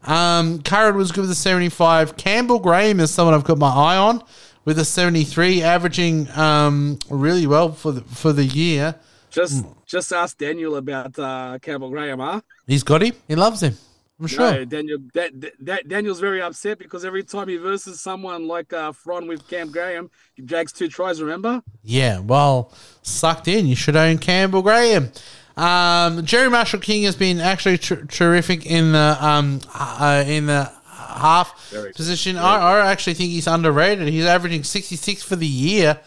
Um, 0.05 0.61
Curran 0.61 0.95
was 0.95 1.11
good 1.11 1.21
with 1.21 1.31
a 1.31 1.35
75. 1.35 2.15
Campbell 2.15 2.59
Graham 2.59 2.99
is 3.01 3.11
someone 3.11 3.33
I've 3.33 3.43
got 3.43 3.57
my 3.57 3.73
eye 3.73 3.97
on 3.97 4.23
with 4.63 4.79
a 4.79 4.85
73, 4.85 5.61
averaging 5.63 6.29
um, 6.31 6.97
really 7.09 7.45
well 7.45 7.73
for 7.73 7.91
the, 7.91 8.01
for 8.01 8.31
the 8.31 8.45
year. 8.45 8.95
Just 9.35 9.63
Hmm. 9.63 9.71
just 9.85 10.09
ask 10.13 10.37
Daniel 10.37 10.73
about 10.77 11.13
uh, 11.19 11.59
Campbell 11.61 11.89
Graham, 11.89 12.19
huh? 12.19 12.39
He's 12.65 12.83
got 12.83 13.01
him. 13.03 13.13
He 13.27 13.35
loves 13.35 13.61
him. 13.61 13.75
I'm 14.17 14.27
sure. 14.27 14.49
No, 14.51 14.65
Daniel. 14.65 14.99
That, 15.13 15.31
that 15.59 15.81
Daniel's 15.89 16.21
very 16.21 16.41
upset 16.41 16.79
because 16.79 17.03
every 17.03 17.23
time 17.23 17.49
he 17.49 17.57
versus 17.57 17.99
someone 17.99 18.47
like 18.47 18.71
uh, 18.71 18.93
Fron 18.93 19.27
with 19.27 19.45
Cam 19.49 19.71
Graham, 19.71 20.09
he 20.35 20.41
drags 20.41 20.71
two 20.71 20.87
tries. 20.87 21.21
Remember? 21.21 21.61
Yeah, 21.83 22.19
well, 22.19 22.71
sucked 23.01 23.49
in. 23.49 23.67
You 23.67 23.75
should 23.75 23.97
own 23.97 24.17
Campbell 24.19 24.61
Graham. 24.61 25.11
Um, 25.57 26.25
Jerry 26.25 26.49
Marshall 26.49 26.79
King 26.79 27.03
has 27.03 27.15
been 27.17 27.39
actually 27.41 27.77
tr- 27.77 28.05
terrific 28.05 28.65
in 28.65 28.93
the 28.93 29.17
um, 29.19 29.59
uh, 29.73 30.23
in 30.25 30.45
the 30.45 30.71
half 30.93 31.69
Very. 31.71 31.91
position. 31.91 32.37
I, 32.37 32.57
I 32.57 32.91
actually 32.91 33.15
think 33.15 33.31
he's 33.31 33.47
underrated. 33.47 34.07
He's 34.07 34.25
averaging 34.25 34.63
sixty 34.63 34.95
six 34.95 35.23
for 35.23 35.35
the 35.35 35.47
year. 35.47 35.99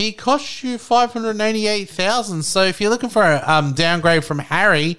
He 0.00 0.12
costs 0.12 0.64
you 0.64 0.78
five 0.78 1.12
hundred 1.12 1.38
eighty 1.42 1.66
eight 1.66 1.90
thousand. 1.90 2.44
So 2.44 2.62
if 2.62 2.80
you're 2.80 2.88
looking 2.88 3.10
for 3.10 3.22
a 3.22 3.42
um, 3.46 3.74
downgrade 3.74 4.24
from 4.24 4.38
Harry, 4.38 4.96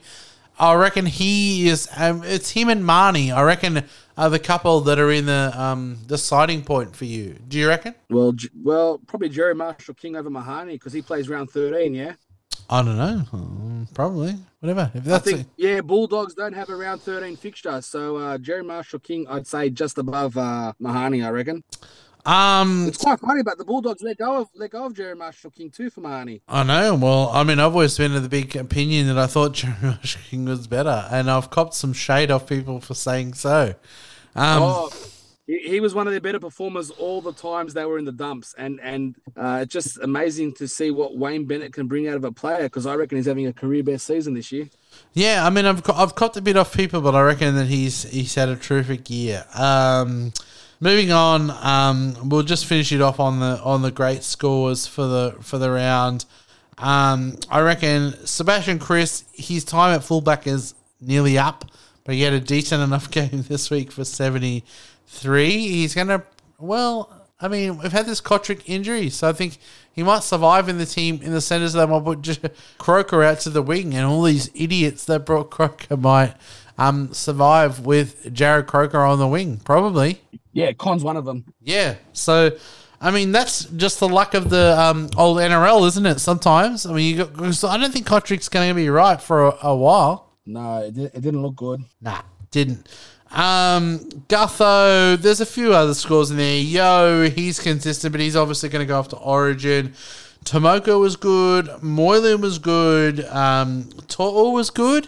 I 0.60 0.76
reckon 0.76 1.08
he 1.08 1.68
is. 1.68 1.90
Um, 1.98 2.22
it's 2.24 2.52
him 2.52 2.70
and 2.70 2.86
Mahoney. 2.86 3.32
I 3.32 3.42
reckon 3.42 3.84
are 4.16 4.30
the 4.30 4.38
couple 4.38 4.80
that 4.82 5.00
are 5.00 5.10
in 5.12 5.26
the 5.26 5.52
um, 5.60 5.98
deciding 6.06 6.66
point 6.66 6.96
for 6.96 7.06
you. 7.06 7.40
Do 7.48 7.58
you 7.58 7.68
reckon? 7.68 7.96
Well, 8.12 8.36
well, 8.62 9.00
probably 9.08 9.30
Jerry 9.30 9.56
Marshall 9.56 9.96
King 9.96 10.18
over 10.18 10.30
Mahoney 10.30 10.74
because 10.74 10.94
he 10.94 11.02
plays 11.02 11.28
round 11.28 11.50
thirteen. 11.50 11.96
Yeah, 11.96 12.14
I 12.70 12.84
don't 12.84 12.98
know. 12.98 13.24
Um, 13.34 13.88
probably. 13.96 14.36
Whatever. 14.60 14.92
If 14.94 15.08
I 15.08 15.10
that's 15.10 15.32
think. 15.32 15.48
Yeah, 15.58 15.82
Bulldogs 15.82 16.36
don't 16.36 16.54
have 16.54 16.70
a 16.70 16.76
round 16.76 17.02
thirteen 17.02 17.38
fixture, 17.38 17.82
so 17.82 18.18
uh, 18.18 18.38
Jerry 18.38 18.64
Marshall 18.64 19.00
King, 19.00 19.26
I'd 19.28 19.48
say 19.48 19.72
just 19.72 19.98
above 19.98 20.38
uh, 20.38 20.74
Mahoney. 20.78 21.24
I 21.24 21.32
reckon 21.32 21.64
a, 21.80 22.11
um, 22.26 22.88
it's 22.88 22.98
quite 22.98 23.20
funny, 23.20 23.44
but 23.44 23.58
the 23.58 23.66
Bulldogs 23.66 24.02
let 24.02 24.18
go 24.18 24.42
of 24.42 24.50
let 24.56 24.72
go 24.72 24.86
of 24.86 24.94
Jerry 24.94 25.16
Marshall 25.16 25.52
King 25.52 25.70
too 25.70 25.90
for 25.90 26.02
Mahoney. 26.02 26.42
I 26.48 26.64
know. 26.64 26.96
Well, 26.96 27.30
I 27.30 27.44
mean, 27.44 27.60
I've 27.60 27.74
always 27.74 27.98
been 27.98 28.16
of 28.16 28.24
the 28.24 28.30
big 28.30 28.56
opinion 28.56 29.08
that 29.08 29.18
I 29.18 29.28
thought 29.28 29.54
Jerry 29.54 29.76
Marshall 29.82 30.22
King 30.30 30.46
was 30.46 30.68
better, 30.68 31.08
and 31.12 31.30
I've 31.30 31.50
copped 31.50 31.74
some 31.74 31.94
shade 31.94 32.32
off 32.32 32.48
people 32.48 32.80
for 32.80 32.94
saying 32.94 33.34
so. 33.34 33.74
Um, 34.36 34.64
oh, 34.64 34.94
he, 35.48 35.60
he 35.60 35.80
was 35.80 35.96
one 35.96 36.08
of 36.08 36.14
their 36.14 36.22
better 36.22 36.40
performers 36.40 36.92
all 36.92 37.22
the 37.22 37.34
times 37.34 37.74
they 37.74 37.86
were 37.86 37.98
in 37.98 38.06
the 38.06 38.12
dumps, 38.12 38.54
and 38.58 38.80
and 38.82 39.16
uh, 39.36 39.60
it's 39.64 39.74
just 39.74 39.98
amazing 40.00 40.54
to 40.56 40.68
see 40.68 40.92
what 40.92 41.18
Wayne 41.18 41.46
Bennett 41.46 41.74
can 41.74 41.88
bring 41.88 42.08
out 42.08 42.16
of 42.16 42.24
a 42.24 42.32
player 42.32 42.64
because 42.64 42.86
I 42.86 42.96
reckon 42.96 43.18
he's 43.18 43.26
having 43.26 43.48
a 43.48 43.54
career 43.54 43.84
best 43.84 44.06
season 44.06 44.34
this 44.34 44.52
year. 44.52 44.70
Yeah, 45.14 45.46
I 45.46 45.50
mean, 45.50 45.66
I've 45.66 45.82
I've 45.90 46.16
copped 46.16 46.38
a 46.38 46.42
bit 46.42 46.56
off 46.56 46.76
people, 46.76 47.02
but 47.02 47.16
I 47.16 47.22
reckon 47.22 47.56
that 47.56 47.68
he's 47.68 48.04
he's 48.04 48.36
had 48.36 48.50
a 48.50 48.56
terrific 48.56 49.10
year. 49.10 49.46
Um, 49.56 50.34
moving 50.82 51.12
on, 51.12 51.52
um, 51.52 52.30
we'll 52.30 52.44
just 52.44 52.66
finish 52.66 52.92
it 52.92 53.02
off 53.02 53.22
on 53.22 53.40
the 53.40 53.62
on 53.64 53.82
the 53.84 53.92
great 53.92 54.24
scores 54.24 54.86
for 54.86 55.06
the 55.06 55.38
for 55.40 55.58
the 55.58 55.72
round. 55.72 56.26
Um, 56.78 57.38
I 57.50 57.62
reckon 57.62 58.14
Sebastian 58.26 58.80
Kris, 58.80 59.24
his 59.32 59.64
time 59.64 59.96
at 59.96 60.04
fullback 60.04 60.48
is 60.48 60.74
nearly 61.00 61.38
up, 61.38 61.66
but 62.04 62.16
he 62.16 62.22
had 62.24 62.34
a 62.34 62.40
decent 62.40 62.84
enough 62.84 63.10
game 63.12 63.46
this 63.48 63.70
week 63.70 63.92
for 63.92 64.04
seventy 64.04 64.66
three. 65.08 65.52
He's 65.52 65.96
gonna 65.96 66.24
well. 66.60 67.18
I 67.44 67.48
mean, 67.48 67.80
we've 67.80 67.92
had 67.92 68.06
this 68.06 68.22
Cotric 68.22 68.62
injury, 68.68 69.10
so 69.10 69.28
I 69.28 69.34
think 69.34 69.58
he 69.92 70.04
might 70.04 70.22
survive 70.22 70.70
in 70.70 70.78
the 70.78 70.86
team 70.86 71.20
in 71.24 71.34
the 71.34 71.42
centres. 71.42 71.74
They 71.74 71.84
might 71.88 72.04
put 72.04 72.40
Croker 72.78 73.24
out 73.24 73.40
to 73.40 73.50
the 73.50 73.64
wing, 73.64 73.96
and 73.96 74.06
all 74.06 74.22
these 74.22 74.52
idiots 74.54 75.06
that 75.06 75.26
brought 75.26 75.50
Croker 75.50 75.98
might 75.98 76.36
um, 76.78 77.12
survive 77.14 77.80
with 77.80 78.32
Jarrod 78.32 78.68
Croker 78.68 79.00
on 79.00 79.18
the 79.18 79.28
wing, 79.28 79.58
probably. 79.58 80.22
Yeah, 80.54 80.74
Con's 80.74 81.04
one 81.04 81.18
of 81.18 81.26
them. 81.26 81.46
Yeah. 81.62 81.96
So, 82.14 82.52
I 83.00 83.12
mean, 83.12 83.32
that's 83.32 83.66
just 83.66 84.00
the 84.00 84.10
luck 84.10 84.34
of 84.34 84.50
the 84.50 84.80
um, 84.80 85.10
old 85.18 85.38
NRL, 85.38 85.88
isn't 85.88 86.06
it? 86.06 86.20
Sometimes, 86.20 86.86
I 86.86 86.94
mean, 86.94 87.16
you 87.18 87.26
got, 87.26 87.54
so 87.54 87.68
I 87.68 87.78
don't 87.78 87.92
think 87.92 88.06
Cotric's 88.06 88.50
going 88.50 88.70
to 88.70 88.76
be 88.76 88.90
right 88.90 89.22
for 89.22 89.48
a, 89.48 89.58
a 89.64 89.76
while. 89.76 90.30
No, 90.46 90.80
it, 90.84 90.94
di- 90.94 91.06
it 91.06 91.22
didn't 91.22 91.42
look 91.42 91.56
good. 91.56 91.84
Nah, 92.02 92.22
didn't. 92.52 92.88
Um, 93.32 94.00
Gutho, 94.28 95.18
there's 95.18 95.40
a 95.40 95.46
few 95.46 95.74
other 95.74 95.94
scores 95.94 96.32
in 96.32 96.38
there. 96.38 96.58
Yo, 96.60 97.30
he's 97.30 97.60
consistent, 97.60 98.12
but 98.12 98.20
he's 98.20 98.36
obviously 98.36 98.68
going 98.70 98.86
to 98.86 98.86
go 98.86 99.00
off 99.00 99.08
to 99.10 99.18
Origin. 99.18 99.94
Tomoko 100.44 101.00
was 101.00 101.16
good. 101.16 101.70
Moylan 101.82 102.42
was 102.42 102.60
good. 102.60 103.24
Um, 103.26 103.90
To'o 104.08 104.50
was 104.50 104.70
good. 104.70 105.08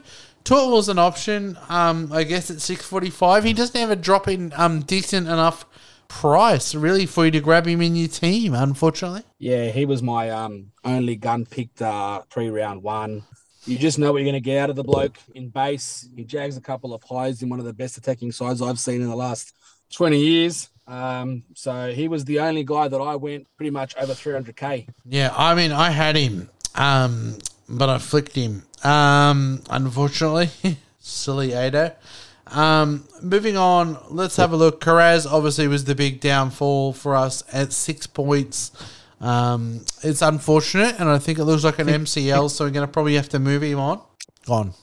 Was 0.49 0.89
an 0.89 0.99
option. 0.99 1.57
Um, 1.69 2.11
I 2.11 2.23
guess 2.23 2.51
at 2.51 2.61
six 2.61 2.85
forty 2.85 3.09
five, 3.09 3.43
he 3.43 3.53
doesn't 3.53 3.79
have 3.79 3.89
a 3.91 3.95
drop 3.95 4.27
in 4.27 4.53
um 4.55 4.81
decent 4.81 5.27
enough 5.27 5.65
price 6.07 6.75
really 6.75 7.05
for 7.07 7.25
you 7.25 7.31
to 7.31 7.39
grab 7.39 7.65
him 7.65 7.81
in 7.81 7.95
your 7.95 8.07
team. 8.07 8.53
Unfortunately, 8.53 9.23
Yeah, 9.39 9.69
he 9.71 9.85
was 9.85 10.03
my 10.03 10.29
um 10.29 10.71
only 10.83 11.15
gun 11.15 11.45
picked 11.45 11.81
uh 11.81 12.21
pre 12.29 12.49
round 12.49 12.83
one. 12.83 13.23
You 13.65 13.77
just 13.77 13.97
know 13.97 14.11
what 14.11 14.17
you're 14.17 14.25
going 14.25 14.33
to 14.33 14.41
get 14.41 14.57
out 14.57 14.69
of 14.69 14.75
the 14.75 14.83
bloke 14.83 15.17
in 15.33 15.47
base. 15.47 16.07
He 16.17 16.25
jags 16.25 16.57
a 16.57 16.61
couple 16.61 16.93
of 16.93 17.01
highs 17.03 17.41
in 17.41 17.47
one 17.47 17.59
of 17.59 17.65
the 17.65 17.73
best 17.73 17.97
attacking 17.97 18.33
sides 18.33 18.61
I've 18.61 18.77
seen 18.77 19.01
in 19.01 19.07
the 19.09 19.15
last 19.15 19.53
20 19.93 20.19
years. 20.19 20.69
Um, 20.85 21.43
so 21.55 21.93
he 21.93 22.09
was 22.09 22.25
the 22.25 22.41
only 22.41 22.65
guy 22.65 22.89
that 22.89 22.99
I 22.99 23.15
went 23.15 23.47
pretty 23.55 23.69
much 23.69 23.95
over 23.95 24.11
300k. 24.13 24.89
Yeah, 25.05 25.33
I 25.35 25.55
mean, 25.55 25.71
I 25.71 25.91
had 25.91 26.17
him, 26.17 26.49
um, 26.75 27.37
but 27.69 27.89
I 27.89 27.97
flicked 27.97 28.35
him. 28.35 28.63
Um, 28.83 29.61
unfortunately, 29.69 30.49
silly 30.99 31.53
Ado. 31.53 31.91
Um, 32.47 33.07
moving 33.21 33.57
on, 33.57 33.97
let's 34.09 34.35
have 34.35 34.51
a 34.51 34.57
look. 34.57 34.81
Kiraz 34.81 35.25
obviously 35.29 35.67
was 35.67 35.85
the 35.85 35.95
big 35.95 36.19
downfall 36.19 36.93
for 36.93 37.15
us 37.15 37.43
at 37.51 37.71
six 37.73 38.05
points. 38.05 38.71
Um, 39.21 39.85
it's 40.03 40.21
unfortunate, 40.21 40.99
and 40.99 41.07
I 41.09 41.17
think 41.17 41.39
it 41.39 41.45
looks 41.45 41.63
like 41.63 41.79
an 41.79 41.87
MCL, 41.87 42.49
so 42.49 42.65
we're 42.65 42.71
going 42.71 42.85
to 42.85 42.91
probably 42.91 43.15
have 43.15 43.29
to 43.29 43.39
move 43.39 43.63
him 43.63 43.79
on. 43.79 44.01
Gone. 44.45 44.73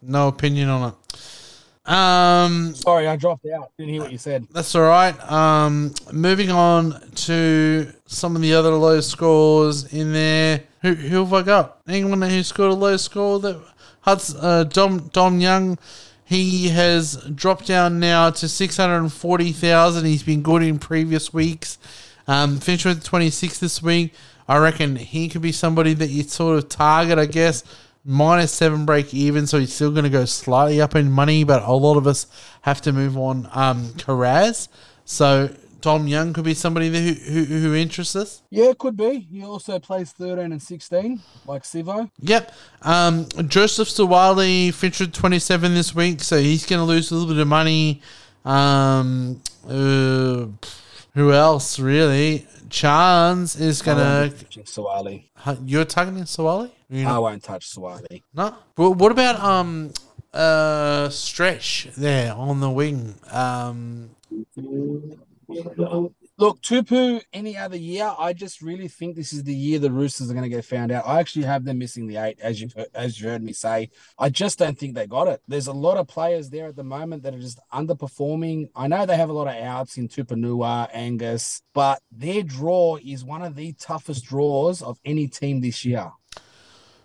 No 0.00 0.28
opinion 0.28 0.68
on 0.68 0.92
it. 0.92 1.90
Um, 1.90 2.74
Sorry, 2.74 3.08
I 3.08 3.16
dropped 3.16 3.46
out. 3.46 3.72
Didn't 3.78 3.94
hear 3.94 4.02
what 4.02 4.12
you 4.12 4.18
said. 4.18 4.46
that's 4.52 4.74
all 4.74 4.82
right. 4.82 5.18
Um, 5.30 5.94
moving 6.12 6.50
on 6.50 7.00
to 7.14 7.90
some 8.06 8.36
of 8.36 8.42
the 8.42 8.54
other 8.54 8.70
low 8.74 9.00
scores 9.00 9.92
in 9.92 10.12
there. 10.12 10.62
Who, 10.82 10.94
who 10.94 11.24
have 11.24 11.32
I 11.32 11.42
got? 11.42 11.78
Anyone 11.88 12.22
who 12.22 12.42
scored 12.42 12.72
a 12.72 12.74
low 12.74 12.96
score? 12.96 13.40
That 13.40 13.60
Huds, 14.02 14.34
uh, 14.34 14.64
Dom 14.64 15.08
Dom 15.08 15.40
Young. 15.40 15.78
He 16.24 16.68
has 16.68 17.16
dropped 17.34 17.66
down 17.66 18.00
now 18.00 18.30
to 18.30 18.48
six 18.48 18.76
hundred 18.76 18.98
and 18.98 19.12
forty 19.12 19.52
thousand. 19.52 20.04
He's 20.04 20.22
been 20.22 20.42
good 20.42 20.62
in 20.62 20.78
previous 20.78 21.32
weeks. 21.32 21.78
Um, 22.26 22.58
finished 22.58 22.84
with 22.84 23.02
twenty 23.02 23.30
six 23.30 23.58
this 23.58 23.82
week. 23.82 24.14
I 24.46 24.58
reckon 24.58 24.96
he 24.96 25.28
could 25.28 25.42
be 25.42 25.52
somebody 25.52 25.94
that 25.94 26.08
you 26.08 26.22
sort 26.22 26.58
of 26.58 26.68
target. 26.68 27.18
I 27.18 27.26
guess 27.26 27.64
minus 28.04 28.52
seven 28.52 28.86
break 28.86 29.12
even, 29.12 29.46
so 29.46 29.58
he's 29.58 29.74
still 29.74 29.90
going 29.90 30.04
to 30.04 30.10
go 30.10 30.24
slightly 30.24 30.80
up 30.80 30.94
in 30.94 31.10
money, 31.10 31.44
but 31.44 31.62
a 31.62 31.72
lot 31.72 31.96
of 31.96 32.06
us 32.06 32.26
have 32.62 32.80
to 32.82 32.92
move 32.92 33.18
on. 33.18 33.48
Um, 33.52 33.88
Kiraz, 33.94 34.68
so 35.04 35.50
Dom 35.80 36.06
Young 36.08 36.32
could 36.32 36.44
be 36.44 36.54
somebody 36.54 36.88
who, 36.88 37.12
who, 37.12 37.44
who 37.44 37.74
interests 37.74 38.16
us. 38.16 38.42
Yeah, 38.50 38.70
it 38.70 38.78
could 38.78 38.96
be. 38.96 39.20
He 39.30 39.44
also 39.44 39.78
plays 39.78 40.10
13 40.12 40.50
and 40.52 40.60
16, 40.62 41.20
like 41.46 41.62
Sivo. 41.62 42.10
Yep. 42.20 42.52
Um, 42.82 43.26
Joseph 43.46 43.88
Suaalii 43.88 44.74
featured 44.74 45.14
27 45.14 45.74
this 45.74 45.94
week, 45.94 46.20
so 46.22 46.38
he's 46.38 46.66
going 46.66 46.80
to 46.80 46.84
lose 46.84 47.10
a 47.10 47.14
little 47.14 47.32
bit 47.32 47.40
of 47.40 47.46
money. 47.48 48.02
Um, 48.44 49.40
uh, 49.68 50.46
who 51.14 51.32
else, 51.32 51.78
really? 51.78 52.46
Chance 52.70 53.56
is 53.56 53.80
going 53.82 53.98
to. 53.98 54.34
Suaalii. 54.62 55.24
You're 55.64 55.84
targeting 55.84 56.24
Suaalii? 56.24 56.70
You're 56.90 57.04
not- 57.04 57.14
I 57.14 57.18
won't 57.18 57.42
touch 57.42 57.70
Suaalii. 57.74 58.22
No. 58.34 58.54
Well, 58.76 58.94
what 58.94 59.12
about 59.12 59.40
um 59.40 59.92
uh 60.34 61.08
stretch 61.08 61.88
there 61.96 62.34
on 62.34 62.60
the 62.60 62.68
wing? 62.70 63.14
Um 63.30 64.10
Look, 65.48 66.60
Tupou, 66.62 67.22
any 67.32 67.56
other 67.56 67.76
year, 67.76 68.14
I 68.18 68.32
just 68.32 68.60
really 68.60 68.86
think 68.86 69.16
this 69.16 69.32
is 69.32 69.44
the 69.44 69.54
year 69.54 69.78
the 69.78 69.90
Roosters 69.90 70.30
are 70.30 70.34
going 70.34 70.48
to 70.48 70.48
get 70.48 70.64
found 70.64 70.92
out. 70.92 71.06
I 71.06 71.20
actually 71.20 71.46
have 71.46 71.64
them 71.64 71.78
missing 71.78 72.06
the 72.06 72.18
eight, 72.18 72.38
as 72.40 72.60
you've 72.60 72.74
heard, 72.74 72.88
as 72.94 73.20
you 73.20 73.28
heard 73.28 73.42
me 73.42 73.52
say. 73.52 73.90
I 74.18 74.28
just 74.28 74.58
don't 74.58 74.78
think 74.78 74.94
they 74.94 75.06
got 75.06 75.26
it. 75.26 75.42
There's 75.48 75.66
a 75.66 75.72
lot 75.72 75.96
of 75.96 76.06
players 76.06 76.50
there 76.50 76.66
at 76.66 76.76
the 76.76 76.84
moment 76.84 77.22
that 77.22 77.34
are 77.34 77.40
just 77.40 77.60
underperforming. 77.72 78.68
I 78.76 78.88
know 78.88 79.06
they 79.06 79.16
have 79.16 79.30
a 79.30 79.32
lot 79.32 79.48
of 79.48 79.56
outs 79.56 79.96
in 79.96 80.08
Tupouniua, 80.08 80.90
Angus, 80.92 81.62
but 81.72 82.02
their 82.12 82.42
draw 82.42 82.98
is 83.04 83.24
one 83.24 83.42
of 83.42 83.56
the 83.56 83.72
toughest 83.72 84.26
draws 84.26 84.82
of 84.82 84.98
any 85.04 85.28
team 85.28 85.60
this 85.60 85.84
year. 85.84 86.12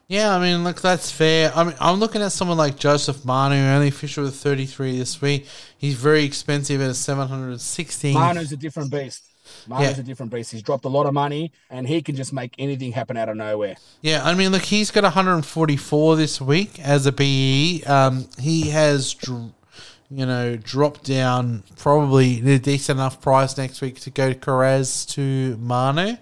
Yeah, 0.08 0.36
I 0.36 0.40
mean, 0.40 0.64
look, 0.64 0.82
that's 0.82 1.10
fair. 1.10 1.52
I 1.56 1.64
mean, 1.64 1.76
I'm 1.80 2.00
looking 2.00 2.22
at 2.22 2.32
someone 2.34 2.58
like 2.58 2.78
Joseph 2.78 3.24
Manu, 3.26 3.56
who 3.56 3.64
only 3.68 3.90
fished 3.90 4.18
with 4.18 4.36
33 4.36 4.98
this 4.98 5.22
week. 5.22 5.48
He's 5.78 5.96
very 5.96 6.24
expensive 6.24 6.82
at 6.82 6.96
716. 6.96 8.14
Manu's 8.14 8.52
a 8.52 8.58
different 8.58 8.92
beast. 8.92 9.24
Manu's 9.68 9.96
Yeah. 9.98 10.02
a 10.02 10.04
different 10.04 10.32
beast. 10.32 10.52
He's 10.52 10.62
dropped 10.62 10.86
a 10.86 10.90
lot 10.90 11.06
of 11.06 11.14
money 11.14 11.52
and 11.70 11.88
he 11.88 12.02
can 12.02 12.16
just 12.16 12.34
make 12.34 12.54
anything 12.60 12.92
happen 12.92 13.18
out 13.18 13.30
of 13.30 13.38
nowhere. 13.38 13.76
Yeah, 14.02 14.22
I 14.24 14.34
mean, 14.36 14.52
look, 14.52 14.64
he's 14.64 14.92
got 14.92 15.04
144 15.04 16.16
this 16.16 16.40
week 16.42 16.80
as 16.80 17.06
a 17.06 17.12
BE. 17.12 17.84
Um, 17.86 18.28
he 18.40 18.70
has, 18.70 19.16
you 20.10 20.26
know, 20.26 20.58
dropped 20.58 21.06
down 21.06 21.64
probably 21.78 22.40
a 22.54 22.60
decent 22.60 22.98
enough 23.00 23.22
price 23.22 23.58
next 23.58 23.82
week 23.82 24.00
to 24.02 24.10
go 24.10 24.32
to 24.32 24.38
Kiraz 24.38 25.08
to 25.14 25.58
Manu. 25.58 26.18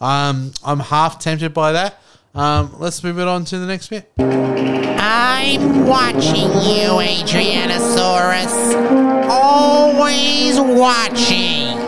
Um, 0.00 0.52
I'm 0.64 0.80
half 0.80 1.18
tempted 1.18 1.54
by 1.54 1.72
that. 1.72 1.98
Um, 2.34 2.74
let's 2.78 3.04
move 3.04 3.18
it 3.18 3.28
on 3.28 3.44
to 3.46 3.58
the 3.58 3.66
next 3.66 3.88
bit. 3.88 4.10
I'm 4.18 5.86
watching 5.86 6.50
you, 6.50 6.98
Adrianasaurus. 7.02 9.28
Always 9.28 10.58
watching. 10.58 11.78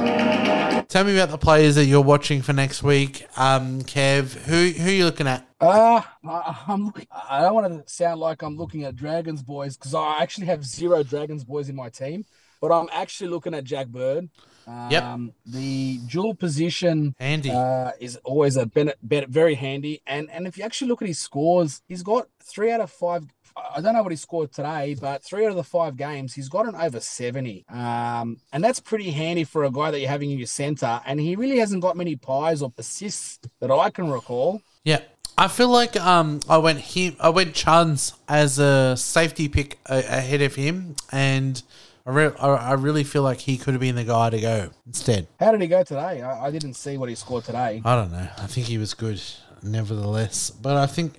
Tell 0.86 1.04
me 1.04 1.16
about 1.16 1.30
the 1.30 1.38
players 1.38 1.76
that 1.76 1.86
you're 1.86 2.02
watching 2.02 2.42
for 2.42 2.52
next 2.52 2.82
week. 2.82 3.26
Um, 3.36 3.80
Kev, 3.82 4.34
who 4.44 4.68
who 4.68 4.90
are 4.90 4.92
you 4.92 5.04
looking 5.06 5.26
at? 5.26 5.48
Uh, 5.60 6.02
I, 6.28 6.64
I'm 6.68 6.86
looking, 6.86 7.06
I 7.10 7.40
don't 7.40 7.54
want 7.54 7.86
to 7.86 7.92
sound 7.92 8.20
like 8.20 8.42
I'm 8.42 8.56
looking 8.56 8.84
at 8.84 8.94
Dragons 8.94 9.42
boys 9.42 9.76
because 9.76 9.94
I 9.94 10.18
actually 10.20 10.46
have 10.48 10.64
zero 10.64 11.02
Dragons 11.02 11.42
boys 11.42 11.68
in 11.70 11.74
my 11.74 11.88
team, 11.88 12.26
but 12.60 12.70
I'm 12.70 12.88
actually 12.92 13.30
looking 13.30 13.54
at 13.54 13.64
Jack 13.64 13.88
Bird. 13.88 14.28
Um, 14.66 14.88
Yep. 14.90 15.30
The 15.46 15.98
dual 16.08 16.34
position 16.34 17.14
Andy. 17.18 17.50
uh, 17.50 17.92
is 18.00 18.16
always 18.24 18.56
a 18.56 18.66
ben, 18.66 18.92
ben, 19.02 19.26
very 19.30 19.54
handy, 19.54 20.00
and 20.06 20.30
and 20.30 20.46
if 20.46 20.56
you 20.58 20.64
actually 20.64 20.88
look 20.88 21.02
at 21.02 21.08
his 21.08 21.18
scores, 21.18 21.82
he's 21.88 22.02
got 22.02 22.28
three 22.42 22.70
out 22.72 22.80
of 22.80 22.90
five. 22.90 23.24
I 23.56 23.80
don't 23.80 23.94
know 23.94 24.02
what 24.02 24.10
he 24.10 24.16
scored 24.16 24.50
today, 24.52 24.96
but 25.00 25.22
three 25.22 25.44
out 25.44 25.50
of 25.50 25.56
the 25.56 25.62
five 25.62 25.96
games, 25.96 26.34
he's 26.34 26.48
got 26.48 26.66
an 26.66 26.74
over 26.74 26.98
70. 26.98 27.64
Um, 27.68 28.38
and 28.52 28.64
that's 28.64 28.80
pretty 28.80 29.12
handy 29.12 29.44
for 29.44 29.62
a 29.62 29.70
guy 29.70 29.92
that 29.92 30.00
you're 30.00 30.08
having 30.08 30.32
in 30.32 30.38
your 30.38 30.48
center. 30.48 31.00
And 31.06 31.20
he 31.20 31.36
really 31.36 31.58
hasn't 31.60 31.80
got 31.80 31.96
many 31.96 32.16
pies 32.16 32.62
or 32.62 32.72
assists 32.76 33.38
that 33.60 33.70
I 33.70 33.90
can 33.90 34.10
recall. 34.10 34.60
Yeah, 34.82 35.02
I 35.38 35.46
feel 35.46 35.68
like 35.68 35.94
um 36.00 36.40
I 36.48 36.58
went 36.58 36.80
him 36.80 37.14
I 37.20 37.28
went 37.28 37.54
Chuns 37.54 38.14
as 38.28 38.58
a 38.58 38.96
safety 38.96 39.48
pick 39.48 39.78
ahead 39.86 40.42
of 40.42 40.56
him, 40.56 40.96
and 41.12 41.62
I, 42.06 42.10
re- 42.10 42.32
I 42.38 42.72
really 42.74 43.02
feel 43.02 43.22
like 43.22 43.40
he 43.40 43.56
could 43.56 43.72
have 43.72 43.80
been 43.80 43.94
the 43.94 44.04
guy 44.04 44.28
to 44.28 44.40
go 44.40 44.70
instead. 44.86 45.26
How 45.40 45.52
did 45.52 45.62
he 45.62 45.68
go 45.68 45.82
today? 45.82 46.20
I, 46.20 46.46
I 46.46 46.50
didn't 46.50 46.74
see 46.74 46.98
what 46.98 47.08
he 47.08 47.14
scored 47.14 47.44
today. 47.44 47.80
I 47.84 47.96
don't 47.96 48.12
know. 48.12 48.28
I 48.36 48.46
think 48.46 48.66
he 48.66 48.76
was 48.76 48.92
good, 48.92 49.22
nevertheless, 49.62 50.50
but 50.50 50.76
I 50.76 50.86
think 50.86 51.14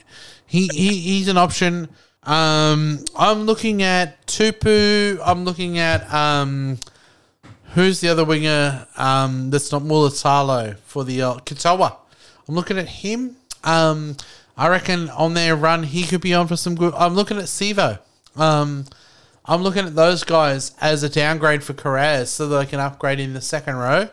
he, 0.46 0.68
he 0.68 1.00
he's 1.00 1.28
an 1.28 1.38
option. 1.38 1.90
Um, 2.24 3.04
I'm 3.18 3.42
looking 3.46 3.82
at 3.82 4.26
Tupou. 4.28 5.20
I'm 5.24 5.44
looking 5.44 5.80
at 5.80 6.12
um. 6.14 6.78
Who's 7.74 8.00
the 8.00 8.08
other 8.08 8.24
winger? 8.24 8.88
Um, 8.96 9.50
that's 9.50 9.70
not 9.72 9.82
Mulitalo 9.82 10.78
for 10.86 11.04
the 11.04 11.22
uh, 11.22 11.34
Katoa. 11.40 11.98
I'm 12.48 12.56
looking 12.56 12.78
at 12.78 12.88
him. 12.88 13.36
Um, 13.66 14.16
I 14.56 14.70
reckon 14.70 15.10
on 15.10 15.34
their 15.34 15.58
run 15.58 15.84
he 15.84 16.04
could 16.04 16.22
be 16.22 16.34
on 16.34 16.48
for 16.48 16.56
some 16.56 16.76
good. 16.76 16.94
I'm 16.94 17.16
looking 17.16 17.38
at 17.38 17.46
Sivo. 17.46 18.00
Um, 18.38 18.86
I'm 19.48 19.62
looking 19.62 19.86
at 19.86 19.96
those 19.96 20.24
guys 20.24 20.72
as 20.82 21.04
a 21.04 21.10
downgrade 21.10 21.64
for 21.64 21.74
Kiraz 21.74 22.28
so 22.28 22.48
that 22.48 22.58
they 22.58 22.66
can 22.66 22.80
upgrade 22.80 23.20
in 23.20 23.34
the 23.34 23.42
second 23.42 23.76
row. 23.76 24.10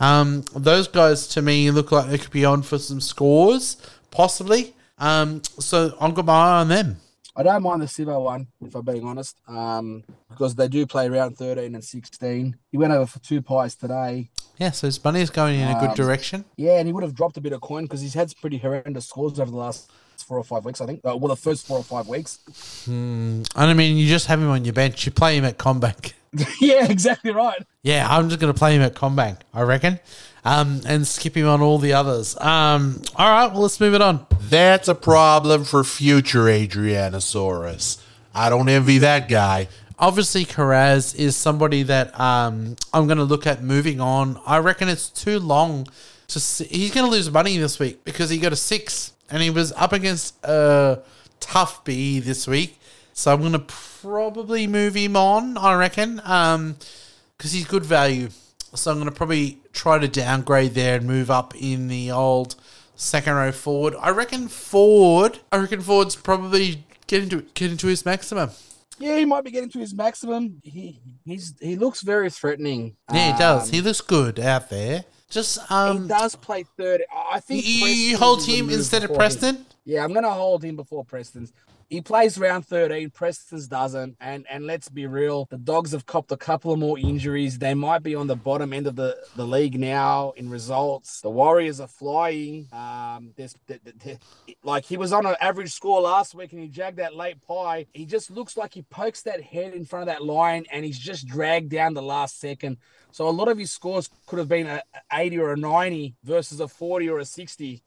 Um, 0.00 0.42
those 0.56 0.88
guys 0.88 1.28
to 1.28 1.42
me 1.42 1.70
look 1.70 1.92
like 1.92 2.08
they 2.10 2.18
could 2.18 2.32
be 2.32 2.44
on 2.44 2.62
for 2.62 2.78
some 2.78 3.00
scores, 3.00 3.76
possibly. 4.10 4.74
Um, 4.98 5.42
so 5.58 5.96
I've 6.00 6.14
got 6.14 6.24
my 6.24 6.32
eye 6.34 6.60
on 6.60 6.68
them. 6.68 6.96
I 7.34 7.42
don't 7.42 7.62
mind 7.62 7.80
the 7.80 7.86
Sivo 7.86 8.22
one, 8.24 8.48
if 8.60 8.74
I'm 8.74 8.84
being 8.84 9.04
honest, 9.06 9.36
um, 9.48 10.04
because 10.28 10.54
they 10.54 10.68
do 10.68 10.86
play 10.86 11.08
round 11.08 11.38
13 11.38 11.74
and 11.74 11.82
16. 11.82 12.56
He 12.70 12.76
went 12.76 12.92
over 12.92 13.06
for 13.06 13.20
two 13.20 13.40
pies 13.40 13.74
today. 13.74 14.30
Yeah, 14.58 14.70
so 14.72 14.86
his 14.86 15.02
money 15.02 15.22
is 15.22 15.30
going 15.30 15.58
in 15.58 15.68
a 15.68 15.80
good 15.80 15.90
Um, 15.90 15.94
direction. 15.96 16.44
Yeah, 16.56 16.78
and 16.78 16.86
he 16.86 16.92
would 16.92 17.02
have 17.04 17.14
dropped 17.14 17.38
a 17.38 17.40
bit 17.40 17.52
of 17.54 17.62
coin 17.62 17.84
because 17.84 18.02
he's 18.02 18.12
had 18.14 18.30
some 18.30 18.38
pretty 18.40 18.58
horrendous 18.58 19.08
scores 19.08 19.40
over 19.40 19.50
the 19.50 19.56
last 19.56 19.90
four 20.16 20.38
or 20.38 20.44
five 20.44 20.64
weeks, 20.64 20.80
I 20.80 20.86
think. 20.86 21.00
Uh, 21.04 21.16
well, 21.16 21.28
the 21.28 21.36
first 21.36 21.66
four 21.66 21.78
or 21.78 21.84
five 21.84 22.08
weeks. 22.08 22.38
And 22.86 23.46
I 23.54 23.74
mean, 23.74 23.96
you 23.96 24.08
just 24.08 24.26
have 24.26 24.40
him 24.40 24.50
on 24.50 24.64
your 24.64 24.74
bench. 24.74 25.06
You 25.06 25.12
play 25.12 25.36
him 25.36 25.44
at 25.44 25.58
CommBank. 25.58 26.12
yeah, 26.60 26.90
exactly 26.90 27.30
right. 27.30 27.62
Yeah, 27.82 28.06
I'm 28.08 28.28
just 28.28 28.40
going 28.40 28.52
to 28.52 28.58
play 28.58 28.74
him 28.74 28.82
at 28.82 28.94
CommBank, 28.94 29.38
I 29.52 29.62
reckon, 29.62 30.00
um, 30.44 30.80
and 30.86 31.06
skip 31.06 31.36
him 31.36 31.46
on 31.46 31.60
all 31.60 31.78
the 31.78 31.92
others. 31.92 32.36
Um, 32.38 33.02
all 33.16 33.28
right, 33.28 33.52
well, 33.52 33.62
let's 33.62 33.78
move 33.78 33.94
it 33.94 34.00
on. 34.00 34.26
That's 34.40 34.88
a 34.88 34.94
problem 34.94 35.64
for 35.64 35.84
future 35.84 36.44
Adrianasaurus. 36.44 38.02
I 38.34 38.48
don't 38.48 38.68
envy 38.68 38.98
that 38.98 39.28
guy. 39.28 39.68
Obviously, 39.98 40.46
Kiraz 40.46 41.14
is 41.14 41.36
somebody 41.36 41.82
that 41.84 42.18
um, 42.18 42.76
I'm 42.94 43.06
going 43.06 43.18
to 43.18 43.24
look 43.24 43.46
at 43.46 43.62
moving 43.62 44.00
on. 44.00 44.40
I 44.46 44.58
reckon 44.58 44.88
it's 44.88 45.10
too 45.10 45.38
long 45.38 45.86
to 46.28 46.40
see. 46.40 46.64
He's 46.64 46.92
going 46.92 47.04
to 47.04 47.12
lose 47.12 47.30
money 47.30 47.58
this 47.58 47.78
week 47.78 48.02
because 48.04 48.30
he 48.30 48.38
got 48.38 48.52
a 48.52 48.56
six 48.56 49.12
and 49.32 49.42
he 49.42 49.50
was 49.50 49.72
up 49.72 49.92
against 49.92 50.36
a 50.44 51.00
tough 51.40 51.82
B 51.84 52.20
this 52.20 52.46
week. 52.46 52.78
So 53.14 53.32
I'm 53.32 53.40
going 53.40 53.52
to 53.52 53.58
probably 53.58 54.66
move 54.66 54.94
him 54.94 55.16
on, 55.16 55.56
I 55.58 55.74
reckon, 55.74 56.16
because 56.16 57.52
he's 57.52 57.66
good 57.66 57.84
value. 57.84 58.28
So 58.74 58.90
I'm 58.90 58.98
going 58.98 59.08
to 59.08 59.14
probably 59.14 59.58
try 59.72 59.98
to 59.98 60.08
downgrade 60.08 60.74
there 60.74 60.96
and 60.96 61.06
move 61.06 61.30
up 61.30 61.54
in 61.56 61.88
the 61.88 62.10
old 62.10 62.54
second 62.94 63.34
row 63.34 63.52
forward. 63.52 63.94
I 64.00 64.10
reckon 64.10 64.48
Ford. 64.48 65.40
I 65.50 65.58
reckon 65.58 65.80
Ford's 65.80 66.16
probably 66.16 66.84
getting 67.06 67.28
to 67.30 67.42
getting 67.54 67.76
to 67.78 67.86
his 67.88 68.04
maximum. 68.04 68.50
Yeah, 68.98 69.16
he 69.16 69.24
might 69.24 69.44
be 69.44 69.50
getting 69.50 69.70
to 69.70 69.78
his 69.78 69.94
maximum. 69.94 70.60
He 70.62 71.00
he's 71.24 71.54
he 71.60 71.76
looks 71.76 72.02
very 72.02 72.30
threatening. 72.30 72.96
Yeah, 73.12 73.32
he 73.32 73.38
does. 73.38 73.68
Um, 73.68 73.74
He 73.74 73.80
looks 73.80 74.00
good 74.00 74.38
out 74.38 74.70
there. 74.70 75.04
Just 75.32 75.70
um, 75.70 76.02
he 76.02 76.08
does 76.08 76.36
play 76.36 76.64
third. 76.76 77.02
I 77.32 77.40
think 77.40 77.66
you, 77.66 77.86
you 77.86 78.18
hold 78.18 78.44
him 78.44 78.68
instead 78.68 79.02
of 79.02 79.08
before 79.08 79.14
him. 79.14 79.30
Preston. 79.30 79.66
Yeah, 79.86 80.04
I'm 80.04 80.12
going 80.12 80.24
to 80.24 80.30
hold 80.30 80.62
him 80.62 80.76
before 80.76 81.04
Preston's. 81.04 81.54
He 81.92 82.00
plays 82.00 82.38
round 82.38 82.66
13. 82.66 83.10
Preston's 83.10 83.68
doesn't. 83.68 84.16
And 84.18 84.46
and 84.48 84.64
let's 84.64 84.88
be 84.88 85.06
real, 85.06 85.46
the 85.50 85.58
Dogs 85.58 85.92
have 85.92 86.06
copped 86.06 86.32
a 86.32 86.38
couple 86.38 86.72
of 86.72 86.78
more 86.78 86.98
injuries. 86.98 87.58
They 87.58 87.74
might 87.74 88.02
be 88.02 88.14
on 88.14 88.28
the 88.28 88.34
bottom 88.34 88.72
end 88.72 88.86
of 88.86 88.96
the, 88.96 89.18
the 89.36 89.44
league 89.44 89.78
now 89.78 90.32
in 90.34 90.48
results. 90.48 91.20
The 91.20 91.28
Warriors 91.28 91.80
are 91.80 91.86
flying. 91.86 92.66
Um, 92.72 93.34
there's 93.36 93.54
th- 93.68 93.84
th- 93.84 93.98
th- 93.98 94.18
like 94.64 94.86
he 94.86 94.96
was 94.96 95.12
on 95.12 95.26
an 95.26 95.36
average 95.38 95.70
score 95.70 96.00
last 96.00 96.34
week 96.34 96.54
and 96.54 96.62
he 96.62 96.68
jagged 96.68 96.96
that 96.96 97.14
late 97.14 97.46
pie. 97.46 97.84
He 97.92 98.06
just 98.06 98.30
looks 98.30 98.56
like 98.56 98.72
he 98.72 98.80
pokes 98.80 99.20
that 99.24 99.42
head 99.42 99.74
in 99.74 99.84
front 99.84 100.08
of 100.08 100.14
that 100.14 100.24
line 100.24 100.64
and 100.72 100.86
he's 100.86 100.98
just 100.98 101.26
dragged 101.26 101.68
down 101.68 101.92
the 101.92 102.00
last 102.00 102.40
second. 102.40 102.78
So 103.10 103.28
a 103.28 103.36
lot 103.36 103.48
of 103.48 103.58
his 103.58 103.70
scores 103.70 104.08
could 104.24 104.38
have 104.38 104.48
been 104.48 104.66
a 104.66 104.82
80 105.12 105.38
or 105.40 105.52
a 105.52 105.56
90 105.58 106.14
versus 106.24 106.58
a 106.58 106.68
40 106.68 107.10
or 107.10 107.18
a 107.18 107.26
60. 107.26 107.82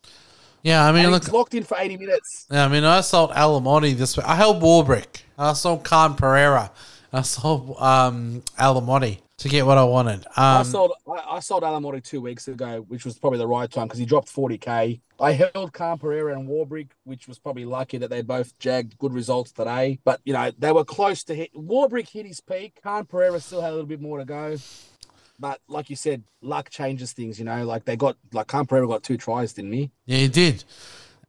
Yeah, 0.66 0.84
I 0.84 0.92
mean, 0.92 1.12
look, 1.12 1.32
locked 1.32 1.54
in 1.54 1.64
for 1.64 1.78
80 1.80 1.98
minutes. 1.98 2.48
Yeah, 2.50 2.66
I 2.66 2.68
mean, 2.68 2.84
I 2.84 3.02
sold 3.02 3.30
Alamoti 3.30 3.96
this 3.96 4.18
week. 4.18 4.26
I 4.26 4.34
held 4.34 4.64
Warbrick. 4.64 5.22
I 5.38 5.54
sold 5.54 5.84
Khan 5.84 6.16
Pereira. 6.16 6.72
I 7.14 7.22
sold 7.22 7.78
um, 7.80 8.42
Alamoti 8.58 9.20
to 9.38 9.48
get 9.48 9.68
what 9.68 9.78
I 9.78 9.84
wanted. 9.84 10.26
I 10.36 10.62
Um, 10.62 10.66
sold 10.66 10.94
I, 11.08 11.36
I 11.36 11.40
sold 11.40 11.62
Alamoti 11.62 12.04
two 12.04 12.20
weeks 12.20 12.48
ago, 12.48 12.84
which 12.88 13.06
was 13.06 13.20
probably 13.20 13.38
the 13.38 13.46
right 13.46 13.70
time 13.70 13.86
because 13.86 14.00
he 14.00 14.08
dropped 14.08 14.28
40k. 14.34 15.00
I 15.20 15.32
held 15.34 15.72
Khan 15.72 16.00
Pereira 16.00 16.34
and 16.34 16.50
Warbrick, 16.50 16.88
which 17.04 17.28
was 17.28 17.38
probably 17.38 17.66
lucky 17.66 18.00
that 18.00 18.10
they 18.10 18.24
both 18.24 18.58
jagged 18.58 18.98
good 18.98 19.14
results 19.14 19.52
today. 19.52 20.00
But 20.04 20.20
you 20.26 20.34
know, 20.34 20.52
they 20.58 20.72
were 20.72 20.84
close 20.84 21.24
to 21.26 21.36
hit 21.36 21.54
Warbrick 21.54 22.10
hit 22.10 22.26
his 22.26 22.42
peak. 22.42 22.80
Khan 22.82 23.06
Pereira 23.06 23.40
still 23.40 23.62
had 23.62 23.70
a 23.70 23.74
little 23.74 23.86
bit 23.86 24.02
more 24.02 24.18
to 24.18 24.26
go. 24.26 24.58
But 25.40 25.60
like 25.68 25.90
you 25.90 25.96
said, 25.96 26.24
luck 26.42 26.70
changes 26.70 27.14
things, 27.14 27.40
you 27.40 27.46
know. 27.46 27.66
Like 27.66 27.86
they 27.86 27.96
got 27.96 28.18
like 28.32 28.48
Khan 28.48 28.66
Pereira 28.66 28.88
got 28.88 29.04
two 29.04 29.18
tries, 29.18 29.54
didn't 29.54 29.74
he? 29.74 29.92
yeah, 30.06 30.18
he 30.18 30.28
did 30.28 30.64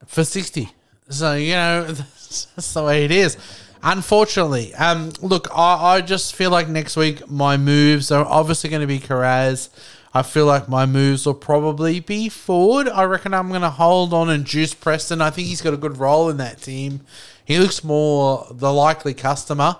for 0.05 0.23
60. 0.23 0.69
So, 1.09 1.35
you 1.35 1.53
know, 1.53 1.83
that's 1.87 2.73
the 2.73 2.83
way 2.83 3.05
it 3.05 3.11
is. 3.11 3.37
Unfortunately, 3.83 4.73
um, 4.75 5.11
look, 5.21 5.47
I, 5.53 5.95
I 5.95 6.01
just 6.01 6.35
feel 6.35 6.49
like 6.49 6.67
next 6.67 6.97
week 6.97 7.29
my 7.29 7.57
moves 7.57 8.11
are 8.11 8.25
obviously 8.25 8.69
going 8.69 8.81
to 8.81 8.87
be 8.87 8.99
Kiraz. 8.99 9.69
I 10.13 10.23
feel 10.23 10.45
like 10.45 10.67
my 10.67 10.85
moves 10.85 11.25
will 11.25 11.35
probably 11.35 11.99
be 11.99 12.27
forward. 12.27 12.89
I 12.89 13.03
reckon 13.03 13.33
I'm 13.33 13.49
going 13.49 13.61
to 13.61 13.69
hold 13.69 14.13
on 14.13 14.29
and 14.29 14.45
juice 14.45 14.73
Preston. 14.73 15.21
I 15.21 15.29
think 15.29 15.47
he's 15.47 15.61
got 15.61 15.73
a 15.73 15.77
good 15.77 15.97
role 15.97 16.29
in 16.29 16.37
that 16.37 16.61
team. 16.61 17.01
He 17.45 17.59
looks 17.59 17.83
more 17.83 18.47
the 18.49 18.73
likely 18.73 19.13
customer. 19.13 19.77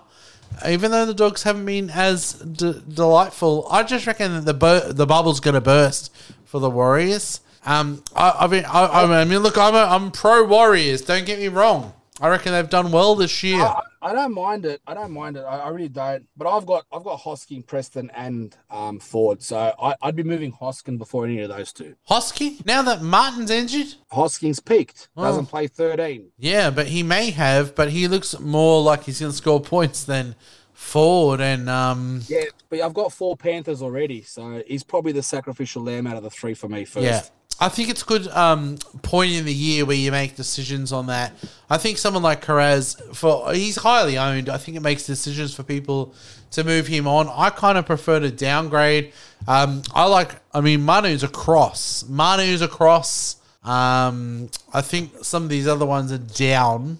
Even 0.67 0.91
though 0.91 1.05
the 1.05 1.13
dogs 1.13 1.43
haven't 1.43 1.65
been 1.65 1.89
as 1.89 2.33
d- 2.33 2.81
delightful, 2.91 3.67
I 3.69 3.83
just 3.83 4.07
reckon 4.07 4.43
that 4.43 4.59
the 4.59 4.93
the 4.93 5.05
bubble's 5.05 5.39
going 5.39 5.53
to 5.53 5.61
burst 5.61 6.11
for 6.45 6.59
the 6.59 6.69
Warriors. 6.69 7.41
Um, 7.65 8.01
I, 8.15 8.31
I 8.41 8.47
mean, 8.47 8.65
I, 8.65 9.21
I 9.21 9.25
mean, 9.25 9.39
look, 9.39 9.57
I'm 9.57 9.75
a, 9.75 9.79
I'm 9.79 10.11
pro 10.11 10.43
Warriors. 10.45 11.01
Don't 11.01 11.25
get 11.25 11.37
me 11.39 11.49
wrong. 11.49 11.93
I 12.21 12.29
reckon 12.29 12.53
they've 12.53 12.69
done 12.69 12.91
well 12.91 13.13
this 13.15 13.43
year. 13.43 13.71
I 14.01 14.13
don't 14.13 14.33
mind 14.33 14.65
it. 14.65 14.81
I 14.85 14.93
don't 14.93 15.11
mind 15.11 15.37
it. 15.37 15.41
I, 15.41 15.59
I 15.59 15.69
really 15.69 15.89
don't. 15.89 16.25
But 16.35 16.47
I've 16.47 16.65
got 16.65 16.85
I've 16.91 17.03
got 17.03 17.19
Hosking, 17.19 17.65
Preston, 17.65 18.09
and 18.15 18.55
um, 18.69 18.99
Ford. 18.99 19.41
So 19.41 19.73
I, 19.81 19.95
I'd 20.01 20.15
be 20.15 20.23
moving 20.23 20.51
Hoskin 20.51 20.97
before 20.97 21.25
any 21.25 21.39
of 21.41 21.49
those 21.49 21.73
two. 21.73 21.95
Hosking, 22.09 22.65
now 22.65 22.81
that 22.83 23.01
Martin's 23.01 23.51
injured, 23.51 23.95
Hosking's 24.11 24.59
peaked. 24.59 25.09
Oh. 25.17 25.23
Doesn't 25.23 25.47
play 25.47 25.67
13. 25.67 26.31
yeah, 26.37 26.69
but 26.69 26.87
he 26.87 27.03
may 27.03 27.31
have, 27.31 27.75
but 27.75 27.89
he 27.91 28.07
looks 28.07 28.39
more 28.39 28.81
like 28.81 29.03
he's 29.03 29.19
going 29.19 29.31
to 29.31 29.37
score 29.37 29.59
points 29.61 30.03
than 30.03 30.35
Ford 30.73 31.41
and 31.41 31.67
um, 31.69 32.21
Yeah, 32.27 32.43
but 32.69 32.81
I've 32.81 32.93
got 32.93 33.11
four 33.11 33.35
Panthers 33.35 33.81
already, 33.81 34.21
so 34.21 34.61
he's 34.67 34.83
probably 34.83 35.11
the 35.11 35.23
sacrificial 35.23 35.81
lamb 35.83 36.05
out 36.05 36.17
of 36.17 36.23
the 36.23 36.29
three 36.29 36.53
for 36.53 36.69
me 36.69 36.85
first. 36.85 37.03
Yeah. 37.03 37.21
I 37.59 37.69
think 37.69 37.89
it's 37.89 38.03
good 38.03 38.27
um, 38.27 38.77
point 39.01 39.31
in 39.31 39.45
the 39.45 39.53
year 39.53 39.85
where 39.85 39.95
you 39.95 40.11
make 40.11 40.35
decisions 40.35 40.91
on 40.91 41.07
that. 41.07 41.33
I 41.69 41.77
think 41.77 41.97
someone 41.97 42.21
like 42.21 42.45
Kiraz, 42.45 43.15
for 43.15 43.51
he's 43.53 43.77
highly 43.77 44.17
owned. 44.17 44.47
I 44.47 44.57
think 44.57 44.77
it 44.77 44.81
makes 44.81 45.05
decisions 45.07 45.55
for 45.55 45.63
people 45.63 46.13
to 46.51 46.63
move 46.63 46.85
him 46.85 47.07
on. 47.07 47.27
I 47.33 47.49
kind 47.49 47.77
of 47.77 47.85
prefer 47.85 48.19
to 48.19 48.29
downgrade. 48.29 49.11
Um, 49.47 49.81
I 49.93 50.05
like. 50.05 50.35
I 50.53 50.61
mean, 50.61 50.83
Manu's 50.83 51.23
a 51.23 51.27
cross. 51.27 52.07
Manu's 52.07 52.61
a 52.61 52.67
cross. 52.67 53.37
Um, 53.63 54.49
I 54.73 54.81
think 54.81 55.11
some 55.23 55.43
of 55.43 55.49
these 55.49 55.67
other 55.67 55.85
ones 55.85 56.11
are 56.11 56.19
down. 56.19 56.99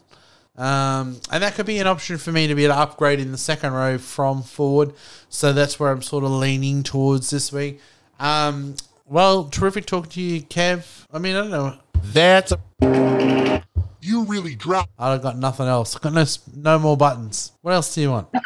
Um, 0.58 1.22
and 1.32 1.44
that 1.44 1.54
could 1.54 1.68
be 1.68 1.78
an 1.78 1.86
option 1.86 2.18
for 2.18 2.32
me 2.32 2.48
to 2.48 2.56
be 2.56 2.66
able 2.66 2.74
to 2.74 2.80
upgrade 2.82 3.20
in 3.20 3.32
the 3.32 3.38
second 3.38 3.74
row 3.74 4.00
from 4.00 4.42
forward. 4.42 4.94
So 5.30 5.54
that's 5.54 5.80
where 5.80 5.92
I'm 5.92 6.02
sort 6.02 6.24
of 6.24 6.32
leaning 6.32 6.82
towards 6.82 7.30
this 7.30 7.54
week. 7.54 7.80
Um, 8.20 8.76
well, 9.08 9.46
terrific 9.46 9.86
talking 9.86 10.10
to 10.12 10.22
you, 10.22 10.42
Kev. 10.42 11.06
I 11.12 11.20
mean, 11.20 11.36
I 11.36 11.40
don't 11.42 11.52
know. 11.52 11.78
That's 12.04 12.52
a 12.52 13.64
You 14.02 14.26
really 14.26 14.56
dropped. 14.56 14.90
I've 15.00 15.22
got 15.22 15.38
nothing 15.38 15.68
else. 15.68 15.96
I've 15.96 16.02
got 16.02 16.14
no, 16.14 16.26
no 16.56 16.80
more 16.80 16.98
buttons. 16.98 17.52
What 17.62 17.74
else 17.74 17.94
do 17.96 18.02
you 18.02 18.12
want? 18.12 18.28
do 18.34 18.40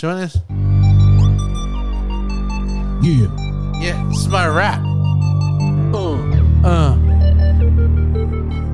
you 0.00 0.08
want 0.08 0.20
this? 0.20 0.36
Yeah. 3.02 3.28
Yeah, 3.80 4.04
this 4.08 4.18
is 4.18 4.28
my 4.28 4.46
rap. 4.46 4.80
Uh, 5.94 6.18
Uh, 6.64 6.96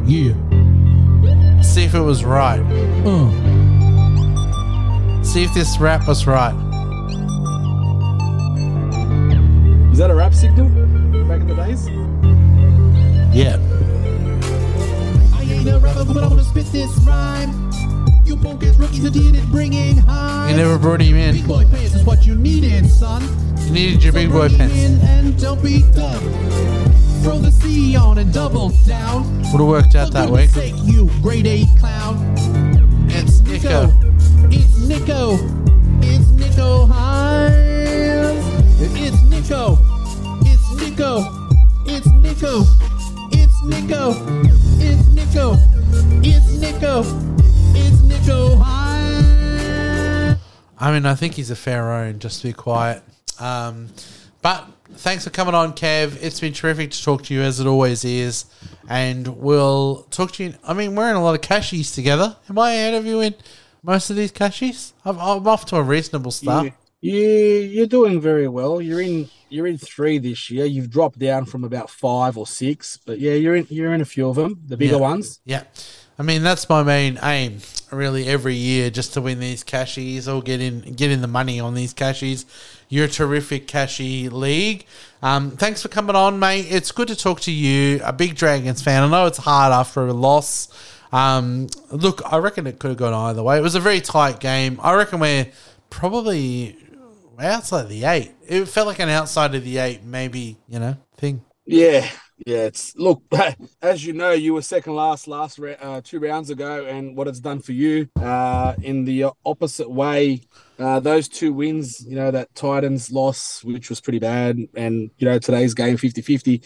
Yeah. 0.04 0.34
see 1.62 1.84
if 1.84 1.94
it 1.94 2.00
was 2.00 2.24
right. 2.24 2.60
Uh. 3.06 3.30
See 5.22 5.44
if 5.44 5.52
this 5.54 5.78
rap 5.78 6.06
was 6.06 6.26
right. 6.26 6.54
is 9.92 9.98
that 9.98 10.10
a 10.10 10.14
rap 10.14 10.32
signal 10.34 10.68
back 11.68 11.86
in 11.86 11.92
the 11.92 13.28
days? 13.30 13.36
Yeah. 13.36 13.56
I 15.34 15.42
ain't 15.42 15.68
a 15.68 15.78
rapper, 15.78 16.04
but 16.04 16.22
I'm 16.22 16.30
gonna 16.30 16.44
spit 16.44 16.66
this 16.66 16.90
rhyme. 17.06 17.70
You 18.24 18.36
rookies 18.36 19.02
who 19.02 19.10
didn't 19.10 19.50
bring 19.50 19.72
in 19.72 19.96
high. 19.96 20.50
You 20.50 20.56
never 20.56 20.78
brought 20.78 21.00
him 21.00 21.16
in. 21.16 21.34
Big 21.34 21.46
boy 21.46 21.64
pants 21.64 21.94
is 21.94 22.04
what 22.04 22.26
you 22.26 22.34
needed, 22.34 22.86
son. 22.88 23.22
You 23.64 23.72
needed 23.72 24.02
your 24.04 24.12
So 24.12 24.18
big 24.18 24.30
boy 24.30 24.48
pants. 24.48 24.74
and 24.74 25.40
don't 25.40 25.62
be 25.62 25.82
dumb. 25.92 26.20
Throw 27.22 27.38
the 27.38 27.50
C 27.50 27.96
on 27.96 28.18
and 28.18 28.32
double 28.32 28.70
down. 28.86 29.38
Would 29.52 29.60
have 29.60 29.66
worked 29.66 29.94
out 29.94 30.12
that 30.12 30.30
week. 30.30 30.50
sake, 30.50 30.74
you 30.84 31.10
grade 31.22 31.46
A 31.46 31.64
clown. 31.78 32.34
It's 33.08 33.40
Nico. 33.40 33.90
It's 34.50 34.78
Nico. 34.78 35.34
It's 36.00 36.26
Nicho 36.26 36.88
Hynes. 36.88 38.38
It's 38.78 39.22
Nico. 39.22 39.78
It's 40.42 40.70
Nico. 40.80 41.37
It's 41.90 42.06
Nico. 42.06 42.64
It's 43.32 43.64
Nico. 43.64 44.10
It's 44.78 45.08
Nico. 45.08 45.56
It's 46.22 46.46
Nico. 46.60 47.00
It's 47.74 47.96
Nicho 48.02 48.62
Hynes. 48.62 50.38
I 50.78 50.92
mean, 50.92 51.06
I 51.06 51.14
think 51.14 51.32
he's 51.32 51.50
a 51.50 51.56
fair 51.56 51.90
own, 51.90 52.18
just 52.18 52.42
to 52.42 52.48
be 52.48 52.52
quiet. 52.52 53.02
Um, 53.40 53.88
but 54.42 54.66
thanks 54.96 55.24
for 55.24 55.30
coming 55.30 55.54
on, 55.54 55.72
Kev. 55.72 56.22
It's 56.22 56.40
been 56.40 56.52
terrific 56.52 56.90
to 56.90 57.02
talk 57.02 57.22
to 57.24 57.34
you, 57.34 57.40
as 57.40 57.58
it 57.58 57.66
always 57.66 58.04
is. 58.04 58.44
And 58.86 59.26
we'll 59.38 60.06
talk 60.10 60.32
to 60.32 60.44
you. 60.44 60.54
I 60.64 60.74
mean, 60.74 60.94
we're 60.94 61.08
in 61.08 61.16
a 61.16 61.22
lot 61.24 61.34
of 61.34 61.40
cashies 61.40 61.92
together. 61.92 62.36
Am 62.50 62.58
I 62.58 62.72
ahead 62.72 62.94
of 62.94 63.06
you 63.06 63.20
in 63.20 63.34
most 63.82 64.10
of 64.10 64.16
these 64.16 64.30
cashies? 64.30 64.92
I'm, 65.06 65.18
I'm 65.18 65.48
off 65.48 65.64
to 65.66 65.76
a 65.76 65.82
reasonable 65.82 66.32
start. 66.32 66.66
You, 66.66 66.72
you, 67.00 67.12
you're 67.16 67.86
doing 67.86 68.20
very 68.20 68.48
well. 68.48 68.80
You're 68.80 69.00
in 69.00 69.28
you're 69.50 69.66
in 69.66 69.78
three 69.78 70.18
this 70.18 70.50
year. 70.50 70.66
You've 70.66 70.90
dropped 70.90 71.18
down 71.18 71.46
from 71.46 71.64
about 71.64 71.88
five 71.90 72.36
or 72.36 72.46
six, 72.46 72.98
but 73.06 73.18
yeah, 73.18 73.32
you're 73.32 73.56
in 73.56 73.66
you're 73.70 73.94
in 73.94 74.00
a 74.00 74.04
few 74.04 74.28
of 74.28 74.36
them, 74.36 74.60
the 74.66 74.76
bigger 74.76 74.94
Yeah. 74.96 75.00
ones. 75.00 75.40
Yeah. 75.44 75.62
I 76.20 76.24
mean, 76.24 76.42
that's 76.42 76.68
my 76.68 76.82
main 76.82 77.16
aim, 77.22 77.58
really, 77.92 78.26
every 78.26 78.56
year, 78.56 78.90
just 78.90 79.14
to 79.14 79.20
win 79.20 79.38
these 79.38 79.62
cashies 79.62 80.26
or 80.26 80.42
get 80.42 80.60
in 80.60 80.80
get 80.94 81.10
in 81.12 81.20
the 81.22 81.28
money 81.28 81.60
on 81.60 81.74
these 81.74 81.92
cashies. 81.92 82.44
You're 82.88 83.04
a 83.04 83.08
terrific 83.08 83.68
cashie 83.68 84.30
league. 84.32 84.84
Um, 85.22 85.52
thanks 85.52 85.80
for 85.82 85.88
coming 85.88 86.16
on, 86.16 86.38
mate. 86.40 86.66
It's 86.70 86.90
good 86.90 87.06
to 87.08 87.16
talk 87.16 87.40
to 87.42 87.52
you, 87.52 88.00
a 88.02 88.12
big 88.12 88.34
Dragons 88.34 88.82
fan. 88.82 89.02
I 89.04 89.08
know 89.08 89.26
it's 89.26 89.38
hard 89.38 89.72
after 89.72 90.06
a 90.06 90.12
loss. 90.12 90.68
Um, 91.12 91.68
look, 91.92 92.20
I 92.26 92.38
reckon 92.38 92.66
it 92.66 92.78
could 92.80 92.88
have 92.88 92.98
gone 92.98 93.14
either 93.14 93.42
way. 93.42 93.56
It 93.56 93.62
was 93.62 93.76
a 93.76 93.80
very 93.80 94.00
tight 94.00 94.40
game. 94.40 94.80
I 94.82 94.94
reckon 94.94 95.20
we're 95.20 95.46
probably 95.88 96.76
outside 97.44 97.88
the 97.88 98.04
eight. 98.04 98.34
It 98.46 98.66
felt 98.66 98.86
like 98.86 98.98
an 98.98 99.08
outside 99.08 99.54
of 99.54 99.64
the 99.64 99.78
eight, 99.78 100.04
maybe, 100.04 100.58
you 100.68 100.78
know, 100.78 100.96
thing. 101.16 101.42
Yeah, 101.66 102.08
yeah. 102.46 102.64
It's 102.64 102.96
look, 102.96 103.22
as 103.82 104.04
you 104.04 104.14
know, 104.14 104.32
you 104.32 104.54
were 104.54 104.62
second 104.62 104.94
last 104.94 105.28
last 105.28 105.60
uh, 105.60 106.00
two 106.02 106.18
rounds 106.18 106.48
ago, 106.48 106.86
and 106.86 107.16
what 107.16 107.28
it's 107.28 107.40
done 107.40 107.60
for 107.60 107.72
you 107.72 108.08
uh, 108.20 108.74
in 108.82 109.04
the 109.04 109.26
opposite 109.44 109.90
way. 109.90 110.40
Uh, 110.78 111.00
those 111.00 111.28
two 111.28 111.52
wins, 111.52 112.06
you 112.06 112.16
know, 112.16 112.30
that 112.30 112.54
Titans 112.54 113.10
loss, 113.10 113.62
which 113.64 113.90
was 113.90 114.00
pretty 114.00 114.18
bad, 114.18 114.58
and 114.74 115.10
you 115.18 115.26
know 115.28 115.38
today's 115.38 115.74
game 115.74 115.98
50-50, 115.98 116.64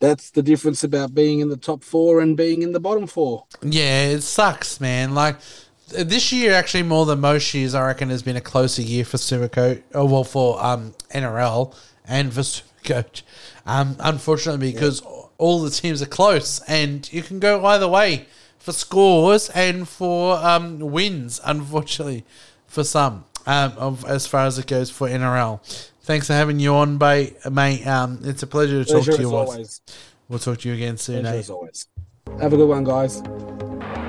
That's 0.00 0.30
the 0.32 0.42
difference 0.42 0.84
about 0.84 1.14
being 1.14 1.40
in 1.40 1.48
the 1.48 1.56
top 1.56 1.82
four 1.82 2.20
and 2.20 2.36
being 2.36 2.60
in 2.62 2.72
the 2.72 2.80
bottom 2.80 3.06
four. 3.06 3.44
Yeah, 3.62 4.08
it 4.08 4.22
sucks, 4.22 4.80
man. 4.80 5.14
Like 5.14 5.36
this 5.92 6.32
year, 6.32 6.52
actually, 6.52 6.82
more 6.82 7.06
than 7.06 7.20
most 7.20 7.52
years, 7.54 7.74
I 7.74 7.86
reckon 7.86 8.10
has 8.10 8.22
been 8.22 8.36
a 8.36 8.40
closer 8.40 8.82
year 8.82 9.04
for 9.04 9.16
Supercoach. 9.16 9.82
Oh 9.94 10.04
well, 10.04 10.24
for 10.24 10.62
um 10.64 10.94
NRL 11.14 11.74
and 12.06 12.32
for 12.32 12.40
Supercoach. 12.40 13.22
Um, 13.66 13.96
unfortunately, 14.00 14.72
because 14.72 15.02
all 15.38 15.60
the 15.60 15.70
teams 15.70 16.02
are 16.02 16.06
close, 16.06 16.60
and 16.68 17.10
you 17.12 17.22
can 17.22 17.38
go 17.38 17.64
either 17.66 17.88
way 17.88 18.26
for 18.58 18.72
scores 18.72 19.50
and 19.50 19.88
for 19.88 20.36
um, 20.36 20.78
wins, 20.78 21.40
unfortunately, 21.44 22.24
for 22.66 22.84
some, 22.84 23.24
um, 23.46 23.72
of 23.76 24.04
as 24.04 24.26
far 24.26 24.46
as 24.46 24.58
it 24.58 24.66
goes 24.66 24.90
for 24.90 25.08
NRL. 25.08 25.60
Thanks 26.02 26.28
for 26.28 26.32
having 26.32 26.60
you 26.60 26.74
on, 26.74 26.98
mate. 26.98 27.36
mate 27.50 27.86
um, 27.86 28.20
it's 28.22 28.42
a 28.42 28.46
pleasure 28.46 28.84
to 28.84 28.92
talk 28.92 29.04
to 29.04 29.20
you. 29.20 29.34
always. 29.34 29.80
We'll 30.28 30.38
talk 30.38 30.58
to 30.60 30.68
you 30.68 30.74
again 30.74 30.96
soon. 30.96 31.22
Pleasure 31.22 31.36
eh? 31.36 31.40
as 31.40 31.50
always. 31.50 31.86
Have 32.40 32.52
a 32.52 32.56
good 32.56 32.68
one, 32.68 32.84
guys. 32.84 34.01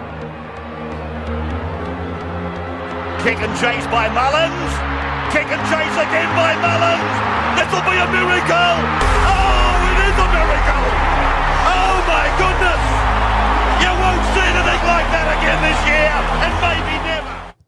Kick 3.23 3.39
and 3.39 3.55
chase 3.55 3.87
by 3.87 4.11
Mullins. 4.11 4.73
Kick 5.31 5.47
and 5.47 5.63
chase 5.71 5.95
again 5.95 6.27
by 6.35 6.59
Mullins. 6.59 7.15
This 7.55 7.71
will 7.71 7.87
be 7.87 7.95
a 7.95 8.07
miracle. 8.11 8.75
Oh, 9.31 9.87
it 9.87 9.99
is 10.11 10.17
a 10.19 10.27
miracle. 10.27 10.85
Oh 11.71 12.03
my 12.03 12.27
goodness. 12.35 12.83
You 13.79 13.91
won't 13.95 14.23
see 14.35 14.43
anything 14.43 14.83
like 14.83 15.07
that 15.15 15.39
again 15.39 15.59
this 15.63 15.79
year, 15.87 16.11
and 16.43 16.53
maybe 16.59 16.95
never. 17.07 17.42